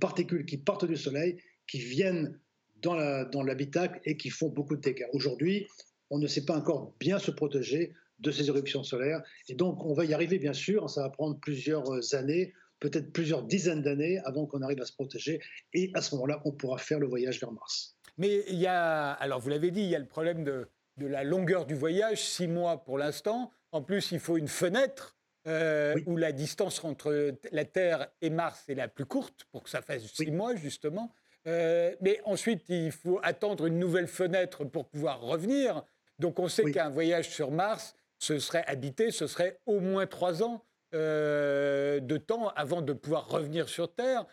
particules 0.00 0.44
qui 0.46 0.58
partent 0.58 0.84
du 0.84 0.96
Soleil, 0.96 1.38
qui 1.66 1.78
viennent 1.78 2.38
dans 2.82 3.42
l'habitacle 3.42 4.00
et 4.04 4.16
qui 4.16 4.30
font 4.30 4.48
beaucoup 4.48 4.76
de 4.76 4.80
dégâts. 4.80 5.06
Aujourd'hui, 5.12 5.66
on 6.10 6.18
ne 6.18 6.26
sait 6.26 6.44
pas 6.44 6.56
encore 6.56 6.94
bien 7.00 7.18
se 7.18 7.30
protéger 7.30 7.92
de 8.20 8.30
ces 8.30 8.48
éruptions 8.48 8.82
solaires. 8.82 9.22
Et 9.48 9.54
donc, 9.54 9.84
on 9.84 9.94
va 9.94 10.04
y 10.04 10.14
arriver, 10.14 10.38
bien 10.38 10.52
sûr. 10.52 10.88
Ça 10.88 11.02
va 11.02 11.10
prendre 11.10 11.38
plusieurs 11.38 12.14
années 12.14 12.52
peut-être 12.80 13.12
plusieurs 13.12 13.42
dizaines 13.42 13.82
d'années 13.82 14.20
avant 14.24 14.46
qu'on 14.46 14.62
arrive 14.62 14.80
à 14.80 14.84
se 14.84 14.92
protéger. 14.92 15.40
Et 15.72 15.90
à 15.94 16.00
ce 16.00 16.14
moment-là, 16.14 16.40
on 16.44 16.52
pourra 16.52 16.78
faire 16.78 16.98
le 16.98 17.06
voyage 17.06 17.40
vers 17.40 17.52
Mars. 17.52 17.96
Mais 18.16 18.44
il 18.48 18.58
y 18.58 18.66
a, 18.66 19.12
alors 19.12 19.40
vous 19.40 19.48
l'avez 19.48 19.70
dit, 19.70 19.82
il 19.82 19.88
y 19.88 19.96
a 19.96 19.98
le 19.98 20.06
problème 20.06 20.44
de 20.44 20.68
la 20.96 21.24
longueur 21.24 21.66
du 21.66 21.74
voyage, 21.74 22.22
six 22.22 22.48
mois 22.48 22.84
pour 22.84 22.98
l'instant. 22.98 23.52
En 23.72 23.82
plus, 23.82 24.12
il 24.12 24.20
faut 24.20 24.36
une 24.36 24.48
fenêtre 24.48 25.17
euh, 25.48 25.94
où 26.06 26.16
la 26.16 26.32
distance 26.32 26.84
entre 26.84 27.34
la 27.52 27.64
Terre 27.64 28.08
et 28.20 28.28
Mars 28.28 28.68
est 28.68 28.74
la 28.74 28.86
plus 28.86 29.06
courte 29.06 29.46
pour 29.50 29.62
que 29.62 29.70
ça 29.70 29.80
fasse 29.80 30.02
six 30.02 30.30
mois, 30.30 30.54
justement. 30.54 31.14
Euh, 31.46 31.94
mais 32.02 32.20
ensuite, 32.24 32.68
il 32.68 32.92
faut 32.92 33.18
attendre 33.22 33.66
une 33.66 33.78
nouvelle 33.78 34.08
fenêtre 34.08 34.64
pour 34.64 34.88
pouvoir 34.88 35.22
revenir. 35.22 35.82
Donc 36.18 36.38
on 36.38 36.48
sait 36.48 36.70
qu'un 36.70 36.90
voyage 36.90 37.30
sur 37.30 37.50
Mars, 37.50 37.94
ce 38.18 38.38
serait 38.38 38.64
habité, 38.66 39.10
ce 39.10 39.26
serait 39.26 39.58
au 39.64 39.80
moins 39.80 40.06
trois 40.06 40.42
ans. 40.42 40.64
Euh, 40.94 42.00
de 42.00 42.16
temps 42.16 42.48
avant 42.56 42.80
de 42.80 42.94
pouvoir 42.94 43.28
revenir 43.28 43.68
sur 43.68 43.94
Terre. 43.94 44.24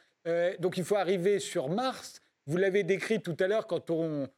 Donc 0.60 0.78
il 0.78 0.84
faut 0.84 0.95
arriver 0.95 1.39
sur 1.39 1.69
Mars. 1.69 2.21
Vous 2.45 2.58
l'avez 2.58 2.84
décrit 2.84 3.21
tout 3.21 3.36
à 3.39 3.47
l'heure 3.47 3.67
quand, 3.67 3.89
on, 3.89 4.30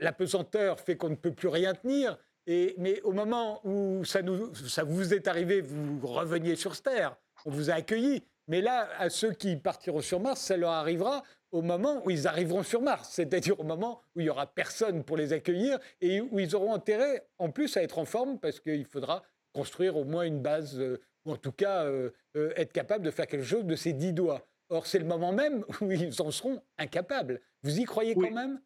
la 0.00 0.12
pesanteur 0.12 0.80
fait 0.80 0.96
qu'on 0.96 1.10
ne 1.10 1.16
peut 1.16 1.32
plus 1.32 1.48
rien 1.48 1.74
tenir. 1.74 2.18
Et, 2.46 2.74
mais 2.78 3.00
au 3.02 3.12
moment 3.12 3.60
où 3.64 4.04
ça, 4.04 4.22
nous, 4.22 4.54
ça 4.54 4.84
vous 4.84 5.12
est 5.14 5.26
arrivé, 5.26 5.60
vous 5.60 6.06
reveniez 6.06 6.56
sur 6.56 6.80
Terre. 6.80 7.16
On 7.44 7.50
vous 7.50 7.70
a 7.70 7.74
accueilli. 7.74 8.22
Mais 8.48 8.60
là, 8.60 8.88
à 8.98 9.10
ceux 9.10 9.32
qui 9.32 9.56
partiront 9.56 10.00
sur 10.00 10.20
Mars, 10.20 10.40
ça 10.40 10.56
leur 10.56 10.70
arrivera 10.70 11.24
au 11.50 11.62
moment 11.62 12.02
où 12.04 12.10
ils 12.10 12.26
arriveront 12.26 12.62
sur 12.62 12.82
Mars, 12.82 13.10
c'est-à-dire 13.12 13.58
au 13.58 13.64
moment 13.64 14.02
où 14.14 14.20
il 14.20 14.24
n'y 14.24 14.30
aura 14.30 14.46
personne 14.46 15.04
pour 15.04 15.16
les 15.16 15.32
accueillir 15.32 15.78
et 16.00 16.20
où 16.20 16.38
ils 16.38 16.54
auront 16.54 16.74
intérêt 16.74 17.26
en 17.38 17.50
plus 17.50 17.76
à 17.76 17.82
être 17.82 17.98
en 17.98 18.04
forme 18.04 18.38
parce 18.38 18.60
qu'il 18.60 18.84
faudra 18.84 19.22
construire 19.52 19.96
au 19.96 20.04
moins 20.04 20.24
une 20.24 20.40
base 20.40 20.78
euh, 20.78 21.00
ou 21.24 21.32
en 21.32 21.36
tout 21.36 21.52
cas 21.52 21.84
euh, 21.84 22.10
euh, 22.36 22.52
être 22.56 22.72
capable 22.72 23.04
de 23.04 23.10
faire 23.10 23.26
quelque 23.26 23.44
chose 23.44 23.64
de 23.64 23.74
ces 23.74 23.92
dix 23.92 24.12
doigts. 24.12 24.46
Or, 24.68 24.86
c'est 24.86 24.98
le 24.98 25.04
moment 25.04 25.32
même 25.32 25.64
où 25.80 25.90
ils 25.90 26.20
en 26.20 26.30
seront 26.30 26.60
incapables. 26.78 27.40
Vous 27.62 27.78
y 27.78 27.84
croyez 27.84 28.14
quand 28.14 28.30
même? 28.30 28.60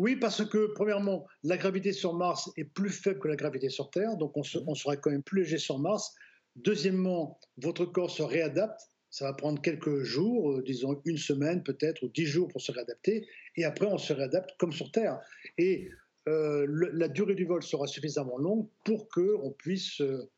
Oui, 0.00 0.16
parce 0.16 0.42
que, 0.46 0.72
premièrement, 0.72 1.26
la 1.42 1.58
gravité 1.58 1.92
sur 1.92 2.14
Mars 2.14 2.50
est 2.56 2.64
plus 2.64 2.88
faible 2.88 3.18
que 3.18 3.28
la 3.28 3.36
gravité 3.36 3.68
sur 3.68 3.90
Terre, 3.90 4.16
donc 4.16 4.34
on, 4.34 4.40
mmh. 4.40 4.64
on 4.66 4.74
sera 4.74 4.96
quand 4.96 5.10
même 5.10 5.22
plus 5.22 5.42
léger 5.42 5.58
sur 5.58 5.78
Mars. 5.78 6.14
Deuxièmement, 6.56 7.38
votre 7.58 7.84
corps 7.84 8.10
se 8.10 8.22
réadapte. 8.22 8.80
Ça 9.10 9.26
va 9.26 9.34
prendre 9.34 9.60
quelques 9.60 10.02
jours, 10.02 10.52
euh, 10.52 10.62
disons 10.62 11.02
une 11.04 11.18
semaine 11.18 11.62
peut-être, 11.62 12.02
ou 12.02 12.08
dix 12.08 12.24
jours 12.24 12.48
pour 12.48 12.62
se 12.62 12.72
réadapter. 12.72 13.28
Et 13.56 13.64
après, 13.64 13.84
on 13.84 13.98
se 13.98 14.14
réadapte 14.14 14.48
comme 14.58 14.72
sur 14.72 14.90
Terre. 14.90 15.20
Et 15.58 15.90
la 16.26 17.08
durée 17.08 17.34
du 17.34 17.44
vol 17.44 17.62
sera 17.62 17.86
suffisamment 17.86 18.38
longue 18.38 18.68
pour 18.86 19.06
qu'on 19.10 19.54
puisse 19.58 20.00
euh, 20.00 20.30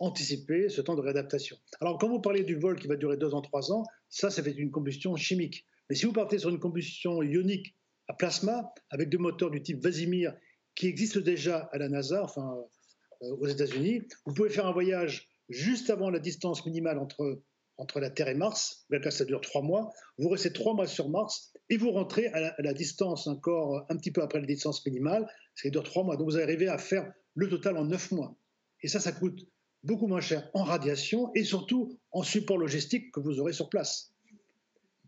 anticiper 0.00 0.68
ce 0.68 0.82
temps 0.82 0.96
de 0.96 1.00
réadaptation. 1.00 1.56
Alors, 1.80 1.96
quand 1.96 2.10
vous 2.10 2.20
parlez 2.20 2.44
du 2.44 2.56
vol 2.56 2.78
qui 2.78 2.88
va 2.88 2.96
durer 2.96 3.16
deux 3.16 3.32
ans, 3.32 3.40
trois 3.40 3.72
ans, 3.72 3.84
ça, 4.10 4.28
ça 4.28 4.42
fait 4.42 4.50
une 4.50 4.70
combustion 4.70 5.16
chimique. 5.16 5.64
Mais 5.88 5.96
si 5.96 6.04
vous 6.04 6.12
partez 6.12 6.38
sur 6.38 6.50
une 6.50 6.60
combustion 6.60 7.22
ionique 7.22 7.74
à 8.08 8.14
plasma, 8.14 8.72
avec 8.90 9.10
des 9.10 9.18
moteurs 9.18 9.50
du 9.50 9.62
type 9.62 9.82
Vasimir, 9.82 10.34
qui 10.74 10.86
existent 10.86 11.20
déjà 11.20 11.68
à 11.72 11.78
la 11.78 11.88
NASA, 11.88 12.22
enfin 12.22 12.56
euh, 13.22 13.36
aux 13.36 13.46
États-Unis, 13.46 14.02
vous 14.24 14.34
pouvez 14.34 14.50
faire 14.50 14.66
un 14.66 14.72
voyage 14.72 15.28
juste 15.48 15.90
avant 15.90 16.10
la 16.10 16.18
distance 16.18 16.64
minimale 16.66 16.98
entre, 16.98 17.42
entre 17.76 18.00
la 18.00 18.10
Terre 18.10 18.28
et 18.28 18.34
Mars. 18.34 18.86
Bien 18.90 19.10
ça 19.10 19.24
dure 19.24 19.40
trois 19.40 19.62
mois. 19.62 19.92
Vous 20.18 20.28
restez 20.28 20.52
trois 20.52 20.74
mois 20.74 20.86
sur 20.86 21.08
Mars 21.08 21.52
et 21.68 21.76
vous 21.76 21.90
rentrez 21.90 22.26
à 22.28 22.40
la, 22.40 22.48
à 22.48 22.62
la, 22.62 22.72
distance 22.72 23.26
encore 23.26 23.86
un 23.88 23.96
petit 23.96 24.10
peu 24.10 24.22
après 24.22 24.40
la 24.40 24.46
distance 24.46 24.84
minimale, 24.86 25.28
ce 25.54 25.68
dure 25.68 25.82
trois 25.82 26.04
mois. 26.04 26.16
Donc 26.16 26.30
vous 26.30 26.38
arrivez 26.38 26.68
à 26.68 26.78
faire 26.78 27.12
le 27.34 27.48
total 27.48 27.76
en 27.76 27.84
neuf 27.84 28.12
mois. 28.12 28.36
Et 28.82 28.88
ça, 28.88 29.00
ça 29.00 29.12
coûte 29.12 29.46
beaucoup 29.82 30.06
moins 30.06 30.20
cher 30.20 30.48
en 30.54 30.64
radiation 30.64 31.30
et 31.34 31.44
surtout 31.44 31.98
en 32.12 32.22
support 32.22 32.58
logistique 32.58 33.12
que 33.12 33.20
vous 33.20 33.40
aurez 33.40 33.52
sur 33.52 33.68
place. 33.68 34.12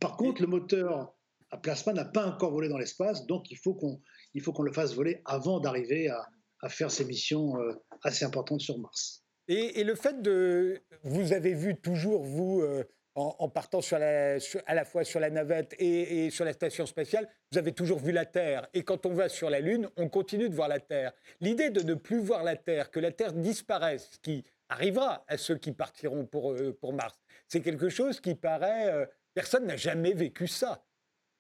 Par 0.00 0.16
contre, 0.16 0.40
le 0.40 0.48
moteur 0.48 1.14
plasma 1.56 1.92
n'a 1.92 2.04
pas 2.04 2.26
encore 2.26 2.52
volé 2.52 2.68
dans 2.68 2.78
l'espace, 2.78 3.26
donc 3.26 3.50
il 3.50 3.56
faut 3.56 3.74
qu'on 3.74 4.62
le 4.62 4.72
fasse 4.72 4.94
voler 4.94 5.20
avant 5.24 5.60
d'arriver 5.60 6.08
à, 6.08 6.28
à, 6.62 6.68
faire 6.68 6.90
ces 6.90 7.04
missions 7.04 7.60
euh, 7.60 7.72
assez 8.04 8.24
importantes 8.24 8.60
sur 8.60 8.78
Mars. 8.78 9.24
Et, 9.48 9.82
le 9.82 9.96
fait 9.96 10.22
de... 10.22 10.80
Vous 11.02 11.32
avez 11.32 11.54
vu 11.54 11.74
toujours, 11.74 12.22
vous, 12.22 12.60
euh, 12.60 12.84
en, 13.16 13.48
partant 13.48 13.80
à 13.80 14.74
la 14.74 14.84
fois 14.84 15.02
sur 15.02 15.18
la 15.18 15.28
navette 15.28 15.74
et, 15.80 16.26
et, 16.26 16.30
sur 16.30 16.44
la 16.44 16.52
station 16.52 16.86
spatiale, 16.86 17.28
vous 17.50 17.58
avez 17.58 17.72
toujours 17.72 17.98
vu 17.98 18.12
la 18.12 18.26
Terre. 18.26 18.68
Et 18.74 18.84
quand 18.84 19.06
on 19.06 19.14
va 19.14 19.28
sur 19.28 19.50
la 19.50 19.58
Lune, 19.58 19.88
on 19.96 20.08
continue 20.08 20.48
de 20.48 20.54
voir 20.54 20.68
la 20.68 20.78
Terre. 20.78 21.12
L'idée 21.40 21.70
de 21.70 21.82
ne 21.82 21.94
plus 21.94 22.20
voir 22.20 22.44
la 22.44 22.54
Terre, 22.54 22.92
que 22.92 23.00
la 23.00 23.10
Terre 23.10 23.32
disparaisse, 23.32 24.18
qui 24.22 24.44
arrivera 24.68 25.24
à 25.26 25.36
ceux 25.36 25.56
qui 25.56 25.72
partiront 25.72 26.26
pour, 26.26 26.52
euh, 26.52 26.76
pour 26.80 26.92
Mars, 26.92 27.18
c'est 27.48 27.60
quelque 27.60 27.88
chose 27.88 28.20
qui 28.20 28.36
paraît... 28.36 29.08
Personne 29.34 29.66
n'a 29.66 29.76
jamais 29.76 30.12
vécu 30.12 30.46
ça. 30.46 30.84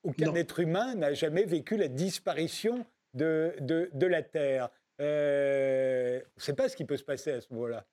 Aucun 0.02 0.34
être 0.34 0.60
humain 0.60 0.94
n'a 0.94 1.12
jamais 1.12 1.44
vécu 1.44 1.76
la 1.76 1.88
disparition 1.88 2.86
de, 3.14 3.54
de, 3.60 3.90
de 3.92 4.06
la 4.06 4.22
Terre. 4.22 4.70
Euh, 5.00 6.20
on 6.20 6.40
ne 6.40 6.42
sait 6.42 6.54
pas 6.54 6.68
ce 6.68 6.76
qui 6.76 6.84
peut 6.84 6.96
se 6.96 7.04
passer 7.04 7.32
à 7.32 7.40
ce 7.40 7.52
moment-là. 7.52 7.86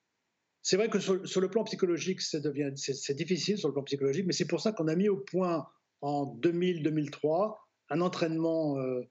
C'est 0.61 0.75
vrai 0.75 0.89
que 0.89 0.99
sur, 0.99 1.41
le 1.41 1.49
plan 1.49 1.63
psychologique, 1.63 2.21
c'est 2.21 3.13
difficile 3.15 3.57
sur 3.57 3.69
le 3.69 3.73
plan 3.73 3.83
psychologique, 3.83 4.25
mais 4.25 4.33
c'est 4.33 4.47
pour 4.47 4.59
ça 4.59 4.73
qu'on 4.73 4.87
a 4.87 4.95
mis 4.95 5.07
au 5.07 5.17
point 5.17 5.65
en 6.01 6.25
2000-2003 6.41 7.55
un 7.89 8.01
entraînement, 8.01 8.77
euh, 8.79 9.01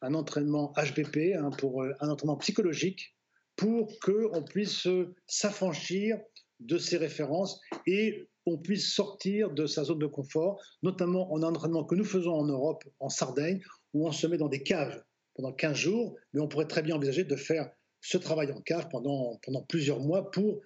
un 0.00 0.14
entraînement 0.14 0.72
HBP, 0.76 1.36
hein, 1.38 1.50
pour, 1.58 1.84
euh, 1.84 1.92
un 2.00 2.08
entraînement 2.08 2.36
psychologique, 2.38 3.16
pour 3.54 3.96
qu'on 4.00 4.42
puisse 4.42 4.88
s'affranchir 5.28 6.18
de 6.58 6.78
ces 6.78 6.96
références 6.96 7.60
et 7.86 8.28
on 8.46 8.58
puisse 8.58 8.92
sortir 8.92 9.50
de 9.50 9.66
sa 9.66 9.84
zone 9.84 9.98
de 9.98 10.06
confort, 10.06 10.60
notamment 10.82 11.32
en 11.32 11.42
entraînement 11.42 11.84
que 11.84 11.94
nous 11.94 12.04
faisons 12.04 12.34
en 12.34 12.44
Europe, 12.44 12.84
en 13.00 13.08
Sardaigne, 13.08 13.60
où 13.92 14.06
on 14.06 14.12
se 14.12 14.26
met 14.26 14.38
dans 14.38 14.48
des 14.48 14.62
caves 14.62 15.02
pendant 15.34 15.52
15 15.52 15.76
jours, 15.76 16.16
mais 16.32 16.40
on 16.40 16.48
pourrait 16.48 16.68
très 16.68 16.82
bien 16.82 16.96
envisager 16.96 17.24
de 17.24 17.36
faire 17.36 17.70
ce 18.00 18.18
travail 18.18 18.52
en 18.52 18.60
cave 18.60 18.88
pendant, 18.90 19.40
plusieurs 19.68 20.00
mois 20.00 20.30
pour 20.30 20.60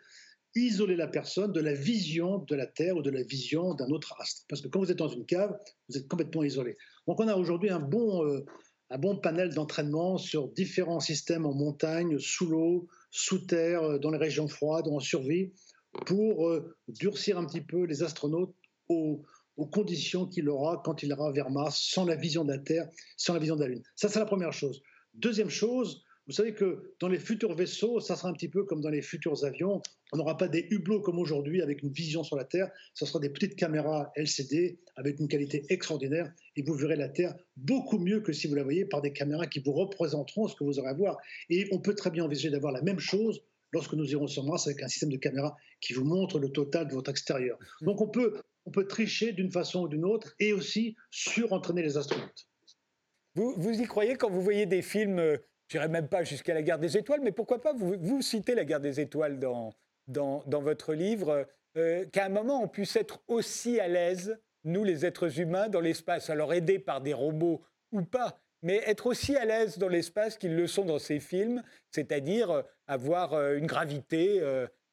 isoler 0.55 0.97
la 0.97 1.07
personne 1.07 1.53
de 1.53 1.61
la 1.61 1.73
vision 1.73 2.39
de 2.39 2.55
la 2.57 2.67
Terre 2.67 2.97
ou 2.97 3.03
de 3.03 3.11
la 3.11 3.23
vision 3.23 3.75
d'un 3.75 3.89
autre 3.91 4.15
astre. 4.19 4.45
Parce 4.49 4.61
que 4.61 4.69
quand 4.69 4.81
vous 4.81 4.91
êtes 4.91 4.99
dans 4.99 5.09
une 5.09 5.25
cave, 5.25 5.57
vous 5.89 5.97
êtes 5.97 6.09
complètement 6.09 6.43
isolé. 6.43 6.77
Donc 7.07 7.21
on 7.21 7.29
a 7.29 7.37
aujourd'hui 7.37 7.71
un 7.71 7.79
bon, 7.79 8.25
euh, 8.25 8.45
un 8.91 8.99
bon 8.99 9.17
panel 9.17 9.55
d'entraînement 9.55 10.19
sur 10.19 10.49
différents 10.49 11.01
systèmes 11.01 11.47
en 11.47 11.55
montagne, 11.55 12.19
sous 12.19 12.47
l'eau, 12.47 12.89
sous 13.11 13.47
terre, 13.47 13.83
euh, 13.85 13.99
dans 13.99 14.11
les 14.11 14.19
régions 14.19 14.49
froides, 14.49 14.89
en 14.89 14.99
survie, 14.99 15.53
pour 16.07 16.49
euh, 16.49 16.77
durcir 16.89 17.39
un 17.39 17.47
petit 17.47 17.61
peu 17.61 17.85
les 17.85 18.03
astronautes 18.03 18.55
aux, 18.89 19.23
aux 19.57 19.67
conditions 19.67 20.27
qu'il 20.27 20.49
aura 20.49 20.81
quand 20.85 21.03
il 21.03 21.11
ira 21.11 21.31
vers 21.33 21.51
Mars, 21.51 21.81
sans 21.81 22.05
la 22.05 22.17
vision 22.17 22.45
de 22.45 22.53
la 22.53 22.59
Terre, 22.59 22.89
sans 23.17 23.35
la 23.35 23.41
vision 23.41 23.57
de 23.57 23.63
la 23.63 23.69
Lune. 23.69 23.83
Ça, 23.97 24.09
c'est 24.09 24.19
la 24.19 24.27
première 24.27 24.53
chose. 24.53 24.83
Deuxième 25.15 25.51
chose, 25.51 26.05
vous 26.29 26.35
savez 26.35 26.53
que 26.53 26.95
dans 27.01 27.09
les 27.09 27.19
futurs 27.19 27.55
vaisseaux, 27.55 28.01
ça 28.01 28.15
sera 28.15 28.29
un 28.29 28.35
petit 28.35 28.51
peu 28.51 28.65
comme 28.65 28.83
dans 28.83 28.91
les 28.91 29.01
futurs 29.01 29.45
avions. 29.45 29.81
On 30.13 30.19
n'aura 30.19 30.37
pas 30.37 30.47
des 30.47 30.67
hublots 30.71 31.01
comme 31.01 31.19
aujourd'hui 31.19 31.63
avec 31.63 31.83
une 31.83 31.91
vision 31.91 32.23
sur 32.23 32.37
la 32.37 32.45
Terre. 32.45 32.71
Ce 32.93 33.07
sera 33.07 33.19
des 33.19 33.31
petites 33.31 33.57
caméras 33.57 34.13
LCD 34.15 34.79
avec 34.97 35.19
une 35.21 35.29
qualité 35.29 35.65
extraordinaire 35.71 36.31
et 36.55 36.63
vous 36.63 36.75
verrez 36.75 36.97
la 36.97 37.09
Terre 37.09 37.35
beaucoup 37.57 37.99
mieux 37.99 38.21
que 38.21 38.35
si 38.35 38.47
vous 38.47 38.55
la 38.55 38.63
voyez 38.63 38.85
par 38.85 39.01
des 39.01 39.13
caméras 39.15 39.47
qui 39.47 39.61
vous 39.61 39.73
représenteront 39.73 40.49
ce 40.49 40.55
que 40.55 40.65
vous 40.65 40.79
aurez 40.79 40.91
à 40.91 40.95
voir. 40.95 41.17
Et 41.49 41.67
on 41.73 41.81
peut 41.81 41.95
très 41.95 42.11
bien 42.11 42.25
envisager 42.25 42.51
d'avoir 42.51 42.73
la 42.73 42.83
même 42.83 43.01
chose 43.01 43.43
lorsque 43.73 43.95
nous 43.95 44.11
irons 44.11 44.27
sur 44.27 44.45
Mars 44.45 44.67
avec 44.67 44.83
un 44.83 44.89
système 44.89 45.11
de 45.11 45.17
caméra 45.17 45.57
qui 45.81 45.93
vous 45.93 46.05
montre 46.05 46.39
le 46.39 46.51
total 46.51 46.89
de 46.89 46.95
votre 46.95 47.11
extérieur. 47.11 47.59
Donc 47.83 48.01
on 48.01 48.09
peut, 48.09 48.41
on 48.67 48.71
peut 48.71 48.87
tricher 48.87 49.33
d'une 49.33 49.51
façon 49.51 49.83
ou 49.83 49.89
d'une 49.89 50.05
autre 50.05 50.35
et 50.39 50.53
aussi 50.53 50.97
surentraîner 51.11 51.83
les 51.83 51.97
astronautes. 51.97 52.47
Vous, 53.35 53.55
vous 53.57 53.81
y 53.81 53.87
croyez 53.87 54.17
quand 54.17 54.31
vous 54.31 54.43
voyez 54.43 54.67
des 54.67 54.83
films 54.83 55.19
euh, 55.19 55.37
je 55.69 55.77
n'irai 55.77 55.89
même 55.89 56.09
pas 56.09 56.25
jusqu'à 56.25 56.55
la 56.55 56.63
guerre 56.63 56.79
des 56.79 56.97
étoiles, 56.97 57.21
mais 57.23 57.33
pourquoi 57.33 57.61
pas, 57.61 57.75
vous, 57.75 57.95
vous 58.01 58.23
citez 58.23 58.55
la 58.55 58.65
guerre 58.65 58.81
des 58.81 59.01
étoiles 59.01 59.39
dans, 59.39 59.75
dans, 60.07 60.43
dans 60.47 60.63
votre 60.63 60.95
livre, 60.95 61.47
euh, 61.77 62.07
qu'à 62.07 62.25
un 62.25 62.31
moment 62.31 62.63
on 62.63 62.69
puisse 62.69 62.97
être 62.97 63.23
aussi 63.29 63.79
à 63.79 63.87
l'aise, 63.87 64.41
nous 64.65 64.83
les 64.83 65.05
êtres 65.05 65.41
humains, 65.41 65.69
dans 65.69 65.81
l'espace, 65.81 66.31
alors 66.31 66.55
aidés 66.55 66.79
par 66.79 67.03
des 67.03 67.13
robots 67.13 67.63
ou 67.93 68.03
pas, 68.03 68.41
mais 68.63 68.83
être 68.87 69.07
aussi 69.07 69.37
à 69.37 69.45
l'aise 69.45 69.79
dans 69.79 69.89
l'espace 69.89 70.37
qu'ils 70.37 70.57
le 70.57 70.67
sont 70.67 70.85
dans 70.85 70.99
ces 70.99 71.21
films, 71.21 71.63
c'est-à-dire 71.91 72.51
euh, 72.51 72.63
avoir 72.87 73.35
euh, 73.35 73.57
une 73.57 73.67
gravité 73.67 74.41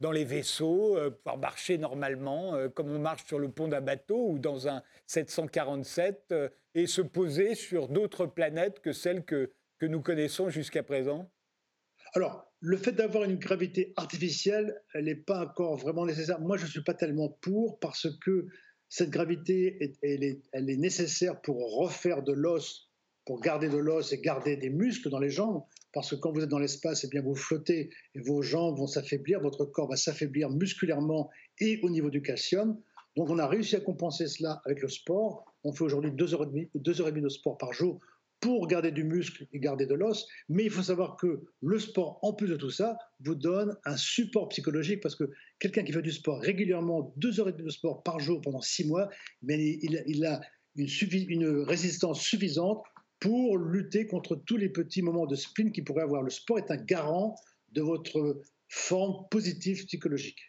dans 0.02 0.12
les 0.12 0.26
vaisseaux, 0.26 0.98
pouvoir 1.24 1.38
marcher 1.38 1.78
normalement, 1.78 2.70
comme 2.76 2.92
on 2.92 3.00
marche 3.00 3.26
sur 3.26 3.40
le 3.40 3.50
pont 3.50 3.70
d'un 3.70 3.80
bateau 3.80 4.32
ou 4.32 4.40
dans 4.40 4.68
un 4.68 4.84
747, 5.08 6.36
et 6.74 6.86
se 6.86 7.02
poser 7.02 7.56
sur 7.56 7.88
d'autres 7.88 8.26
planètes 8.26 8.82
que 8.82 8.92
celles 8.92 9.24
que 9.24 9.52
que 9.80 9.86
nous 9.86 10.02
connaissons 10.02 10.50
jusqu'à 10.50 10.84
présent 10.84 11.30
Alors, 12.14 12.52
le 12.60 12.78
fait 12.78 12.94
d'avoir 12.94 13.24
une 13.24 13.38
gravité 13.38 13.94
artificielle, 13.98 14.82
elle 14.94 15.06
n'est 15.06 15.16
pas 15.16 15.46
encore 15.46 15.78
vraiment 15.78 16.06
nécessaire. 16.06 16.40
Moi, 16.40 16.58
je 16.58 16.66
ne 16.66 16.70
suis 16.70 16.84
pas 16.84 16.94
tellement 16.94 17.30
pour 17.42 17.80
parce 17.80 18.08
que 18.20 18.48
cette 18.90 19.10
gravité, 19.10 19.98
elle 20.02 20.70
est 20.70 20.78
nécessaire 20.78 21.42
pour 21.42 21.78
refaire 21.78 22.24
de 22.24 22.34
l'os, 22.34 22.92
pour 23.26 23.42
garder 23.42 23.70
de 23.70 23.78
l'os 23.78 24.14
et 24.14 24.22
garder 24.22 24.56
des 24.56 24.70
muscles 24.70 25.10
dans 25.10 25.20
les 25.20 25.30
jambes. 25.30 25.64
Parce 25.94 26.12
que 26.12 26.16
quand 26.16 26.32
vous 26.32 26.42
êtes 26.42 26.50
dans 26.50 26.60
l'espace, 26.60 27.04
eh 27.04 27.08
bien 27.08 27.22
vous 27.22 27.36
flottez 27.36 27.90
et 28.14 28.20
vos 28.20 28.42
jambes 28.42 28.78
vont 28.78 28.88
s'affaiblir, 28.88 29.40
votre 29.42 29.66
corps 29.66 29.90
va 29.90 29.96
s'affaiblir 29.96 30.50
musculairement 30.50 31.30
et 31.60 31.80
au 31.84 31.90
niveau 31.90 32.10
du 32.10 32.22
calcium. 32.22 32.80
Donc 33.16 33.30
on 33.30 33.40
a 33.40 33.48
réussi 33.48 33.76
à 33.76 33.80
compenser 33.80 34.28
cela 34.28 34.62
avec 34.66 34.82
le 34.82 34.90
sport. 34.90 35.46
On 35.64 35.74
fait 35.74 35.84
aujourd'hui 35.84 36.12
deux 36.12 36.34
heures 36.34 36.44
et 36.44 36.48
demie, 36.48 36.70
deux 36.76 37.02
heures 37.02 37.08
et 37.08 37.12
demie 37.12 37.24
de 37.24 37.30
sport 37.30 37.58
par 37.58 37.74
jour 37.74 38.00
pour 38.42 38.68
garder 38.68 38.92
du 38.92 39.04
muscle 39.04 39.48
et 39.54 39.60
garder 39.60 39.86
de 39.86 39.96
l'os, 39.96 40.28
mais 40.50 40.66
il 40.66 40.70
faut 40.70 40.84
savoir 40.84 41.16
que 41.16 41.46
le 41.62 41.80
sport, 41.80 42.20
en 42.22 42.34
plus 42.34 42.48
de 42.48 42.56
tout 42.56 42.70
ça, 42.70 42.98
vous 43.22 43.34
donne 43.34 43.76
un 43.86 43.98
support 43.98 44.50
psychologique 44.50 45.02
parce 45.02 45.16
que 45.16 45.32
quelqu'un 45.58 45.84
qui 45.84 45.92
fait 45.92 46.02
du 46.02 46.12
sport 46.12 46.40
régulièrement, 46.42 47.14
deux 47.18 47.40
heures 47.40 47.50
et 47.50 47.54
demie 47.54 47.64
de 47.64 47.70
sport 47.70 48.04
par 48.04 48.20
jour 48.20 48.42
pendant 48.42 48.62
six 48.62 48.86
mois, 48.86 49.10
mais 49.42 49.80
il, 49.82 50.26
a 50.26 50.42
une 50.76 51.60
résistance 51.62 52.22
suffisante 52.22 52.84
pour 53.26 53.58
lutter 53.58 54.06
contre 54.06 54.36
tous 54.36 54.58
les 54.58 54.70
petits 54.70 55.02
moments 55.02 55.26
de 55.26 55.36
spleen 55.36 55.72
qu'il 55.72 55.84
pourrait 55.84 56.04
avoir. 56.04 56.22
Le 56.22 56.30
sport 56.30 56.60
est 56.60 56.72
un 56.72 56.78
garant 56.78 57.36
de 57.72 57.82
votre 57.82 58.42
forme 58.70 59.28
positive 59.30 59.86
psychologique. 59.86 60.40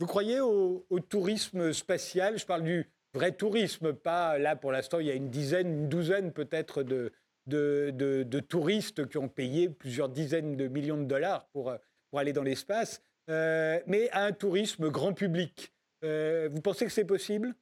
Vous 0.00 0.06
croyez 0.06 0.40
au 0.40 1.00
tourisme 1.08 1.72
spatial? 1.72 2.38
Je 2.38 2.44
parle 2.44 2.64
du, 2.64 2.90
vrai 3.14 3.32
tourisme, 3.32 3.92
pas 3.92 4.38
là 4.38 4.56
pour 4.56 4.72
l'instant, 4.72 4.98
il 4.98 5.06
y 5.06 5.10
a 5.10 5.14
une 5.14 5.30
dizaine, 5.30 5.68
une 5.68 5.88
douzaine 5.88 6.32
peut-être 6.32 6.82
de, 6.82 7.12
de, 7.46 8.40
touristes 8.40 9.08
qui 9.08 9.18
ont 9.18 9.28
payé 9.28 9.70
plusieurs 9.70 10.08
dizaines 10.08 10.56
de 10.56 10.68
millions 10.68 10.98
de 10.98 11.04
dollars 11.04 11.48
pour, 11.52 11.72
pour 12.10 12.18
aller 12.18 12.32
dans 12.32 12.42
l'espace, 12.42 13.00
euh, 13.30 13.80
mais 13.86 14.10
à 14.10 14.24
un 14.24 14.32
tourisme 14.32 14.90
grand 14.90 15.14
public. 15.14 15.72
Euh, 16.04 16.50
vous 16.52 16.60
pensez 16.60 16.84
que 16.84 16.92
c'est 16.92 17.06
possible? 17.06 17.54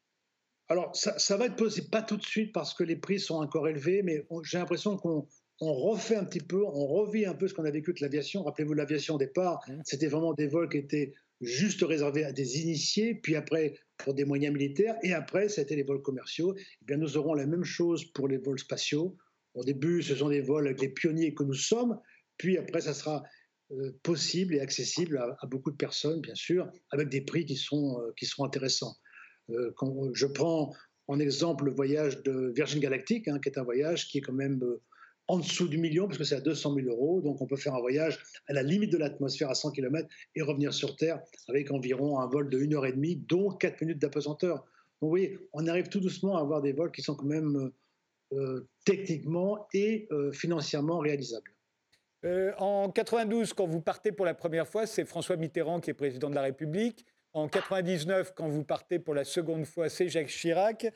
Alors, 0.73 0.97
ça, 0.97 1.37
va 1.37 1.45
être 1.45 1.57
possible, 1.57 1.91
pas 1.91 2.01
tout 2.01 2.17
de 2.17 2.25
suite 2.25 2.51
parce 2.51 2.73
que 2.73 2.83
les 2.83 2.97
prix 2.97 3.21
sont 3.21 3.35
encore 3.35 3.69
élevés, 3.69 4.03
mais 4.03 4.27
j'ai 4.43 4.57
l'impression 4.57 4.97
qu'on 4.97 5.27
on 5.61 5.75
refait 5.75 6.17
un 6.17 6.25
petit 6.25 6.41
peu, 6.41 6.65
on 6.65 6.87
revit 6.87 7.27
un 7.27 7.35
peu 7.35 7.47
ce 7.47 7.53
qu'on 7.53 7.67
a 7.67 7.71
vécu 7.71 7.91
avec 7.91 8.01
l'aviation. 8.01 8.43
Rappelez-vous, 8.43 8.73
l'aviation 8.73 9.17
au 9.17 9.19
départ, 9.19 9.63
mmh. 9.69 9.83
c'était 9.85 10.07
vraiment 10.07 10.33
des 10.33 10.47
vols 10.47 10.71
qui 10.71 10.79
étaient 10.79 11.13
juste 11.43 11.83
réservés 11.83 12.25
à 12.25 12.33
des 12.33 12.63
initiés, 12.63 13.15
puis 13.15 13.37
après 13.37 13.75
pour 13.99 14.15
des 14.15 14.25
moyens 14.25 14.55
militaires, 14.55 14.97
et 15.03 15.13
après, 15.13 15.49
été 15.61 15.77
les 15.77 15.83
vols 15.83 16.01
commerciaux. 16.01 16.55
Eh 16.57 16.85
bien, 16.87 16.97
nous 16.97 17.19
aurons 17.19 17.35
la 17.35 17.45
même 17.45 17.65
chose 17.65 18.07
pour 18.07 18.27
les 18.27 18.39
vols 18.39 18.59
spatiaux. 18.59 19.15
Au 19.53 19.65
début, 19.65 20.03
ce 20.03 20.15
sont 20.15 20.31
des 20.31 20.41
vols 20.41 20.69
avec 20.69 20.81
les 20.81 20.89
pionniers 20.89 21.35
que 21.35 21.43
nous 21.43 21.53
sommes, 21.53 22.01
puis 22.39 22.57
après, 22.57 22.81
ça 22.81 22.95
sera 22.95 23.23
euh, 23.73 23.93
possible 24.03 24.55
et 24.55 24.61
accessible 24.61 25.19
à, 25.19 25.47
beaucoup 25.47 25.71
de 25.71 25.77
personnes, 25.77 26.23
bien 26.23 26.35
sûr, 26.35 26.67
avec 26.91 27.11
des 27.11 27.21
prix 27.21 27.45
qui, 27.45 27.57
sont, 27.57 28.01
euh, 28.01 28.11
qui 28.17 28.25
seront 28.25 28.47
intéressants. 28.47 28.97
Euh, 29.53 29.73
je 30.15 30.27
prends 30.27 30.73
en 31.09 31.19
exemple 31.19 31.65
le 31.65 31.73
voyage 31.73 32.23
de 32.23 32.53
Virgin 32.55 32.81
Galactic, 32.81 33.29
hein, 33.29 33.39
qui 33.39 33.49
est 33.49 33.59
un 33.59 33.65
voyage 33.65 34.09
qui 34.09 34.19
est 34.19 34.21
quand 34.21 34.33
même 34.33 34.63
en 35.29 35.39
dessous 35.39 35.69
du 35.69 35.79
million, 35.79 36.07
parce 36.07 36.19
que 36.19 36.25
c'est 36.25 36.35
à 36.35 36.41
200 36.41 36.75
000 36.75 36.89
euros. 36.89 37.21
Donc 37.21 37.41
on 37.41 37.47
peut 37.47 37.57
faire 37.57 37.75
un 37.75 37.81
voyage 37.81 38.19
à 38.49 38.53
la 38.53 38.63
limite 38.63 38.93
de 38.93 38.99
l'atmosphère 38.99 39.51
à 39.51 39.55
100 39.55 39.73
km 39.73 40.09
et 40.35 40.43
revenir 40.43 40.73
sur 40.73 40.97
Terre 40.97 41.21
avec 41.49 41.71
environ 41.71 42.19
un 42.19 42.27
vol 42.27 42.49
de 42.49 42.59
1 42.59 42.73
heure 42.73 42.87
et 42.87 42.93
demie, 42.93 43.17
dont 43.17 43.51
4 43.51 43.81
minutes 43.83 43.99
d'apesanteur. 43.99 44.57
Donc 44.57 44.65
vous 45.03 45.09
voyez, 45.09 45.39
on 45.53 45.67
arrive 45.67 45.89
tout 45.89 46.01
doucement 46.01 46.37
à 46.37 46.41
avoir 46.41 46.63
des 46.63 46.73
vols 46.73 46.93
qui 46.93 47.03
sont 47.03 47.15
quand 47.15 47.27
même 47.27 47.73
euh, 48.35 48.67
techniquement 48.85 49.69
et 49.75 50.09
euh, 50.11 50.33
financièrement 50.33 50.99
réalisables. 50.99 51.53
Euh, 52.25 52.53
en 52.57 52.91
92, 52.91 53.53
quand 53.53 53.67
vous 53.67 53.81
partez 53.81 54.11
pour 54.11 54.25
la 54.25 54.33
première 54.33 54.67
fois, 54.67 54.87
c'est 54.87 55.05
François 55.05 55.37
Mitterrand 55.37 55.81
qui 55.81 55.91
est 55.91 55.95
président 55.95 56.31
de 56.31 56.35
la 56.35 56.43
République. 56.43 57.05
En 57.35 57.49
99, 57.49 58.33
quand 58.35 58.49
vous 58.49 58.65
partez 58.65 58.99
pour 58.99 59.15
la 59.15 59.25
seconde 59.25 59.65
fois, 59.65 59.89
c'est 59.89 60.09
Jacques 60.09 60.29
Chirac. 60.29 60.87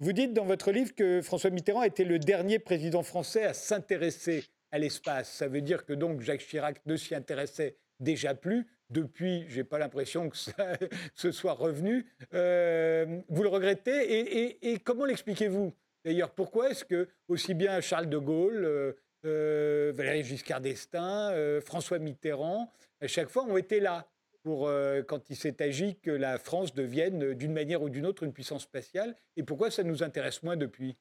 Vous 0.00 0.14
dites 0.14 0.32
dans 0.32 0.46
votre 0.46 0.72
livre 0.72 0.94
que 0.94 1.20
François 1.20 1.50
Mitterrand 1.50 1.82
était 1.82 2.04
le 2.04 2.18
dernier 2.18 2.58
président 2.58 3.02
français 3.02 3.44
à 3.44 3.52
s'intéresser 3.52 4.44
à 4.72 4.78
l'espace. 4.78 5.30
Ça 5.30 5.46
veut 5.46 5.60
dire 5.60 5.84
que 5.84 5.92
donc 5.92 6.22
Jacques 6.22 6.40
Chirac 6.40 6.80
ne 6.86 6.96
s'y 6.96 7.14
intéressait 7.14 7.76
déjà 7.98 8.34
plus. 8.34 8.66
Depuis, 8.88 9.44
j'ai 9.48 9.62
pas 9.62 9.78
l'impression 9.78 10.30
que 10.30 10.38
ça 10.38 10.72
se 11.14 11.30
soit 11.32 11.52
revenu. 11.52 12.06
Euh, 12.32 13.20
vous 13.28 13.42
le 13.42 13.50
regrettez 13.50 14.56
et, 14.72 14.78
comment 14.78 15.04
l'expliquez-vous? 15.04 15.74
D'ailleurs, 16.02 16.30
pourquoi 16.30 16.70
est-ce 16.70 16.86
que 16.86 17.08
aussi 17.28 17.52
bien 17.52 17.82
Charles 17.82 18.08
de 18.08 18.16
Gaulle, 18.16 18.64
euh, 18.64 18.92
euh, 19.26 19.92
Valéry 19.94 20.24
Giscard 20.24 20.62
d'Estaing, 20.62 21.60
François 21.60 21.98
Mitterrand, 21.98 22.72
à 23.02 23.06
chaque 23.06 23.28
fois 23.28 23.44
ont 23.44 23.58
été 23.58 23.80
là? 23.80 24.08
Pour, 24.42 24.68
euh, 24.68 25.02
quand 25.02 25.30
il 25.30 25.36
s'est 25.36 25.62
agi 25.62 25.98
que 26.02 26.10
la 26.10 26.38
France 26.38 26.74
devienne, 26.74 27.22
euh, 27.22 27.34
d'une 27.34 27.52
manière 27.52 27.82
ou 27.82 27.88
d'une 27.88 28.06
autre, 28.06 28.22
une 28.22 28.32
puissance 28.32 28.62
spatiale 28.62 29.16
Et 29.36 29.42
pourquoi 29.42 29.70
ça 29.70 29.82
nous 29.82 30.02
intéresse 30.02 30.42
moins 30.42 30.56
depuis? 30.56 30.96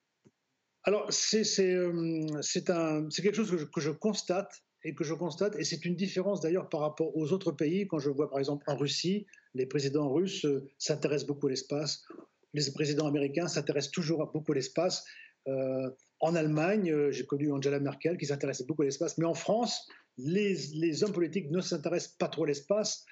Alors, 0.83 1.11
c'est 1.11 1.43
quelque 1.43 3.33
chose 3.33 3.69
que 3.73 3.81
je, 3.81 3.91
constate 3.91 4.63
et 4.83 4.95
que 4.95 5.03
je 5.03 5.13
constate, 5.13 5.55
et 5.57 5.65
c'est 5.65 5.83
une 5.85 5.95
différence 5.95 6.39
d'ailleurs 6.39 6.69
par 6.69 6.79
rapport 6.79 7.15
aux 7.15 7.33
autres 7.33 7.51
pays. 7.51 7.85
Quand 7.87 7.99
je 7.99 8.09
vois 8.09 8.29
par 8.29 8.39
exemple 8.39 8.63
en 8.67 8.77
Russie, 8.77 9.27
les 9.53 9.65
présidents 9.65 10.11
russes 10.11 10.45
s'intéressent 10.77 11.27
beaucoup 11.27 11.47
à 11.47 11.49
l'espace, 11.49 12.05
les 12.53 12.71
présidents 12.71 13.07
américains 13.07 13.47
s'intéressent 13.47 13.91
toujours 13.91 14.25
beaucoup 14.31 14.51
à 14.53 14.55
l'espace. 14.55 15.03
Euh, 15.47 15.89
en 16.19 16.35
Allemagne, 16.35 16.91
euh, 16.91 17.11
j'ai 17.11 17.25
connu 17.25 17.51
Angela 17.51 17.79
Merkel 17.79 18.17
qui 18.17 18.25
s'intéressait 18.25 18.65
beaucoup 18.65 18.81
à 18.81 18.85
l'espace, 18.85 19.17
mais 19.17 19.25
en 19.25 19.33
France, 19.33 19.87
les, 20.17 21.03
hommes 21.03 21.13
politiques 21.13 21.49
ne 21.49 21.61
s'intéressent 21.61 22.15
pas 22.17 22.27
trop 22.27 22.43
à 22.43 22.47
l'espace. 22.47 23.05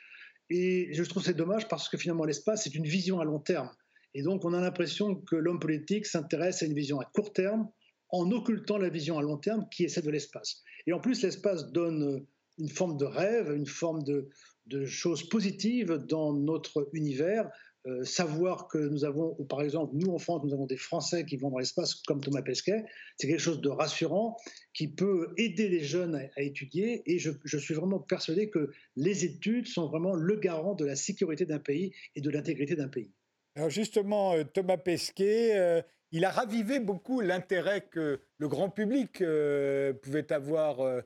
Et 0.50 0.90
je 0.94 1.04
trouve 1.04 1.24
c'est 1.24 1.34
dommage 1.34 1.68
parce 1.68 1.90
que 1.90 1.98
finalement 1.98 2.26
l'espace, 2.26 2.64
c'est 2.64 2.76
une 2.76 2.86
vision 2.86 3.20
à 3.20 3.26
long 3.26 3.40
terme. 3.40 3.70
Et 4.14 4.24
donc 4.24 4.46
on 4.46 4.54
a 4.54 4.62
l'impression 4.62 5.16
que 5.16 5.36
l'homme 5.36 5.60
politique 5.60 6.06
s'intéresse 6.06 6.64
à 6.64 6.66
une 6.66 6.74
vision 6.74 7.00
à 7.00 7.06
court 7.06 7.34
terme 7.34 7.70
en 8.10 8.32
occultant 8.32 8.78
la 8.78 8.90
vision 8.90 9.18
à 9.18 9.22
long 9.22 9.38
terme 9.38 9.68
qui 9.70 9.84
est 9.84 9.90
celle 9.90 10.06
de 10.06 10.12
l'espace. 10.12 10.64
Et 10.86 10.94
en 10.94 11.00
plus, 11.00 11.22
l'espace 11.24 11.72
donne 11.72 12.26
une 12.58 12.70
forme 12.70 12.98
de 12.98 13.06
rêve, 13.06 13.54
une 13.54 13.66
forme 13.66 14.04
de, 14.04 14.30
de 14.68 14.86
choses 14.86 15.28
positives 15.28 15.94
dans 16.08 16.34
notre 16.34 16.90
univers. 16.94 17.50
Euh, 17.88 18.04
savoir 18.04 18.68
que 18.68 18.78
nous 18.78 19.06
avons, 19.06 19.36
par 19.46 19.62
exemple, 19.62 19.96
nous 19.96 20.12
en 20.12 20.18
France, 20.18 20.44
nous 20.44 20.54
avons 20.54 20.66
des 20.66 20.76
Français 20.76 21.26
qui 21.26 21.38
vont 21.38 21.50
dans 21.50 21.60
l'espace 21.60 21.96
comme 21.96 22.20
Thomas 22.20 22.42
Pesquet, 22.42 22.84
c'est 23.16 23.28
quelque 23.28 23.40
chose 23.40 23.62
de 23.62 23.70
rassurant 23.70 24.36
qui 24.74 24.90
peut 24.90 25.34
aider 25.38 25.70
les 25.70 25.84
jeunes 25.84 26.16
à, 26.36 26.42
étudier. 26.42 27.02
Et 27.06 27.18
je, 27.18 27.58
suis 27.58 27.74
vraiment 27.74 28.00
persuadé 28.00 28.50
que 28.50 28.72
les 28.98 29.24
études 29.24 29.68
sont 29.68 29.88
vraiment 29.88 30.16
le 30.16 30.36
garant 30.36 30.76
de 30.76 30.86
la 30.86 30.98
sécurité 30.98 31.46
d'un 31.46 31.60
pays 31.60 31.94
et 32.16 32.22
de 32.22 32.30
l'intégrité 32.30 32.76
d'un 32.76 32.90
pays. 32.90 33.14
Alors 33.56 33.70
justement, 33.70 34.34
euh, 34.34 34.44
Thomas 34.44 34.78
Pesquet, 34.78 35.58
euh, 35.58 35.82
il 36.12 36.26
a 36.26 36.32
ravivé 36.32 36.82
beaucoup 36.82 37.22
l'intérêt 37.22 37.88
que 37.90 38.20
le 38.38 38.48
grand 38.50 38.70
public 38.70 39.24
pouvait 40.02 40.32
avoir 40.32 41.04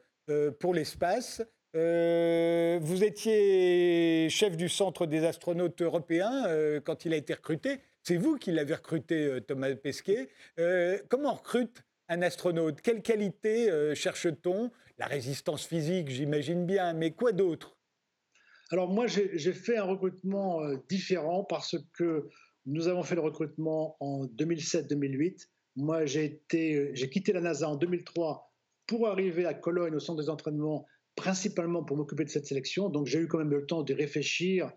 pour 0.59 0.73
l'espace. 0.73 1.41
Euh, 1.75 2.79
vous 2.81 3.03
étiez 3.03 4.27
chef 4.29 4.57
du 4.57 4.67
centre 4.67 5.05
des 5.05 5.23
astronautes 5.23 5.81
européens 5.81 6.45
euh, 6.47 6.81
quand 6.81 7.05
il 7.05 7.13
a 7.13 7.17
été 7.17 7.33
recruté. 7.33 7.79
C'est 8.03 8.17
vous 8.17 8.37
qui 8.37 8.51
l'avez 8.51 8.75
recruté, 8.75 9.25
euh, 9.25 9.39
Thomas 9.39 9.73
Pesquet. 9.75 10.27
comment 11.07 11.31
on 11.31 11.35
recrute 11.35 11.83
un 12.09 12.21
astronaute? 12.21 12.81
Quelle 12.81 13.01
qualité 13.01 13.69
cherche-t-on? 13.95 14.71
La 14.97 15.05
résistance 15.05 15.65
physique, 15.65 16.09
j'imagine 16.09 16.65
bien, 16.65 16.93
mais 16.93 17.11
quoi 17.11 17.31
d'autre? 17.31 17.77
Alors 18.69 18.89
moi, 18.89 19.07
j'ai 19.07 19.53
fait 19.53 19.77
un 19.77 19.83
recrutement 19.83 20.61
différent 20.89 21.43
parce 21.43 21.75
que 21.93 22.27
nous 22.65 22.87
avons 22.87 23.03
fait 23.03 23.15
le 23.15 23.21
recrutement 23.21 23.95
en 24.01 24.25
2007-2008. 24.25 25.47
Moi, 25.77 26.05
j'ai 26.05 26.41
quitté 26.49 27.33
la 27.33 27.41
NASA 27.41 27.69
en 27.69 27.77
2003 27.77 28.53
pour 28.87 29.07
arriver 29.07 29.45
à 29.45 29.53
Cologne 29.53 29.95
au 29.95 29.99
centre 29.99 30.21
des 30.21 30.29
entraînements 30.29 30.85
principalement 31.15 31.83
pour 31.83 31.97
m'occuper 31.97 32.25
de 32.25 32.29
cette 32.29 32.45
sélection. 32.45 32.89
Donc 32.89 33.07
j'ai 33.07 33.19
eu 33.19 33.27
quand 33.27 33.37
même 33.37 33.51
le 33.51 33.65
temps 33.65 33.83
de 33.83 33.93
réfléchir, 33.93 34.71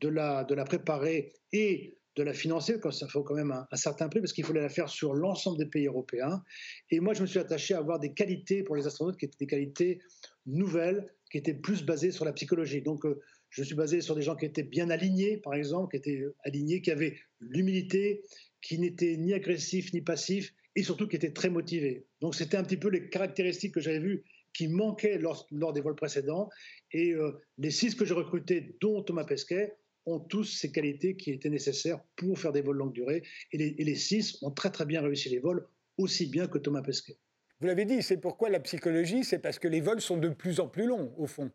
de 0.00 0.08
la, 0.08 0.44
de 0.44 0.54
la 0.54 0.64
préparer 0.64 1.32
et 1.52 1.98
de 2.16 2.22
la 2.22 2.32
financer, 2.32 2.80
parce 2.80 2.98
ça 2.98 3.08
faut 3.08 3.22
quand 3.22 3.34
même 3.34 3.52
un, 3.52 3.76
certain 3.76 4.08
prix, 4.08 4.20
parce 4.20 4.32
qu'il 4.32 4.44
fallait 4.44 4.60
la 4.60 4.68
faire 4.68 4.88
sur 4.88 5.14
l'ensemble 5.14 5.58
des 5.58 5.66
pays 5.66 5.86
européens. 5.86 6.42
Et 6.90 7.00
moi, 7.00 7.14
je 7.14 7.22
me 7.22 7.26
suis 7.26 7.38
attaché 7.38 7.74
à 7.74 7.78
avoir 7.78 8.00
des 8.00 8.12
qualités 8.12 8.62
pour 8.62 8.76
les 8.76 8.86
astronautes 8.86 9.16
qui 9.16 9.26
étaient 9.26 9.38
des 9.38 9.46
qualités 9.46 10.00
nouvelles, 10.46 11.06
qui 11.30 11.38
étaient 11.38 11.54
plus 11.54 11.84
basées 11.84 12.10
sur 12.10 12.24
la 12.24 12.32
psychologie. 12.32 12.82
Donc, 12.82 13.06
euh, 13.06 13.20
je 13.50 13.62
suis 13.62 13.74
basé 13.74 14.00
sur 14.00 14.14
des 14.16 14.22
gens 14.22 14.36
qui 14.36 14.44
étaient 14.44 14.64
bien 14.64 14.90
alignés, 14.90 15.36
par 15.38 15.54
exemple, 15.54 15.92
qui 15.92 15.96
étaient 15.98 16.24
alignés, 16.44 16.82
qui 16.82 16.90
avaient 16.90 17.16
l'humilité, 17.40 18.22
qui 18.60 18.78
n'étaient 18.78 19.16
ni 19.16 19.32
agressifs 19.32 19.92
ni 19.92 20.02
passifs, 20.02 20.52
et 20.76 20.82
surtout 20.82 21.08
qui 21.08 21.16
étaient 21.16 21.32
très 21.32 21.50
motivés. 21.50 22.06
Donc, 22.20 22.34
c'était 22.34 22.56
un 22.56 22.64
petit 22.64 22.76
peu 22.76 22.88
les 22.88 23.08
caractéristiques 23.08 23.74
que 23.74 23.80
j'avais 23.80 24.00
vues 24.00 24.24
qui 24.52 24.68
manquaient 24.68 25.18
lors, 25.18 25.72
des 25.72 25.80
vols 25.80 25.94
précédents. 25.94 26.48
Et 26.92 27.12
euh, 27.12 27.32
les 27.58 27.70
six 27.70 27.94
que 27.94 28.04
j'ai 28.04 28.14
recrutés, 28.14 28.76
dont 28.80 29.02
Thomas 29.02 29.24
Pesquet, 29.24 29.74
ont 30.06 30.18
tous 30.18 30.44
ces 30.44 30.72
qualités 30.72 31.16
qui 31.16 31.30
étaient 31.30 31.50
nécessaires 31.50 32.00
pour 32.16 32.38
faire 32.38 32.52
des 32.52 32.62
vols 32.62 32.76
longue 32.76 32.92
durée. 32.92 33.22
Et 33.52 33.58
les, 33.58 33.74
et 33.78 33.84
les 33.84 33.94
six 33.94 34.42
ont 34.42 34.50
très 34.50 34.70
très 34.70 34.86
bien 34.86 35.02
réussi 35.02 35.28
les 35.28 35.38
vols, 35.38 35.66
aussi 35.98 36.26
bien 36.26 36.46
que 36.46 36.58
Thomas 36.58 36.82
Pesquet. 36.82 37.18
Vous 37.60 37.66
l'avez 37.66 37.84
dit, 37.84 38.02
c'est 38.02 38.16
pourquoi 38.16 38.48
la 38.48 38.60
psychologie, 38.60 39.22
c'est 39.22 39.38
parce 39.38 39.58
que 39.58 39.68
les 39.68 39.82
vols 39.82 40.00
sont 40.00 40.16
de 40.16 40.30
plus 40.30 40.60
en 40.60 40.68
plus 40.68 40.86
longs, 40.86 41.12
au 41.18 41.26
fond. 41.26 41.50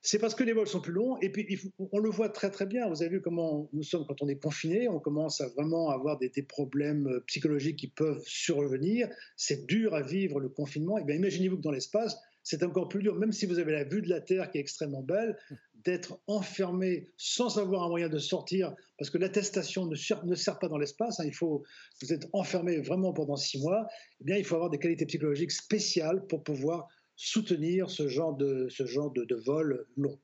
C'est 0.00 0.18
parce 0.18 0.34
que 0.34 0.44
les 0.44 0.52
vols 0.52 0.68
sont 0.68 0.80
plus 0.80 0.92
longs 0.92 1.18
et 1.18 1.30
puis 1.30 1.58
on 1.78 1.98
le 1.98 2.08
voit 2.08 2.28
très 2.28 2.50
très 2.50 2.66
bien. 2.66 2.88
Vous 2.88 3.02
avez 3.02 3.16
vu 3.16 3.20
comment 3.20 3.68
nous 3.72 3.82
sommes 3.82 4.06
quand 4.06 4.22
on 4.22 4.28
est 4.28 4.38
confiné, 4.38 4.88
on 4.88 5.00
commence 5.00 5.40
à 5.40 5.48
vraiment 5.48 5.90
avoir 5.90 6.18
des, 6.18 6.30
problèmes 6.42 7.08
euh, 7.08 7.20
psychologiques 7.26 7.78
qui 7.78 7.88
peuvent 7.88 8.22
survenir. 8.24 9.08
C'est 9.36 9.66
dur 9.66 9.94
à 9.94 10.02
vivre 10.02 10.40
le 10.40 10.48
confinement. 10.48 10.98
Et 10.98 11.04
bien 11.04 11.16
imaginez-vous 11.16 11.56
que 11.56 11.62
dans 11.62 11.72
l'espace, 11.72 12.16
c'est 12.44 12.62
encore 12.62 12.88
plus 12.88 13.02
dur, 13.02 13.16
même 13.16 13.32
si 13.32 13.44
vous 13.44 13.58
avez 13.58 13.72
la 13.72 13.84
vue 13.84 14.00
de 14.00 14.08
la 14.08 14.20
Terre 14.20 14.50
qui 14.50 14.58
est 14.58 14.60
extrêmement 14.60 15.02
belle, 15.02 15.36
d'être 15.84 16.20
enfermé 16.26 17.08
sans 17.16 17.58
avoir 17.58 17.82
un 17.82 17.88
moyen 17.88 18.08
de 18.08 18.18
sortir, 18.18 18.74
parce 18.98 19.10
que 19.10 19.18
l'attestation 19.18 19.86
ne, 19.86 19.96
ne, 20.26 20.34
sert 20.34 20.58
pas 20.58 20.68
dans 20.68 20.78
l'espace. 20.78 21.20
Hein. 21.20 21.24
il 21.26 21.34
faut, 21.34 21.62
vous 22.00 22.12
êtes 22.12 22.26
enfermé 22.32 22.78
vraiment 22.78 23.12
pendant 23.12 23.36
six 23.36 23.60
mois. 23.60 23.86
Eh 24.20 24.24
bien, 24.24 24.36
il 24.36 24.44
faut 24.44 24.54
avoir 24.54 24.70
des 24.70 24.78
qualités 24.78 25.06
psychologiques 25.06 25.52
spéciales 25.52 26.26
pour 26.26 26.42
pouvoir 26.42 26.88
soutenir 27.18 27.90
ce 27.90 28.08
genre 28.08 28.34
de, 28.34 28.68
ce 28.70 28.86
genre 28.86 29.10
de, 29.10 29.34
vol 29.34 29.84
long. 29.96 30.18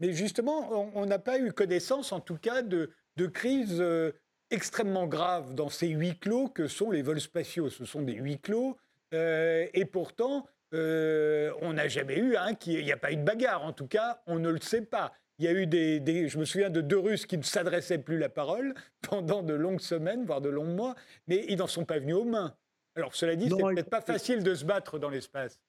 Mais 0.00 0.12
justement, 0.12 0.90
on 0.94 1.06
n'a 1.06 1.20
pas 1.20 1.38
eu 1.38 1.52
connaissance, 1.52 2.12
en 2.12 2.20
tout 2.20 2.36
cas, 2.36 2.62
de, 2.62 2.90
de 3.16 3.26
crises 3.26 3.80
euh, 3.80 4.10
extrêmement 4.50 5.06
graves 5.06 5.54
dans 5.54 5.68
ces 5.68 5.88
huis 5.88 6.18
clos 6.18 6.48
que 6.48 6.66
sont 6.66 6.90
les 6.90 7.02
vols 7.02 7.20
spatiaux. 7.20 7.70
Ce 7.70 7.84
sont 7.84 8.02
des 8.02 8.14
huis 8.14 8.40
clos. 8.40 8.76
Euh, 9.14 9.66
et 9.72 9.84
pourtant, 9.84 10.46
euh, 10.74 11.52
on 11.62 11.74
n'a 11.74 11.86
jamais 11.86 12.18
eu, 12.18 12.36
hein, 12.36 12.52
il 12.66 12.84
n'y 12.84 12.92
a 12.92 12.96
pas 12.96 13.12
eu 13.12 13.16
de 13.16 13.22
bagarre. 13.22 13.62
En 13.62 13.72
tout 13.72 13.86
cas, 13.86 14.20
on 14.26 14.40
ne 14.40 14.50
le 14.50 14.60
sait 14.60 14.82
pas. 14.82 15.12
Il 15.38 15.44
y 15.44 15.48
a 15.48 15.52
eu 15.52 15.68
des, 15.68 16.00
des, 16.00 16.28
je 16.28 16.38
me 16.38 16.44
souviens 16.44 16.70
de 16.70 16.80
deux 16.80 16.98
Russes 16.98 17.26
qui 17.26 17.38
ne 17.38 17.42
s'adressaient 17.42 17.98
plus 17.98 18.18
la 18.18 18.28
parole 18.28 18.74
pendant 19.08 19.44
de 19.44 19.54
longues 19.54 19.80
semaines, 19.80 20.24
voire 20.26 20.40
de 20.40 20.48
longs 20.48 20.74
mois, 20.74 20.96
mais 21.28 21.44
ils 21.48 21.58
n'en 21.58 21.68
sont 21.68 21.84
pas 21.84 22.00
venus 22.00 22.16
aux 22.16 22.24
mains. 22.24 22.56
Alors, 22.96 23.14
cela 23.14 23.36
dit, 23.36 23.48
c'est 23.48 23.56
peut-être 23.56 23.90
pas 23.90 24.00
facile 24.00 24.42
de 24.42 24.54
se 24.54 24.64
battre 24.64 24.98
dans 24.98 25.10
l'espace. 25.10 25.60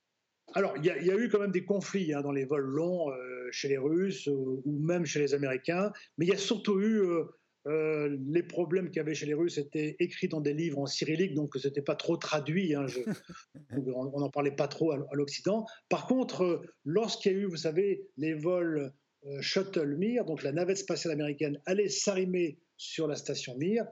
Alors, 0.53 0.75
il 0.77 0.85
y, 0.85 0.89
a 0.89 1.17
eu 1.17 1.27
quand 1.29 1.39
même 1.39 1.51
des 1.51 1.65
conflits 1.65 2.13
hein, 2.13 2.21
dans 2.21 2.31
les 2.31 2.45
vols 2.45 2.65
longs 2.65 3.11
euh, 3.11 3.47
chez 3.51 3.67
les 3.67 3.77
Russes 3.77 4.27
euh, 4.27 4.61
ou 4.63 4.79
même 4.79 5.05
chez 5.05 5.19
les 5.19 5.33
Américains, 5.33 5.91
mais 6.17 6.25
il 6.25 6.29
y 6.29 6.33
a 6.33 6.37
surtout 6.37 6.79
eu 6.79 7.01
euh, 7.67 8.17
les 8.27 8.43
problèmes 8.43 8.89
qu'il 8.89 8.97
y 8.97 8.99
avait 8.99 9.15
chez 9.15 9.25
les 9.25 9.33
Russes 9.33 9.57
étaient 9.57 9.95
écrits 9.99 10.27
dans 10.27 10.41
des 10.41 10.53
livres 10.53 10.79
en 10.79 10.85
cyrillique, 10.85 11.33
donc 11.33 11.55
ce 11.55 11.67
n'était 11.67 11.81
pas 11.81 11.95
trop 11.95 12.15
traduit. 12.15 12.75
Hein, 12.75 12.85
on 13.71 14.19
n'en 14.19 14.29
parlait 14.29 14.55
pas 14.55 14.67
trop 14.67 14.91
à, 14.91 14.99
l'Occident. 15.13 15.65
Par 15.89 16.05
contre, 16.07 16.61
lorsqu'il 16.85 17.31
y 17.31 17.35
a 17.35 17.37
eu, 17.39 17.45
vous 17.45 17.57
savez, 17.57 18.07
les 18.17 18.33
vols 18.33 18.93
Shuttle 19.41 19.95
Mir, 19.97 20.23
donc 20.23 20.43
la 20.43 20.51
navette 20.51 20.77
spatiale 20.77 21.13
américaine 21.13 21.59
allait 21.65 21.89
s'arrimer 21.89 22.59
sur 22.77 23.07
la 23.07 23.15
station 23.15 23.57
Mir, 23.57 23.85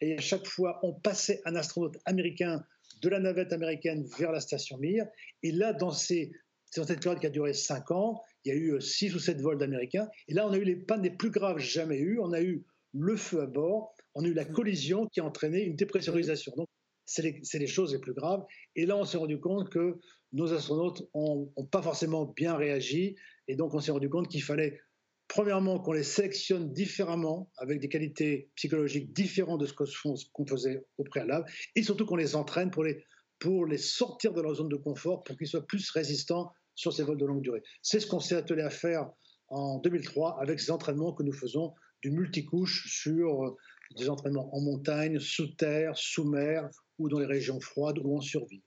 et 0.00 0.16
à 0.16 0.20
chaque 0.20 0.46
fois, 0.46 0.80
on 0.82 0.92
passait 0.92 1.40
un 1.44 1.54
astronaute 1.54 1.98
américain 2.06 2.64
de 3.00 3.08
la 3.08 3.20
navette 3.20 3.52
américaine 3.52 4.04
vers 4.18 4.32
la 4.32 4.40
station 4.40 4.78
Mir. 4.78 5.06
Et 5.42 5.52
là, 5.52 5.72
dans, 5.72 5.90
ces, 5.90 6.32
dans 6.76 6.84
cette 6.84 7.02
période 7.02 7.20
qui 7.20 7.26
a 7.26 7.30
duré 7.30 7.52
5 7.52 7.90
ans, 7.90 8.22
il 8.44 8.52
y 8.52 8.52
a 8.52 8.58
eu 8.58 8.80
6 8.80 9.12
euh, 9.12 9.16
ou 9.16 9.18
7 9.18 9.40
vols 9.40 9.58
d'Américains. 9.58 10.08
Et 10.28 10.34
là, 10.34 10.46
on 10.46 10.52
a 10.52 10.58
eu 10.58 10.64
les 10.64 10.76
pannes 10.76 11.02
les 11.02 11.10
plus 11.10 11.30
graves 11.30 11.58
jamais 11.58 11.98
eues. 11.98 12.18
On 12.20 12.32
a 12.32 12.40
eu 12.40 12.64
le 12.92 13.16
feu 13.16 13.42
à 13.42 13.46
bord, 13.46 13.94
on 14.14 14.24
a 14.24 14.28
eu 14.28 14.34
la 14.34 14.44
mmh. 14.44 14.52
collision 14.52 15.06
qui 15.06 15.20
a 15.20 15.24
entraîné 15.24 15.62
une 15.62 15.76
dépressurisation. 15.76 16.52
Donc, 16.56 16.68
c'est 17.04 17.22
les, 17.22 17.40
les, 17.54 17.66
choses 17.66 17.92
les 17.92 18.00
plus 18.00 18.14
graves. 18.14 18.44
Et 18.76 18.86
là, 18.86 18.96
on 18.96 19.04
s'est 19.04 19.18
rendu 19.18 19.38
compte 19.40 19.68
que 19.70 19.98
nos 20.32 20.52
astronautes 20.52 21.08
n'ont 21.14 21.52
pas 21.70 21.82
forcément 21.82 22.24
bien 22.24 22.56
réagi. 22.56 23.16
Et 23.48 23.56
donc, 23.56 23.74
on 23.74 23.80
s'est 23.80 23.90
rendu 23.90 24.08
compte 24.08 24.28
qu'il 24.28 24.42
fallait 24.42 24.80
Premièrement, 25.30 25.78
qu'on 25.78 25.92
les 25.92 26.02
sélectionne 26.02 26.72
différemment, 26.72 27.52
avec 27.58 27.78
des 27.78 27.88
qualités 27.88 28.50
psychologiques 28.56 29.12
différentes 29.12 29.60
de 29.60 29.66
ce 29.66 29.72
qu'on 29.72 30.44
faisait 30.44 30.84
au 30.98 31.04
préalable, 31.04 31.46
et 31.76 31.84
surtout 31.84 32.04
qu'on 32.04 32.16
les 32.16 32.34
entraîne 32.34 32.72
pour 32.72 32.82
les, 32.82 33.04
pour 33.38 33.64
les 33.64 33.78
sortir 33.78 34.32
de 34.32 34.40
leur 34.40 34.56
zone 34.56 34.68
de 34.68 34.76
confort, 34.76 35.22
pour 35.22 35.36
qu'ils 35.36 35.46
soient 35.46 35.64
plus 35.64 35.88
résistants 35.92 36.52
sur 36.74 36.92
ces 36.92 37.04
vols 37.04 37.16
de 37.16 37.26
longue 37.26 37.42
durée. 37.42 37.62
C'est 37.80 38.00
ce 38.00 38.08
qu'on 38.08 38.18
s'est 38.18 38.34
attelé 38.34 38.62
à 38.62 38.70
faire 38.70 39.08
en 39.46 39.78
2003 39.78 40.40
avec 40.42 40.58
ces 40.58 40.72
entraînements 40.72 41.12
que 41.12 41.22
nous 41.22 41.32
faisons 41.32 41.74
du 42.02 42.10
multicouche 42.10 42.88
sur 42.88 43.44
euh, 43.44 43.56
des 43.96 44.10
entraînements 44.10 44.52
en 44.52 44.60
montagne, 44.60 45.20
sous 45.20 45.54
terre, 45.54 45.96
sous 45.96 46.28
mer 46.28 46.68
ou 46.98 47.08
dans 47.08 47.20
les 47.20 47.26
régions 47.26 47.60
froides 47.60 48.00
ou 48.02 48.16
en 48.16 48.20
survie. 48.20 48.64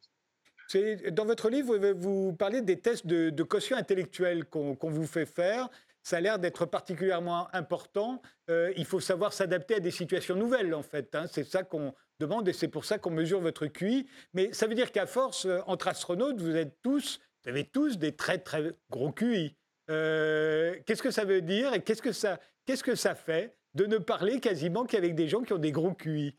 Dans 1.11 1.25
votre 1.25 1.49
livre, 1.49 1.77
vous 1.91 2.33
parlez 2.33 2.61
des 2.61 2.79
tests 2.79 3.05
de, 3.05 3.29
de 3.29 3.43
quotient 3.43 3.75
intellectuel 3.75 4.45
qu'on 4.45 4.77
vous 4.81 5.05
fait 5.05 5.25
faire 5.25 5.69
ça 6.03 6.17
a 6.17 6.21
l'air 6.21 6.37
d'être 6.37 6.65
particulièrement 6.65 7.47
important. 7.55 8.21
Euh, 8.49 8.73
il 8.75 8.85
faut 8.85 8.99
savoir 8.99 9.33
s'adapter 9.33 9.75
à 9.75 9.79
des 9.79 9.91
situations 9.91 10.35
nouvelles, 10.35 10.73
en 10.75 10.83
fait. 10.83 11.15
Hein. 11.15 11.25
C'est 11.31 11.45
ça 11.45 11.63
qu'on 11.63 11.93
demande 12.19 12.47
et 12.47 12.53
c'est 12.53 12.67
pour 12.67 12.85
ça 12.85 12.99
qu'on 12.99 13.09
mesure 13.09 13.39
votre 13.39 13.67
QI. 13.67 14.07
Mais 14.33 14.51
ça 14.53 14.67
veut 14.67 14.75
dire 14.75 14.91
qu'à 14.91 15.05
force, 15.05 15.45
euh, 15.45 15.61
entre 15.65 15.87
astronautes, 15.87 16.39
vous 16.41 16.55
êtes 16.55 16.77
tous, 16.81 17.19
vous 17.43 17.49
avez 17.49 17.63
tous 17.63 17.97
des 17.97 18.15
très 18.15 18.37
très 18.37 18.73
gros 18.89 19.11
QI. 19.11 19.55
qu'est-ce 19.87 21.01
que 21.01 21.11
ça 21.11 21.23
veut 21.23 21.41
dire 21.41 21.73
et 21.73 21.81
qu'est-ce 21.81 22.01
que 22.01 22.11
ça, 22.11 22.39
qu'est-ce 22.65 22.83
que 22.83 22.95
ça 22.95 23.15
fait 23.15 23.57
de 23.73 23.85
ne 23.85 23.97
parler 23.97 24.39
quasiment 24.39 24.85
qu'avec 24.85 25.15
des 25.15 25.27
gens 25.27 25.41
qui 25.41 25.53
ont 25.53 25.57
des 25.57 25.71
gros 25.71 25.93
QI? 25.93 26.37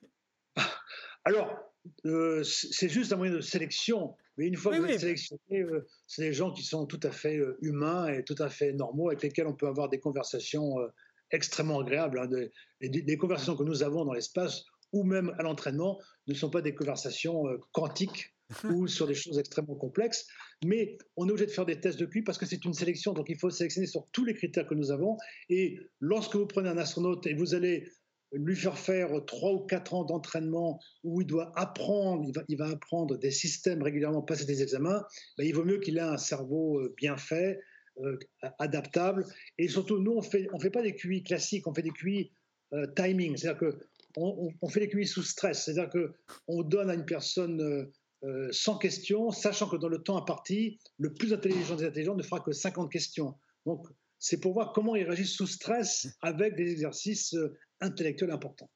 Alors, 1.25 1.73
c'est 2.45 2.89
juste 2.89 3.13
un 3.13 3.17
moyen 3.17 3.33
de 3.33 3.41
sélection. 3.41 4.15
Mais 4.37 4.47
une 4.47 4.57
fois 4.57 4.75
que 4.75 4.81
vous 4.81 4.87
êtes 4.87 5.01
sélectionné, 5.01 5.65
c'est 6.07 6.23
des 6.23 6.33
gens 6.33 6.53
qui 6.53 6.63
sont 6.63 6.87
tout 6.87 7.01
à 7.03 7.11
fait 7.11 7.41
humains 7.61 8.09
et 8.09 8.25
tout 8.25 8.37
à 8.39 8.49
fait 8.49 8.73
normaux, 8.73 9.09
avec 9.09 9.23
lesquels 9.23 9.47
on 9.47 9.55
peut 9.55 9.69
avoir 9.69 9.89
des 9.89 10.01
conversations 10.01 10.77
extrêmement 11.31 11.81
agréables. 11.81 12.19
Hein, 12.19 12.29
des, 12.81 13.17
conversations 13.17 13.57
que 13.57 13.63
nous 13.65 13.83
avons 13.83 14.05
dans 14.05 14.13
l'espace 14.13 14.65
ou 14.93 15.05
même 15.05 15.35
à 15.39 15.43
l'entraînement 15.43 16.01
ne 16.27 16.35
sont 16.35 16.51
pas 16.51 16.63
des 16.63 16.75
conversations 16.75 17.45
quantiques 17.73 18.35
ou 18.65 18.87
sur 18.87 19.07
des 19.07 19.15
choses 19.15 19.39
extrêmement 19.39 19.75
complexes, 19.75 20.27
mais 20.65 20.99
on 21.17 21.27
est 21.27 21.31
obligé 21.31 21.47
de 21.47 21.51
faire 21.51 21.67
des 21.67 21.81
tests 21.81 21.99
de 21.99 22.07
QI 22.07 22.23
parce 22.23 22.39
que 22.39 22.47
c'est 22.47 22.65
une 22.65 22.75
sélection, 22.75 23.13
donc 23.13 23.29
il 23.29 23.39
faut 23.39 23.51
sélectionner 23.51 23.87
sur 23.87 24.07
tous 24.13 24.25
les 24.25 24.35
critères 24.35 24.67
que 24.67 24.75
nous 24.75 24.91
avons. 24.91 25.17
Et 25.49 25.79
lorsque 26.01 26.37
vous 26.37 26.47
prenez 26.47 26.69
un 26.69 26.79
astronaute 26.79 27.27
et 27.27 27.35
vous 27.35 27.55
allez 27.55 27.89
lui 28.35 28.57
faire 28.57 28.79
faire 28.79 29.11
trois 29.27 29.53
ou 29.53 29.61
quatre 29.61 29.95
ans 29.95 30.05
d'entraînement 30.05 30.81
où 31.03 31.21
il 31.21 31.27
doit 31.27 31.53
apprendre, 31.57 32.31
il 32.49 32.57
va, 32.57 32.69
apprendre 32.69 33.17
des 33.19 33.31
systèmes 33.31 33.83
régulièrement, 33.83 34.23
passer 34.23 34.45
des 34.45 34.63
examens, 34.63 35.05
ben, 35.39 35.47
il 35.47 35.55
vaut 35.55 35.65
mieux 35.65 35.79
qu'il 35.79 35.99
ait 35.99 36.01
un 36.01 36.17
cerveau 36.17 36.81
euh, 36.81 36.95
bien 36.97 37.17
fait, 37.17 37.61
euh, 38.01 38.19
adaptable. 38.59 39.25
Et 39.59 39.69
surtout, 39.69 39.99
nous, 39.99 40.13
on 40.13 40.23
fait, 40.23 40.43
ne 40.43 40.49
on 40.53 40.59
fait 40.59 40.71
pas 40.71 40.83
des 40.83 40.95
QI 40.95 41.23
classiques, 41.23 41.67
on 41.67 41.75
fait 41.75 41.83
des 41.83 41.91
QI 41.91 42.33
euh, 42.73 42.87
timing, 42.97 43.37
c'est-à-dire 43.37 43.59
que 43.59 43.79
on, 44.17 44.69
fait 44.69 44.81
des 44.81 44.89
QI 44.89 45.07
sous 45.07 45.25
stress, 45.25 45.65
c'est-à-dire 45.65 45.91
qu'on 45.91 46.63
donne 46.63 46.89
à 46.89 46.95
une 46.95 47.05
personne 47.05 47.91
sans 48.53 48.79
question, 48.79 49.33
sachant 49.33 49.69
que 49.69 49.77
dans 49.77 49.89
le 49.89 49.99
temps 49.99 50.17
imparti, 50.17 50.79
le 50.99 51.13
plus 51.13 51.33
intelligent 51.33 51.75
des 51.75 51.85
intelligents 51.85 52.15
ne 52.15 52.23
fera 52.23 52.39
que 52.39 52.53
50 52.53 52.93
questions. 52.93 53.35
Donc, 53.67 53.89
c'est 54.21 54.39
pour 54.39 54.55
voir 54.55 54.73
comment 54.73 54.95
ils 54.95 55.03
réagissent 55.03 55.35
sous 55.35 55.49
stress 55.49 56.07
avec 56.23 56.55
des 56.55 56.71
exercices 56.71 57.35
intellectuel 57.85 58.31
important. 58.31 58.69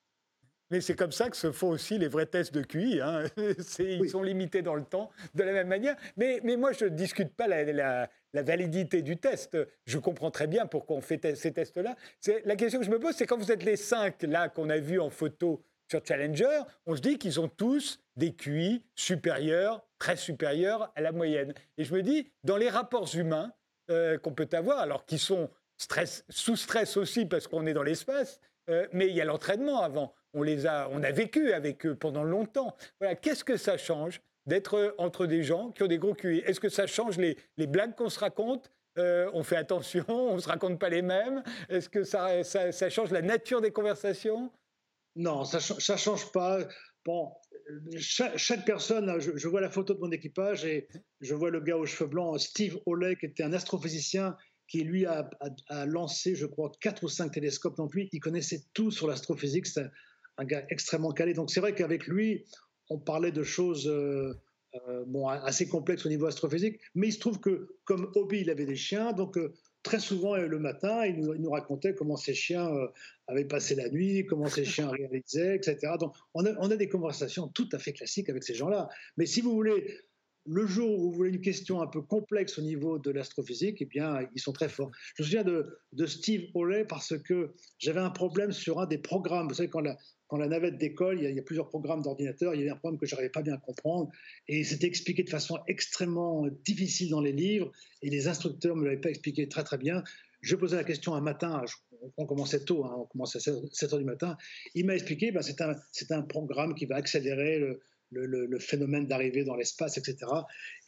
Mais 0.71 0.81
c'est 0.83 0.95
comme 0.95 1.13
ça 1.13 1.31
que 1.31 1.37
se 1.37 1.51
font 1.51 1.71
aussi 1.71 1.99
les 1.99 2.09
vrais 2.09 2.27
tests 2.27 2.53
de 2.53 2.63
QI. 2.63 3.01
Hein. 3.01 3.25
Ils 3.79 4.11
sont 4.11 4.23
limités 4.23 4.61
dans 4.61 4.75
le 4.75 4.85
temps 4.85 5.11
de 5.35 5.43
la 5.43 5.53
même 5.53 5.69
manière. 5.69 5.97
Mais, 6.17 6.41
mais 6.45 6.57
moi, 6.57 6.73
je 6.73 6.85
ne 6.85 6.91
discute 6.91 7.35
pas 7.35 7.47
la, 7.47 7.65
la, 7.65 8.43
validité 8.43 9.01
du 9.01 9.17
test. 9.17 9.57
Je 9.87 9.99
comprends 9.99 10.31
très 10.31 10.47
bien 10.47 10.67
pourquoi 10.67 10.97
on 10.97 11.01
fait 11.01 11.35
ces 11.37 11.53
tests-là. 11.53 11.97
La 12.45 12.57
question 12.57 12.81
que 12.81 12.87
je 12.87 12.91
me 12.91 13.01
pose, 13.01 13.15
c'est 13.15 13.27
quand 13.27 13.39
vous 13.39 13.51
êtes 13.51 13.65
les 13.65 13.77
cinq 13.77 14.23
là 14.23 14.49
qu'on 14.49 14.69
a 14.69 14.79
vus 14.79 15.01
en 15.01 15.11
photo 15.11 15.65
sur 15.91 16.05
Challenger, 16.05 16.61
on 16.87 16.95
se 16.95 17.01
dit 17.01 17.19
qu'ils 17.19 17.41
ont 17.41 17.49
tous 17.49 18.01
des 18.17 18.35
QI 18.35 18.85
supérieurs, 18.95 19.87
très 19.99 20.17
supérieurs 20.17 20.93
à 20.95 21.01
la 21.01 21.13
moyenne. 21.13 21.55
Et 21.79 21.85
je 21.85 21.95
me 21.95 22.03
dis, 22.03 22.31
dans 22.45 22.59
les 22.59 22.69
rapports 22.69 23.09
humains 23.15 23.53
euh, 23.91 24.19
qu'on 24.19 24.35
peut 24.35 24.49
avoir, 24.53 24.81
alors 24.81 25.07
qu'ils 25.07 25.19
sont 25.19 25.49
stress, 25.79 26.25
sous 26.29 26.57
stress 26.57 26.99
aussi 26.99 27.25
parce 27.25 27.49
qu'on 27.49 27.67
est 27.67 27.73
dans 27.73 27.83
l'espace, 27.83 28.41
euh, 28.69 28.87
mais 28.93 29.09
il 29.09 29.15
y 29.15 29.21
a 29.21 29.25
l'entraînement 29.25 29.83
avant. 29.83 30.15
On 30.35 30.43
les 30.43 30.67
a, 30.67 30.89
on 30.91 31.03
a 31.03 31.11
vécu 31.11 31.53
avec 31.53 31.87
eux 31.87 31.95
pendant 31.95 32.25
longtemps. 32.25 32.77
Voilà, 33.01 33.15
qu'est-ce 33.15 33.45
que 33.45 33.57
ça 33.57 33.79
change 33.79 34.21
d'être 34.47 34.95
entre 34.99 35.27
des 35.27 35.43
gens 35.43 35.71
qui 35.71 35.83
ont 35.83 35.87
des 35.87 35.99
gros 35.99 36.15
QI 36.15 36.39
Est-ce 36.39 36.61
que 36.61 36.69
ça 36.69 36.87
change 36.87 37.19
les, 37.19 37.37
blagues 37.67 37.95
qu'on 37.95 38.09
se 38.09 38.19
raconte? 38.19 38.71
Euh, 38.99 39.31
on 39.33 39.43
fait 39.43 39.57
attention, 39.57 40.05
on 40.09 40.37
ne 40.37 40.41
se 40.41 40.49
raconte 40.49 40.79
pas 40.79 40.89
les 40.89 41.03
mêmes? 41.03 41.43
Est-ce 41.69 41.89
que 41.89 42.03
ça, 42.03 42.43
change 42.91 43.11
la 43.11 43.23
nature 43.23 43.61
des 43.61 43.71
conversations? 43.71 44.51
Non, 45.17 45.45
ça 45.45 45.59
ne 45.59 45.99
change 45.99 46.31
pas. 46.33 46.61
Bon, 47.05 47.33
chaque, 47.97 48.65
personne, 48.67 49.19
je, 49.19 49.37
je, 49.37 49.49
vois 49.49 49.61
la 49.61 49.71
photo 49.71 49.95
de 49.95 50.01
mon 50.01 50.11
équipage 50.11 50.65
et 50.65 50.89
je 51.21 51.35
vois 51.35 51.51
le 51.51 51.61
gars 51.61 51.77
aux 51.77 51.87
cheveux 51.87 52.11
blancs, 52.11 52.41
Steve 52.41 52.79
Oley, 52.87 53.17
qui 53.17 53.27
était 53.27 53.43
un 53.43 53.53
astrophysicien 53.53 54.37
qui 54.69 54.85
lui 54.85 55.07
a, 55.07 55.29
lancé, 55.87 56.35
je 56.35 56.47
crois, 56.47 56.71
quatre 56.81 57.03
ou 57.03 57.09
cinq 57.09 57.33
télescopes. 57.33 57.77
Donc 57.77 57.95
lui, 57.95 58.09
il 58.13 58.21
connaissait 58.21 58.63
tout 58.75 58.91
sur 58.91 59.09
l'astrophysique. 59.09 59.67
C'est 59.67 59.87
un, 60.37 60.45
gars 60.45 60.65
extrêmement 60.69 61.13
calé. 61.13 61.33
Donc 61.33 61.51
c'est 61.51 61.61
vrai 61.61 61.75
qu'avec 61.75 62.07
lui, 62.07 62.45
on 62.91 62.99
parlait 62.99 63.33
de 63.33 63.43
choses 63.43 63.89
euh, 63.89 64.35
euh, 64.89 65.05
bon, 65.07 65.27
assez 65.27 65.69
complexes 65.69 66.05
au 66.05 66.11
niveau 66.11 66.27
astrophysique. 66.27 66.81
Mais 66.95 67.09
il 67.09 67.13
se 67.13 67.19
trouve 67.19 67.41
que 67.41 67.77
comme 67.85 68.13
hobby, 68.15 68.43
il 68.43 68.51
avait 68.51 68.67
des 68.67 68.77
chiens. 68.77 69.13
Donc 69.13 69.39
euh, 69.39 69.55
très 69.83 70.01
souvent 70.01 70.37
le 70.37 70.59
matin, 70.59 71.07
il 71.07 71.19
nous, 71.19 71.51
racontait 71.51 71.95
comment 71.95 72.17
ses 72.17 72.35
chiens 72.35 72.71
avaient 73.27 73.47
passé 73.47 73.75
la 73.75 73.89
nuit, 73.89 74.27
comment 74.27 74.49
ses 74.49 74.67
chiens 74.67 74.91
réalisaient, 74.91 75.57
etc. 75.57 75.95
Donc 75.99 76.15
on 76.35 76.45
a, 76.45 76.53
on 76.59 76.71
a 76.71 76.77
des 76.77 76.91
conversations 76.91 77.49
tout 77.49 77.69
à 77.73 77.79
fait 77.79 77.95
classiques 77.95 78.29
avec 78.29 78.45
ces 78.45 78.55
gens-là. 78.55 78.91
Mais 79.17 79.25
si 79.25 79.41
vous 79.41 79.53
voulez 79.53 79.99
le 80.49 80.67
jour 80.67 80.99
où 80.99 81.11
vous 81.11 81.13
voulez 81.13 81.31
une 81.31 81.41
question 81.41 81.83
un 81.83 81.87
peu 81.87 82.01
complexe 82.01 82.59
au 82.59 82.63
niveau 82.63 82.99
de 82.99 83.11
l'astrophysique, 83.11 83.79
eh 83.81 83.85
bien, 83.85 84.21
ils 84.35 84.41
sont 84.41 84.53
très 84.53 84.69
forts. 84.69 84.91
Je 85.17 85.23
me 85.23 85.27
souviens 85.27 85.45
de, 85.45 86.07
Steve 86.07 86.47
Hawley 86.55 86.85
parce 86.85 87.17
que 87.19 87.53
j'avais 87.79 88.01
un 88.01 88.11
problème 88.11 88.53
sur 88.53 88.81
un 88.81 88.87
des 88.87 88.99
programmes. 88.99 89.49
Vous 89.49 89.55
savez, 89.55 89.69
quand 89.69 89.81
la, 89.81 90.49
navette 90.49 90.79
décolle, 90.79 91.23
il 91.23 91.35
y, 91.35 91.39
a, 91.39 91.43
plusieurs 91.43 91.69
programmes 91.69 92.01
d'ordinateur, 92.01 92.55
il 92.55 92.61
y 92.61 92.63
avait 92.63 92.71
un 92.71 92.77
problème 92.77 92.99
que 92.99 93.07
je 93.07 93.15
n'arrivais 93.15 93.31
pas 93.31 93.43
bien 93.43 93.55
à 93.55 93.59
comprendre, 93.59 94.11
et 94.47 94.65
c'était 94.65 94.87
expliqué 94.87 95.23
de 95.23 95.31
façon 95.31 95.59
extrêmement 95.69 96.47
difficile 96.65 97.11
dans 97.11 97.21
les 97.21 97.33
livres, 97.33 97.71
et 98.03 98.09
les 98.09 98.27
instructeurs 98.29 98.75
ne 98.75 98.81
me 98.81 98.87
l'avaient 98.87 99.01
pas 99.01 99.11
expliqué 99.11 99.49
très 99.49 99.65
très 99.65 99.79
bien. 99.79 100.03
Je 100.41 100.57
posais 100.57 100.77
la 100.77 100.85
question 100.85 101.15
un 101.15 101.21
matin, 101.21 101.63
on 102.17 102.27
commençait 102.27 102.65
tôt, 102.65 102.85
hein, 102.85 102.95
on 102.97 103.05
commençait 103.07 103.39
à 103.39 103.55
7 103.73 103.93
h 103.93 103.99
du 103.99 104.05
matin, 104.05 104.37
il 104.75 104.87
m'a 104.87 104.95
expliqué, 104.95 105.33
ben, 105.33 105.43
c'est 105.43 105.61
un, 105.61 105.75
un 106.11 106.23
programme 106.23 106.75
qui 106.75 106.87
va 106.87 106.97
accélérer 106.97 107.59
le, 107.59 107.81
le, 108.11 108.59
phénomène 108.59 109.07
d'arrivée 109.07 109.45
dans 109.45 109.57
l'espace, 109.57 109.99
etc. 109.99 110.31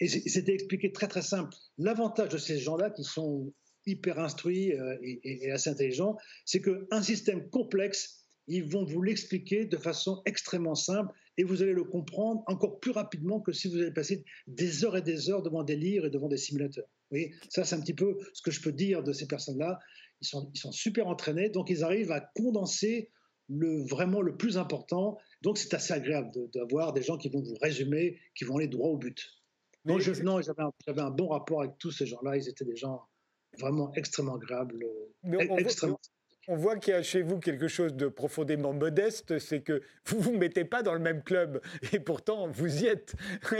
Et 0.01 0.09
c'était 0.09 0.55
expliqué 0.55 0.93
très 0.93 1.09
très 1.09 1.23
simple. 1.23 1.55
L'avantage 1.79 2.31
de 2.31 2.39
ces 2.39 2.59
gens-là, 2.59 2.91
qui 2.91 3.05
sont 3.05 3.53
hyper 3.87 4.19
instruits 4.19 4.73
euh, 4.73 4.97
et, 5.03 5.51
assez 5.51 5.71
intelligents, 5.71 6.17
c'est 6.45 6.61
qu'un 6.61 7.03
système 7.03 7.49
complexe, 7.51 8.27
ils 8.47 8.65
vont 8.65 8.85
vous 8.85 9.03
l'expliquer 9.03 9.65
de 9.65 9.77
façon 9.77 10.23
extrêmement 10.27 10.75
simple 10.75 11.13
et 11.37 11.45
vous 11.45 11.63
allez 11.63 11.73
le 11.73 11.85
comprendre 11.85 12.43
encore 12.47 12.81
plus 12.81 12.91
rapidement 12.91 13.41
que 13.41 13.53
si 13.53 13.69
vous 13.69 13.79
allez 13.79 13.93
passer 13.93 14.25
des 14.47 14.85
heures 14.85 14.97
et 14.97 15.03
des 15.03 15.31
heures 15.31 15.43
devant 15.43 15.63
des 15.63 15.77
livres 15.77 16.07
et 16.07 16.11
devant 16.11 16.29
des 16.29 16.37
simulateurs. 16.37 16.87
Vous 17.11 17.17
voyez 17.17 17.35
ça, 17.49 17.65
c'est 17.65 17.77
un 17.77 17.81
petit 17.81 17.95
peu 17.95 18.19
ce 18.33 18.43
que 18.43 18.51
je 18.51 18.61
peux 18.61 18.73
dire 18.73 19.03
de 19.03 19.13
ces 19.13 19.27
personnes-là. 19.27 19.79
Ils 20.21 20.27
sont, 20.27 20.51
ils 20.55 20.59
sont 20.59 20.73
super 20.73 21.07
entraînés, 21.07 21.49
donc 21.49 21.71
ils 21.71 21.83
arrivent 21.85 22.13
à 22.13 22.21
condenser 22.21 23.11
vraiment 23.49 24.21
le 24.21 24.37
plus 24.37 24.59
important. 24.59 25.19
Donc 25.43 25.59
c'est 25.59 25.73
assez 25.75 25.93
agréable 25.93 26.31
d'avoir 26.55 26.93
des 26.93 27.03
gens 27.03 27.17
qui 27.17 27.29
vont 27.29 27.41
vous 27.41 27.57
résumer, 27.61 28.19
qui 28.35 28.45
vont 28.45 28.59
aller 28.59 28.69
droit 28.69 28.91
au 28.91 28.99
but. 28.99 29.19
Donc 29.85 30.01
je, 30.01 30.23
non, 30.23 30.41
j'avais 30.43 31.01
un, 31.01 31.11
bon 31.11 31.29
rapport 31.29 31.63
avec 31.63 31.79
tous 31.79 31.91
ces 31.91 32.07
gens-là. 32.07 32.37
Ils 32.37 32.49
étaient 32.49 32.67
des 32.67 32.77
gens 32.77 33.03
vraiment 33.59 33.93
extrêmement 33.95 34.37
agréables, 34.37 34.85
extrêmement 35.59 36.01
on 36.49 36.57
voit 36.57 36.77
qu'il 36.77 36.95
y 36.95 36.97
a 36.97 37.03
chez 37.03 37.23
vous 37.23 37.39
quelque 37.39 37.69
chose 37.69 37.95
de 37.95 38.09
profondément 38.09 38.73
modeste, 38.73 39.39
c'est 39.39 39.61
que 39.61 39.83
vous 40.07 40.17
ne 40.17 40.23
vous 40.23 40.33
mettez 40.37 40.65
pas 40.65 40.83
dans 40.83 40.95
le 40.95 40.99
même 40.99 41.23
club. 41.23 41.61
Et 41.93 42.01
pourtant, 42.01 42.49
vous 42.49 42.83
y 42.83 42.87
êtes. 42.87 43.15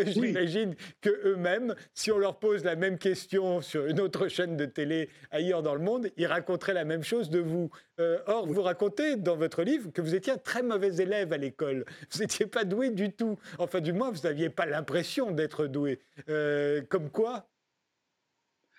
J'imagine 0.07 0.75
queux 1.01 1.37
mêmes 1.37 1.75
si 1.95 2.11
on 2.11 2.19
leur 2.19 2.39
pose 2.39 2.65
la 2.65 2.77
même 2.77 2.99
question 2.99 3.61
sur 3.61 3.87
une 3.87 4.01
autre 4.01 4.29
chaîne 4.29 4.57
de 4.57 4.65
télé 4.65 5.09
ailleurs 5.31 5.63
dans 5.63 5.75
le 5.75 5.81
monde, 5.81 6.09
ils 6.17 6.27
raconteraient 6.27 6.75
la 6.75 6.85
même 6.85 7.03
chose 7.03 7.31
de 7.31 7.39
vous. 7.39 7.71
Euh, 7.99 8.19
or, 8.27 8.47
vous 8.47 8.63
racontez 8.63 9.17
dans 9.17 9.37
votre 9.37 9.63
livre 9.63 9.93
que 9.93 10.01
vous 10.01 10.15
étiez 10.15 10.33
un 10.33 10.39
très 10.39 10.63
mauvais 10.63 10.97
élève 10.97 11.33
à 11.33 11.37
l'école. 11.37 11.85
Vous 12.11 12.21
n'étiez 12.21 12.47
pas 12.47 12.65
doué 12.65 12.91
du 12.91 13.13
tout. 13.13 13.39
Enfin, 13.59 13.81
du 13.81 13.93
moins, 13.93 14.11
vous 14.11 14.23
n'aviez 14.23 14.49
pas 14.49 14.67
l'impression 14.67 15.31
d'être 15.31 15.67
doué. 15.67 16.01
Euh, 16.29 16.83
comme 16.89 17.11
quoi? 17.11 17.49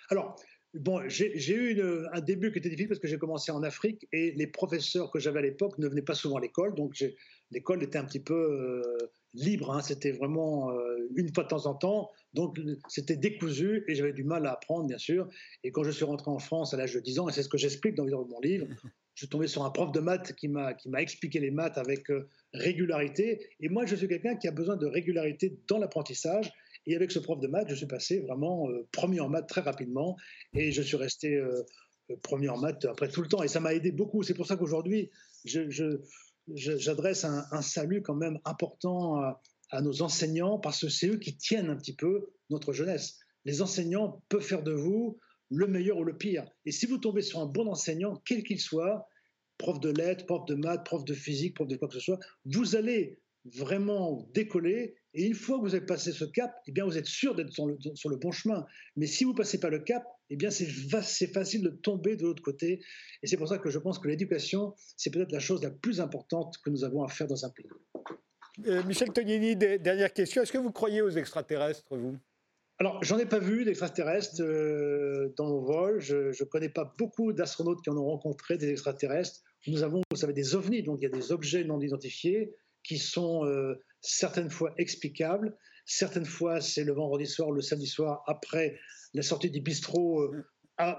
Alors, 0.09 0.35
Bon, 0.73 1.01
j'ai 1.07 1.53
eu 1.53 1.81
un 2.13 2.21
début 2.21 2.51
qui 2.51 2.59
était 2.59 2.69
difficile 2.69 2.87
parce 2.87 2.99
que 2.99 3.07
j'ai 3.07 3.17
commencé 3.17 3.51
en 3.51 3.61
Afrique 3.61 4.07
et 4.13 4.31
les 4.31 4.47
professeurs 4.47 5.11
que 5.11 5.19
j'avais 5.19 5.39
à 5.39 5.41
l'époque 5.41 5.77
ne 5.77 5.87
venaient 5.87 6.01
pas 6.01 6.13
souvent 6.13 6.37
à 6.37 6.41
l'école, 6.41 6.75
donc 6.75 6.95
l'école 7.51 7.83
était 7.83 7.97
un 7.97 8.05
petit 8.05 8.21
peu 8.21 8.33
euh, 8.33 8.97
libre, 9.33 9.71
hein. 9.71 9.81
c'était 9.81 10.11
vraiment 10.11 10.71
euh, 10.71 11.09
une 11.15 11.33
fois 11.33 11.43
de 11.43 11.49
temps 11.49 11.65
en 11.65 11.73
temps, 11.73 12.09
donc 12.33 12.57
c'était 12.87 13.17
décousu 13.17 13.83
et 13.89 13.95
j'avais 13.95 14.13
du 14.13 14.23
mal 14.23 14.45
à 14.45 14.53
apprendre 14.53 14.87
bien 14.87 14.97
sûr. 14.97 15.27
Et 15.65 15.71
quand 15.71 15.83
je 15.83 15.91
suis 15.91 16.05
rentré 16.05 16.31
en 16.31 16.39
France 16.39 16.73
à 16.73 16.77
l'âge 16.77 16.93
de 16.93 17.01
10 17.01 17.19
ans, 17.19 17.27
et 17.27 17.33
c'est 17.33 17.43
ce 17.43 17.49
que 17.49 17.57
j'explique 17.57 17.95
dans 17.95 18.05
mon 18.05 18.39
livre, 18.39 18.67
je 19.15 19.25
suis 19.25 19.29
tombé 19.29 19.47
sur 19.47 19.65
un 19.65 19.71
prof 19.71 19.91
de 19.91 19.99
maths 19.99 20.33
qui 20.35 20.47
m'a 20.47 20.73
expliqué 20.99 21.39
les 21.39 21.51
maths 21.51 21.77
avec 21.77 22.09
euh, 22.09 22.29
régularité. 22.53 23.45
Et 23.59 23.69
moi, 23.69 23.85
je 23.85 23.95
suis 23.95 24.07
quelqu'un 24.07 24.35
qui 24.35 24.47
a 24.47 24.51
besoin 24.51 24.77
de 24.77 24.85
régularité 24.85 25.59
dans 25.67 25.77
l'apprentissage. 25.77 26.51
Et 26.85 26.95
avec 26.95 27.11
ce 27.11 27.19
prof 27.19 27.39
de 27.39 27.47
maths, 27.47 27.69
je 27.69 27.75
suis 27.75 27.87
passé 27.87 28.19
vraiment 28.19 28.69
euh, 28.69 28.87
premier 28.91 29.19
en 29.19 29.29
maths 29.29 29.47
très 29.47 29.61
rapidement 29.61 30.17
et 30.53 30.71
je 30.71 30.81
suis 30.81 30.97
resté 30.97 31.35
euh, 31.35 31.63
euh, 32.09 32.15
premier 32.23 32.49
en 32.49 32.57
maths 32.57 32.85
après 32.85 33.09
tout 33.09 33.21
le 33.21 33.27
temps. 33.27 33.43
Et 33.43 33.47
ça 33.47 33.59
m'a 33.59 33.73
aidé 33.73 33.91
beaucoup. 33.91 34.23
C'est 34.23 34.33
pour 34.33 34.47
ça 34.47 34.57
qu'aujourd'hui, 34.57 35.11
j'adresse 35.45 37.23
un, 37.23 37.61
salut 37.61 38.01
quand 38.01 38.15
même 38.15 38.39
important 38.45 39.21
à, 39.69 39.81
nos 39.81 40.01
enseignants 40.01 40.59
parce 40.59 40.81
que 40.81 40.89
c'est 40.89 41.07
eux 41.07 41.17
qui 41.17 41.37
tiennent 41.37 41.69
un 41.69 41.77
petit 41.77 41.95
peu 41.95 42.27
notre 42.49 42.73
jeunesse. 42.73 43.19
Les 43.45 43.61
enseignants 43.61 44.21
peuvent 44.27 44.43
faire 44.43 44.63
de 44.63 44.73
vous 44.73 45.17
le 45.49 45.67
meilleur 45.67 45.97
ou 45.97 46.03
le 46.03 46.17
pire. 46.17 46.45
Et 46.65 46.71
si 46.71 46.85
vous 46.85 46.97
tombez 46.97 47.21
sur 47.21 47.39
un 47.39 47.45
bon 47.45 47.67
enseignant, 47.67 48.21
quel 48.25 48.43
qu'il 48.43 48.59
soit, 48.59 49.07
prof 49.57 49.79
de 49.79 49.89
lettres, 49.89 50.25
prof 50.25 50.45
de 50.45 50.55
maths, 50.55 50.83
prof 50.83 51.05
de 51.05 51.13
physique, 51.13 51.55
prof 51.55 51.67
de 51.67 51.77
quoi 51.77 51.87
que 51.87 51.93
ce 51.93 51.99
soit, 51.99 52.19
vous 52.45 52.75
allez 52.75 53.19
vraiment 53.45 54.27
décoller 54.33 54.95
Et 55.13 55.25
une 55.25 55.33
fois 55.33 55.57
que 55.57 55.63
vous 55.63 55.75
avez 55.75 55.85
passé 55.85 56.11
ce 56.11 56.23
cap, 56.23 56.53
eh 56.67 56.71
bien, 56.71 56.85
vous 56.85 56.97
êtes 56.97 57.05
sûr 57.05 57.35
d'être 57.35 57.51
sur 57.51 57.67
le, 57.67 57.77
sur 57.95 58.09
le 58.09 58.15
bon 58.15 58.31
chemin. 58.31 58.65
Mais 58.95 59.07
si 59.07 59.25
vous 59.25 59.31
ne 59.31 59.37
passez 59.37 59.59
pas 59.59 59.69
le 59.69 59.79
cap, 59.79 60.03
eh 60.29 60.37
bien, 60.37 60.49
c'est 60.49 61.33
facile 61.33 61.63
de 61.63 61.69
tomber 61.69 62.15
de 62.15 62.23
l'autre 62.23 62.41
côté. 62.41 62.81
Et 63.21 63.27
c'est 63.27 63.37
pour 63.37 63.49
ça 63.49 63.57
que 63.57 63.69
je 63.69 63.77
pense 63.77 63.99
que 63.99 64.07
l'éducation, 64.07 64.73
c'est 64.95 65.09
peut-être 65.09 65.33
la 65.33 65.39
chose 65.39 65.61
la 65.61 65.71
plus 65.71 65.99
importante 65.99 66.55
que 66.63 66.69
nous 66.69 66.85
avons 66.85 67.03
à 67.03 67.09
faire 67.09 67.27
dans 67.27 67.45
un 67.45 67.49
pays. 67.49 67.67
Euh, 68.67 68.83
Michel 68.85 69.11
Tognini, 69.11 69.55
dernière 69.55 70.13
question. 70.13 70.41
Est-ce 70.41 70.51
que 70.51 70.57
vous 70.57 70.71
croyez 70.71 71.01
aux 71.01 71.09
extraterrestres, 71.09 71.83
vous? 71.89 72.17
Alors, 72.79 73.03
j'en 73.03 73.19
ai 73.19 73.27
pas 73.27 73.39
vu 73.39 73.63
d'extraterrestres 73.63 74.41
euh, 74.41 75.33
dans 75.37 75.47
nos 75.47 75.61
vols. 75.61 75.99
Je 75.99 76.29
ne 76.29 76.45
connais 76.45 76.69
pas 76.69 76.93
beaucoup 76.97 77.31
d'astronautes 77.33 77.81
qui 77.83 77.89
en 77.89 77.97
ont 77.97 78.05
rencontré 78.05 78.57
des 78.57 78.69
extraterrestres. 78.69 79.41
Nous 79.67 79.83
avons, 79.83 80.01
vous 80.09 80.17
savez, 80.17 80.33
des 80.33 80.55
ovnis, 80.55 80.81
donc 80.81 80.99
il 81.01 81.03
y 81.03 81.05
a 81.05 81.09
des 81.09 81.31
objets 81.31 81.63
non 81.63 81.79
identifiés 81.79 82.55
qui 82.83 82.97
sont 82.97 83.45
euh, 83.45 83.75
certaines 84.01 84.49
fois 84.49 84.73
explicables. 84.77 85.55
Certaines 85.85 86.25
fois, 86.25 86.61
c'est 86.61 86.83
le 86.83 86.93
vendredi 86.93 87.25
soir 87.25 87.51
le 87.51 87.61
samedi 87.61 87.87
soir 87.87 88.23
après 88.27 88.77
la 89.13 89.21
sortie 89.21 89.49
du 89.49 89.61
bistrot. 89.61 90.21
Euh, 90.21 90.43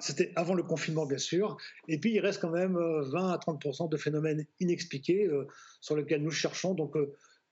c'était 0.00 0.32
avant 0.36 0.54
le 0.54 0.62
confinement, 0.62 1.06
bien 1.06 1.18
sûr. 1.18 1.56
Et 1.88 1.98
puis, 1.98 2.12
il 2.12 2.20
reste 2.20 2.40
quand 2.40 2.50
même 2.50 2.74
20 2.76 3.30
à 3.30 3.36
30% 3.36 3.90
de 3.90 3.96
phénomènes 3.96 4.46
inexpliqués 4.60 5.28
sur 5.80 5.96
lesquels 5.96 6.22
nous 6.22 6.30
cherchons. 6.30 6.74
Donc, 6.74 6.94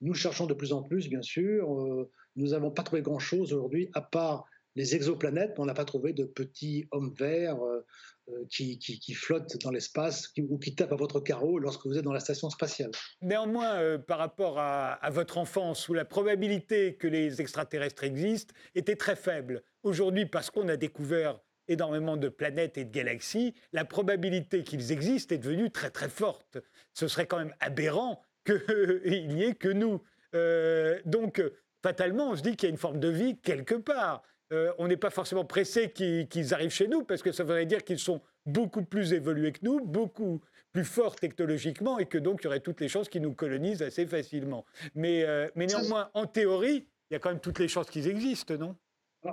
nous 0.01 0.15
cherchons 0.15 0.47
de 0.47 0.55
plus 0.55 0.73
en 0.73 0.83
plus, 0.83 1.09
bien 1.09 1.23
sûr. 1.23 1.73
Euh, 1.73 2.11
nous 2.37 2.49
n'avons 2.49 2.71
pas 2.71 2.83
trouvé 2.83 3.03
grand-chose 3.03 3.53
aujourd'hui, 3.53 3.91
à 3.95 4.01
part 4.01 4.47
les 4.77 4.95
exoplanètes. 4.95 5.59
On 5.59 5.67
n'a 5.67 5.75
pas 5.75 5.85
trouvé 5.85 6.13
de 6.13 6.25
petits 6.25 6.87
hommes 6.91 7.13
verts 7.19 7.63
euh, 7.63 7.85
euh, 8.29 8.45
qui, 8.51 8.79
qui, 8.79 9.15
flottent 9.15 9.57
dans 9.63 9.71
l'espace 9.71 10.33
ou 10.39 10.59
qui 10.59 10.75
tapent 10.75 10.93
à 10.93 10.97
votre 10.97 11.21
carreau 11.21 11.59
lorsque 11.59 11.87
vous 11.87 11.99
êtes 11.99 12.05
dans 12.05 12.13
la 12.13 12.21
station 12.21 12.51
spatiale. 12.51 12.91
Néanmoins, 13.23 13.99
par 13.99 14.19
rapport 14.19 14.59
à, 14.59 14.99
votre 15.11 15.39
enfance, 15.39 15.89
où 15.89 15.95
la 15.95 16.05
probabilité 16.05 16.97
que 16.97 17.09
les 17.09 17.41
extraterrestres 17.41 18.05
existent 18.05 18.55
était 18.75 18.97
très 18.97 19.17
faible, 19.17 19.63
aujourd'hui, 19.83 20.27
parce 20.27 20.51
qu'on 20.51 20.69
a 20.69 20.77
découvert 20.77 21.41
énormément 21.71 22.17
de 22.17 22.29
planètes 22.29 22.77
et 22.79 22.85
de 22.85 22.91
galaxies, 22.91 23.55
la 23.73 23.85
probabilité 23.85 24.65
qu'ils 24.65 24.93
existent 24.93 25.35
est 25.35 25.39
devenue 25.39 25.71
très 25.71 25.91
très 25.91 26.09
forte. 26.09 26.59
Ce 26.93 27.09
serait 27.09 27.27
quand 27.27 27.39
même 27.39 27.55
aberrant 27.61 28.23
qu'il 28.45 29.29
n'y 29.29 29.45
ait 29.45 29.55
que 29.55 29.69
nous. 29.69 30.03
Euh, 30.35 31.01
donc, 31.05 31.43
fatalement, 31.83 32.31
on 32.31 32.37
se 32.37 32.43
dit 32.43 32.57
qu'il 32.57 32.69
y 32.69 32.71
a 32.71 32.73
une 32.73 32.79
forme 32.79 33.01
de 33.01 33.09
vie 33.09 33.39
quelque 33.39 33.75
part. 33.75 34.23
Euh, 34.53 34.73
on 34.79 34.89
n'est 34.89 34.97
pas 34.97 35.11
forcément 35.11 35.45
pressé 35.45 35.93
qu'ils 35.93 36.55
arrivent 36.55 36.71
chez 36.71 36.89
nous, 36.89 37.05
parce 37.05 37.23
que 37.23 37.31
ça 37.31 37.45
voudrait 37.45 37.67
dire 37.67 37.85
qu'ils 37.85 37.99
sont 37.99 38.21
beaucoup 38.47 38.85
plus 38.85 39.13
évolués 39.13 39.53
que 39.53 39.61
nous, 39.63 39.85
beaucoup 39.85 40.41
plus 40.73 40.85
forts 40.85 41.17
technologiquement, 41.17 41.99
et 41.99 42.07
que 42.07 42.19
donc 42.19 42.41
il 42.43 42.45
y 42.45 42.47
aurait 42.49 42.61
toutes 42.61 42.81
les 42.81 42.89
chances 42.89 43.09
qu'ils 43.09 43.23
nous 43.23 43.35
colonisent 43.35 43.83
assez 43.83 44.07
facilement. 44.07 44.65
Mais, 44.95 45.25
euh, 45.25 45.49
mais 45.55 45.67
néanmoins, 45.67 46.11
en 46.15 46.27
théorie, 46.27 46.89
il 47.11 47.15
y 47.15 47.17
a 47.17 47.19
quand 47.19 47.31
même 47.31 47.41
toutes 47.41 47.59
les 47.59 47.69
chances 47.69 47.91
qu'ils 47.91 48.09
existent, 48.09 48.57
non? 48.57 48.77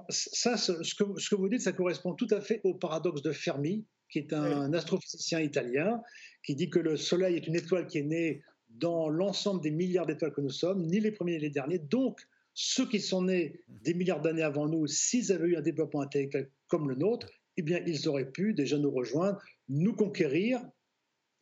Ça, 0.10 0.58
ce 0.58 0.74
que, 0.74 1.18
ce 1.18 1.30
que, 1.30 1.36
vous 1.36 1.48
dites, 1.48 1.62
ça 1.62 1.72
correspond 1.72 2.14
tout 2.14 2.28
à 2.32 2.42
fait 2.42 2.60
au 2.64 2.74
paradoxe 2.74 3.22
de 3.22 3.32
Fermi, 3.32 3.86
qui 4.12 4.20
est 4.20 4.34
un 4.34 4.74
astrophysicien 4.74 5.40
italien, 5.40 6.02
qui 6.44 6.56
dit 6.56 6.70
que 6.70 6.80
le 6.80 6.98
Soleil 6.98 7.38
est 7.38 7.48
une 7.48 7.56
étoile 7.56 7.88
qui 7.88 8.00
est 8.00 8.04
née 8.04 8.42
dans 8.70 9.10
l'ensemble 9.10 9.62
des 9.62 9.72
milliards 9.72 10.06
d'étoiles 10.06 10.34
que 10.34 10.42
nous 10.42 10.50
sommes, 10.50 10.86
ni 10.86 11.00
les 11.00 11.12
premiers 11.12 11.34
ni 11.34 11.40
les 11.40 11.50
derniers. 11.50 11.80
Donc, 11.80 12.20
ceux 12.60 12.90
qui 12.90 13.00
sont 13.00 13.22
nés 13.22 13.62
des 13.68 13.94
milliards 13.94 14.20
d'années 14.20 14.42
avant 14.42 14.68
nous, 14.68 14.88
s'ils 14.88 15.32
avaient 15.32 15.50
eu 15.50 15.58
un 15.58 15.62
développement 15.62 16.02
intellectuel 16.02 16.50
comme 16.68 16.90
le 16.90 16.96
nôtre, 16.96 17.30
eh 17.56 17.62
bien, 17.62 17.84
ils 17.86 18.10
auraient 18.10 18.32
pu 18.32 18.56
déjà 18.56 18.80
nous 18.80 18.90
rejoindre, 18.90 19.40
nous 19.70 19.94
conquérir, 19.94 20.60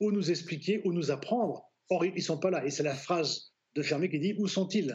ou 0.02 0.12
nous 0.12 0.30
expliquer, 0.30 0.82
ou 0.84 0.92
nous 0.92 1.12
apprendre. 1.12 1.72
Or, 1.90 2.04
ils 2.04 2.14
ne 2.14 2.20
sont 2.20 2.38
pas 2.38 2.50
là. 2.50 2.66
Et 2.66 2.70
c'est 2.70 2.84
la 2.84 2.94
phrase 2.94 3.54
de 3.76 3.82
Fermi 3.82 4.10
qui 4.10 4.20
dit 4.20 4.36
Où 4.40 4.48
sont-ils? 4.48 4.94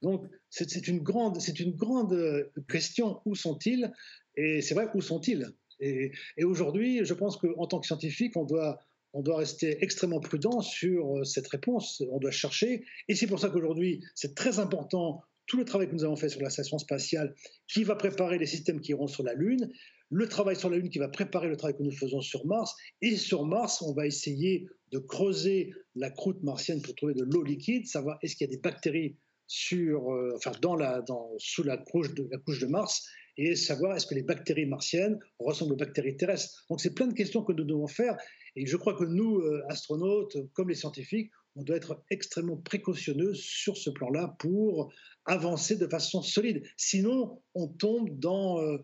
Donc, 0.00 0.24
c'est 0.48 0.88
une, 0.88 1.00
grande, 1.00 1.38
une 1.58 1.76
grande 1.76 2.14
euh, 2.14 2.50
question 2.70 3.20
Où 3.26 3.34
sont-ils? 3.34 3.92
Et 4.36 4.62
c'est 4.62 4.72
vrai, 4.72 4.88
où 4.94 5.02
sont-ils? 5.02 5.52
Et, 5.80 6.12
et 6.38 6.44
aujourd'hui, 6.44 7.04
je 7.04 7.12
pense 7.12 7.36
qu'en 7.36 7.66
tant 7.66 7.78
que 7.78 7.86
scientifique, 7.86 8.38
on 8.38 8.44
doit 8.46 8.80
on 9.14 9.22
doit 9.22 9.38
rester 9.38 9.82
extrêmement 9.82 10.20
prudent 10.20 10.60
sur 10.60 11.18
euh, 11.18 11.24
cette 11.24 11.48
réponse. 11.48 12.02
On 12.10 12.18
doit 12.18 12.30
chercher. 12.30 12.84
Et 13.08 13.14
c'est 13.14 13.26
pour 13.26 13.38
ça 13.38 13.48
qu'aujourd'hui, 13.48 14.04
c'est 14.14 14.34
très 14.34 14.58
important 14.58 15.22
tout 15.48 15.56
le 15.56 15.64
travail 15.64 15.88
que 15.88 15.94
nous 15.94 16.04
avons 16.04 16.14
fait 16.14 16.28
sur 16.28 16.40
la 16.40 16.50
station 16.50 16.78
spatiale 16.78 17.34
qui 17.66 17.82
va 17.82 17.96
préparer 17.96 18.38
les 18.38 18.46
systèmes 18.46 18.80
qui 18.80 18.92
iront 18.92 19.08
sur 19.08 19.24
la 19.24 19.34
Lune, 19.34 19.72
le 20.10 20.28
travail 20.28 20.54
sur 20.54 20.70
la 20.70 20.76
Lune 20.76 20.90
qui 20.90 20.98
va 20.98 21.08
préparer 21.08 21.48
le 21.48 21.56
travail 21.56 21.76
que 21.76 21.82
nous 21.82 21.92
faisons 21.92 22.20
sur 22.20 22.46
Mars. 22.46 22.76
Et 23.02 23.16
sur 23.16 23.44
Mars, 23.44 23.82
on 23.82 23.92
va 23.92 24.06
essayer 24.06 24.68
de 24.92 24.98
creuser 24.98 25.72
la 25.96 26.10
croûte 26.10 26.42
martienne 26.42 26.80
pour 26.80 26.94
trouver 26.94 27.14
de 27.14 27.24
l'eau 27.24 27.42
liquide, 27.42 27.86
savoir 27.86 28.18
est-ce 28.22 28.36
qu'il 28.36 28.46
y 28.46 28.50
a 28.50 28.54
des 28.54 28.60
bactéries 28.60 29.16
sur, 29.46 30.12
euh, 30.12 30.34
enfin 30.36 30.52
dans 30.60 30.76
la, 30.76 31.00
dans, 31.00 31.30
sous 31.38 31.62
la 31.62 31.78
couche, 31.78 32.14
de, 32.14 32.28
la 32.30 32.38
couche 32.38 32.60
de 32.60 32.66
Mars 32.66 33.06
et 33.38 33.54
savoir 33.54 33.96
est-ce 33.96 34.06
que 34.06 34.14
les 34.14 34.22
bactéries 34.22 34.66
martiennes 34.66 35.18
ressemblent 35.38 35.72
aux 35.72 35.76
bactéries 35.76 36.16
terrestres. 36.16 36.64
Donc 36.68 36.80
c'est 36.80 36.92
plein 36.92 37.06
de 37.06 37.14
questions 37.14 37.42
que 37.42 37.52
nous 37.52 37.64
devons 37.64 37.86
faire 37.86 38.16
et 38.56 38.66
je 38.66 38.76
crois 38.76 38.94
que 38.94 39.04
nous, 39.04 39.38
euh, 39.38 39.62
astronautes, 39.68 40.36
comme 40.52 40.68
les 40.68 40.74
scientifiques, 40.74 41.30
on 41.56 41.62
doit 41.62 41.76
être 41.76 42.02
extrêmement 42.10 42.56
précautionneux 42.56 43.34
sur 43.34 43.76
ce 43.76 43.90
plan-là 43.90 44.36
pour 44.38 44.92
avancer 45.24 45.76
de 45.76 45.86
façon 45.86 46.22
solide. 46.22 46.62
Sinon, 46.76 47.42
on 47.54 47.68
tombe 47.68 48.18
dans, 48.18 48.60
euh, 48.60 48.78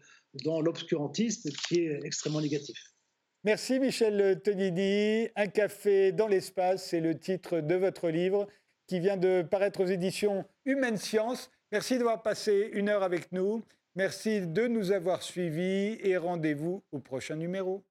dans 0.44 0.60
l'obscurantisme 0.60 1.50
qui 1.68 1.80
est 1.80 2.00
extrêmement 2.04 2.40
négatif. 2.40 2.76
Merci 3.44 3.78
Michel 3.78 4.40
Tonini. 4.42 5.28
Un 5.36 5.46
café 5.48 6.12
dans 6.12 6.28
l'espace, 6.28 6.86
c'est 6.88 7.00
le 7.00 7.18
titre 7.18 7.60
de 7.60 7.74
votre 7.74 8.08
livre 8.08 8.48
qui 8.86 9.00
vient 9.00 9.16
de 9.16 9.42
paraître 9.42 9.82
aux 9.82 9.86
éditions 9.86 10.44
Humaine 10.64 10.96
Science. 10.96 11.50
Merci 11.72 11.98
d'avoir 11.98 12.22
passé 12.22 12.70
une 12.72 12.88
heure 12.88 13.02
avec 13.02 13.32
nous. 13.32 13.62
Merci 13.96 14.46
de 14.46 14.66
nous 14.66 14.92
avoir 14.92 15.22
suivis 15.22 15.98
et 16.02 16.16
rendez-vous 16.16 16.82
au 16.90 16.98
prochain 16.98 17.36
numéro. 17.36 17.84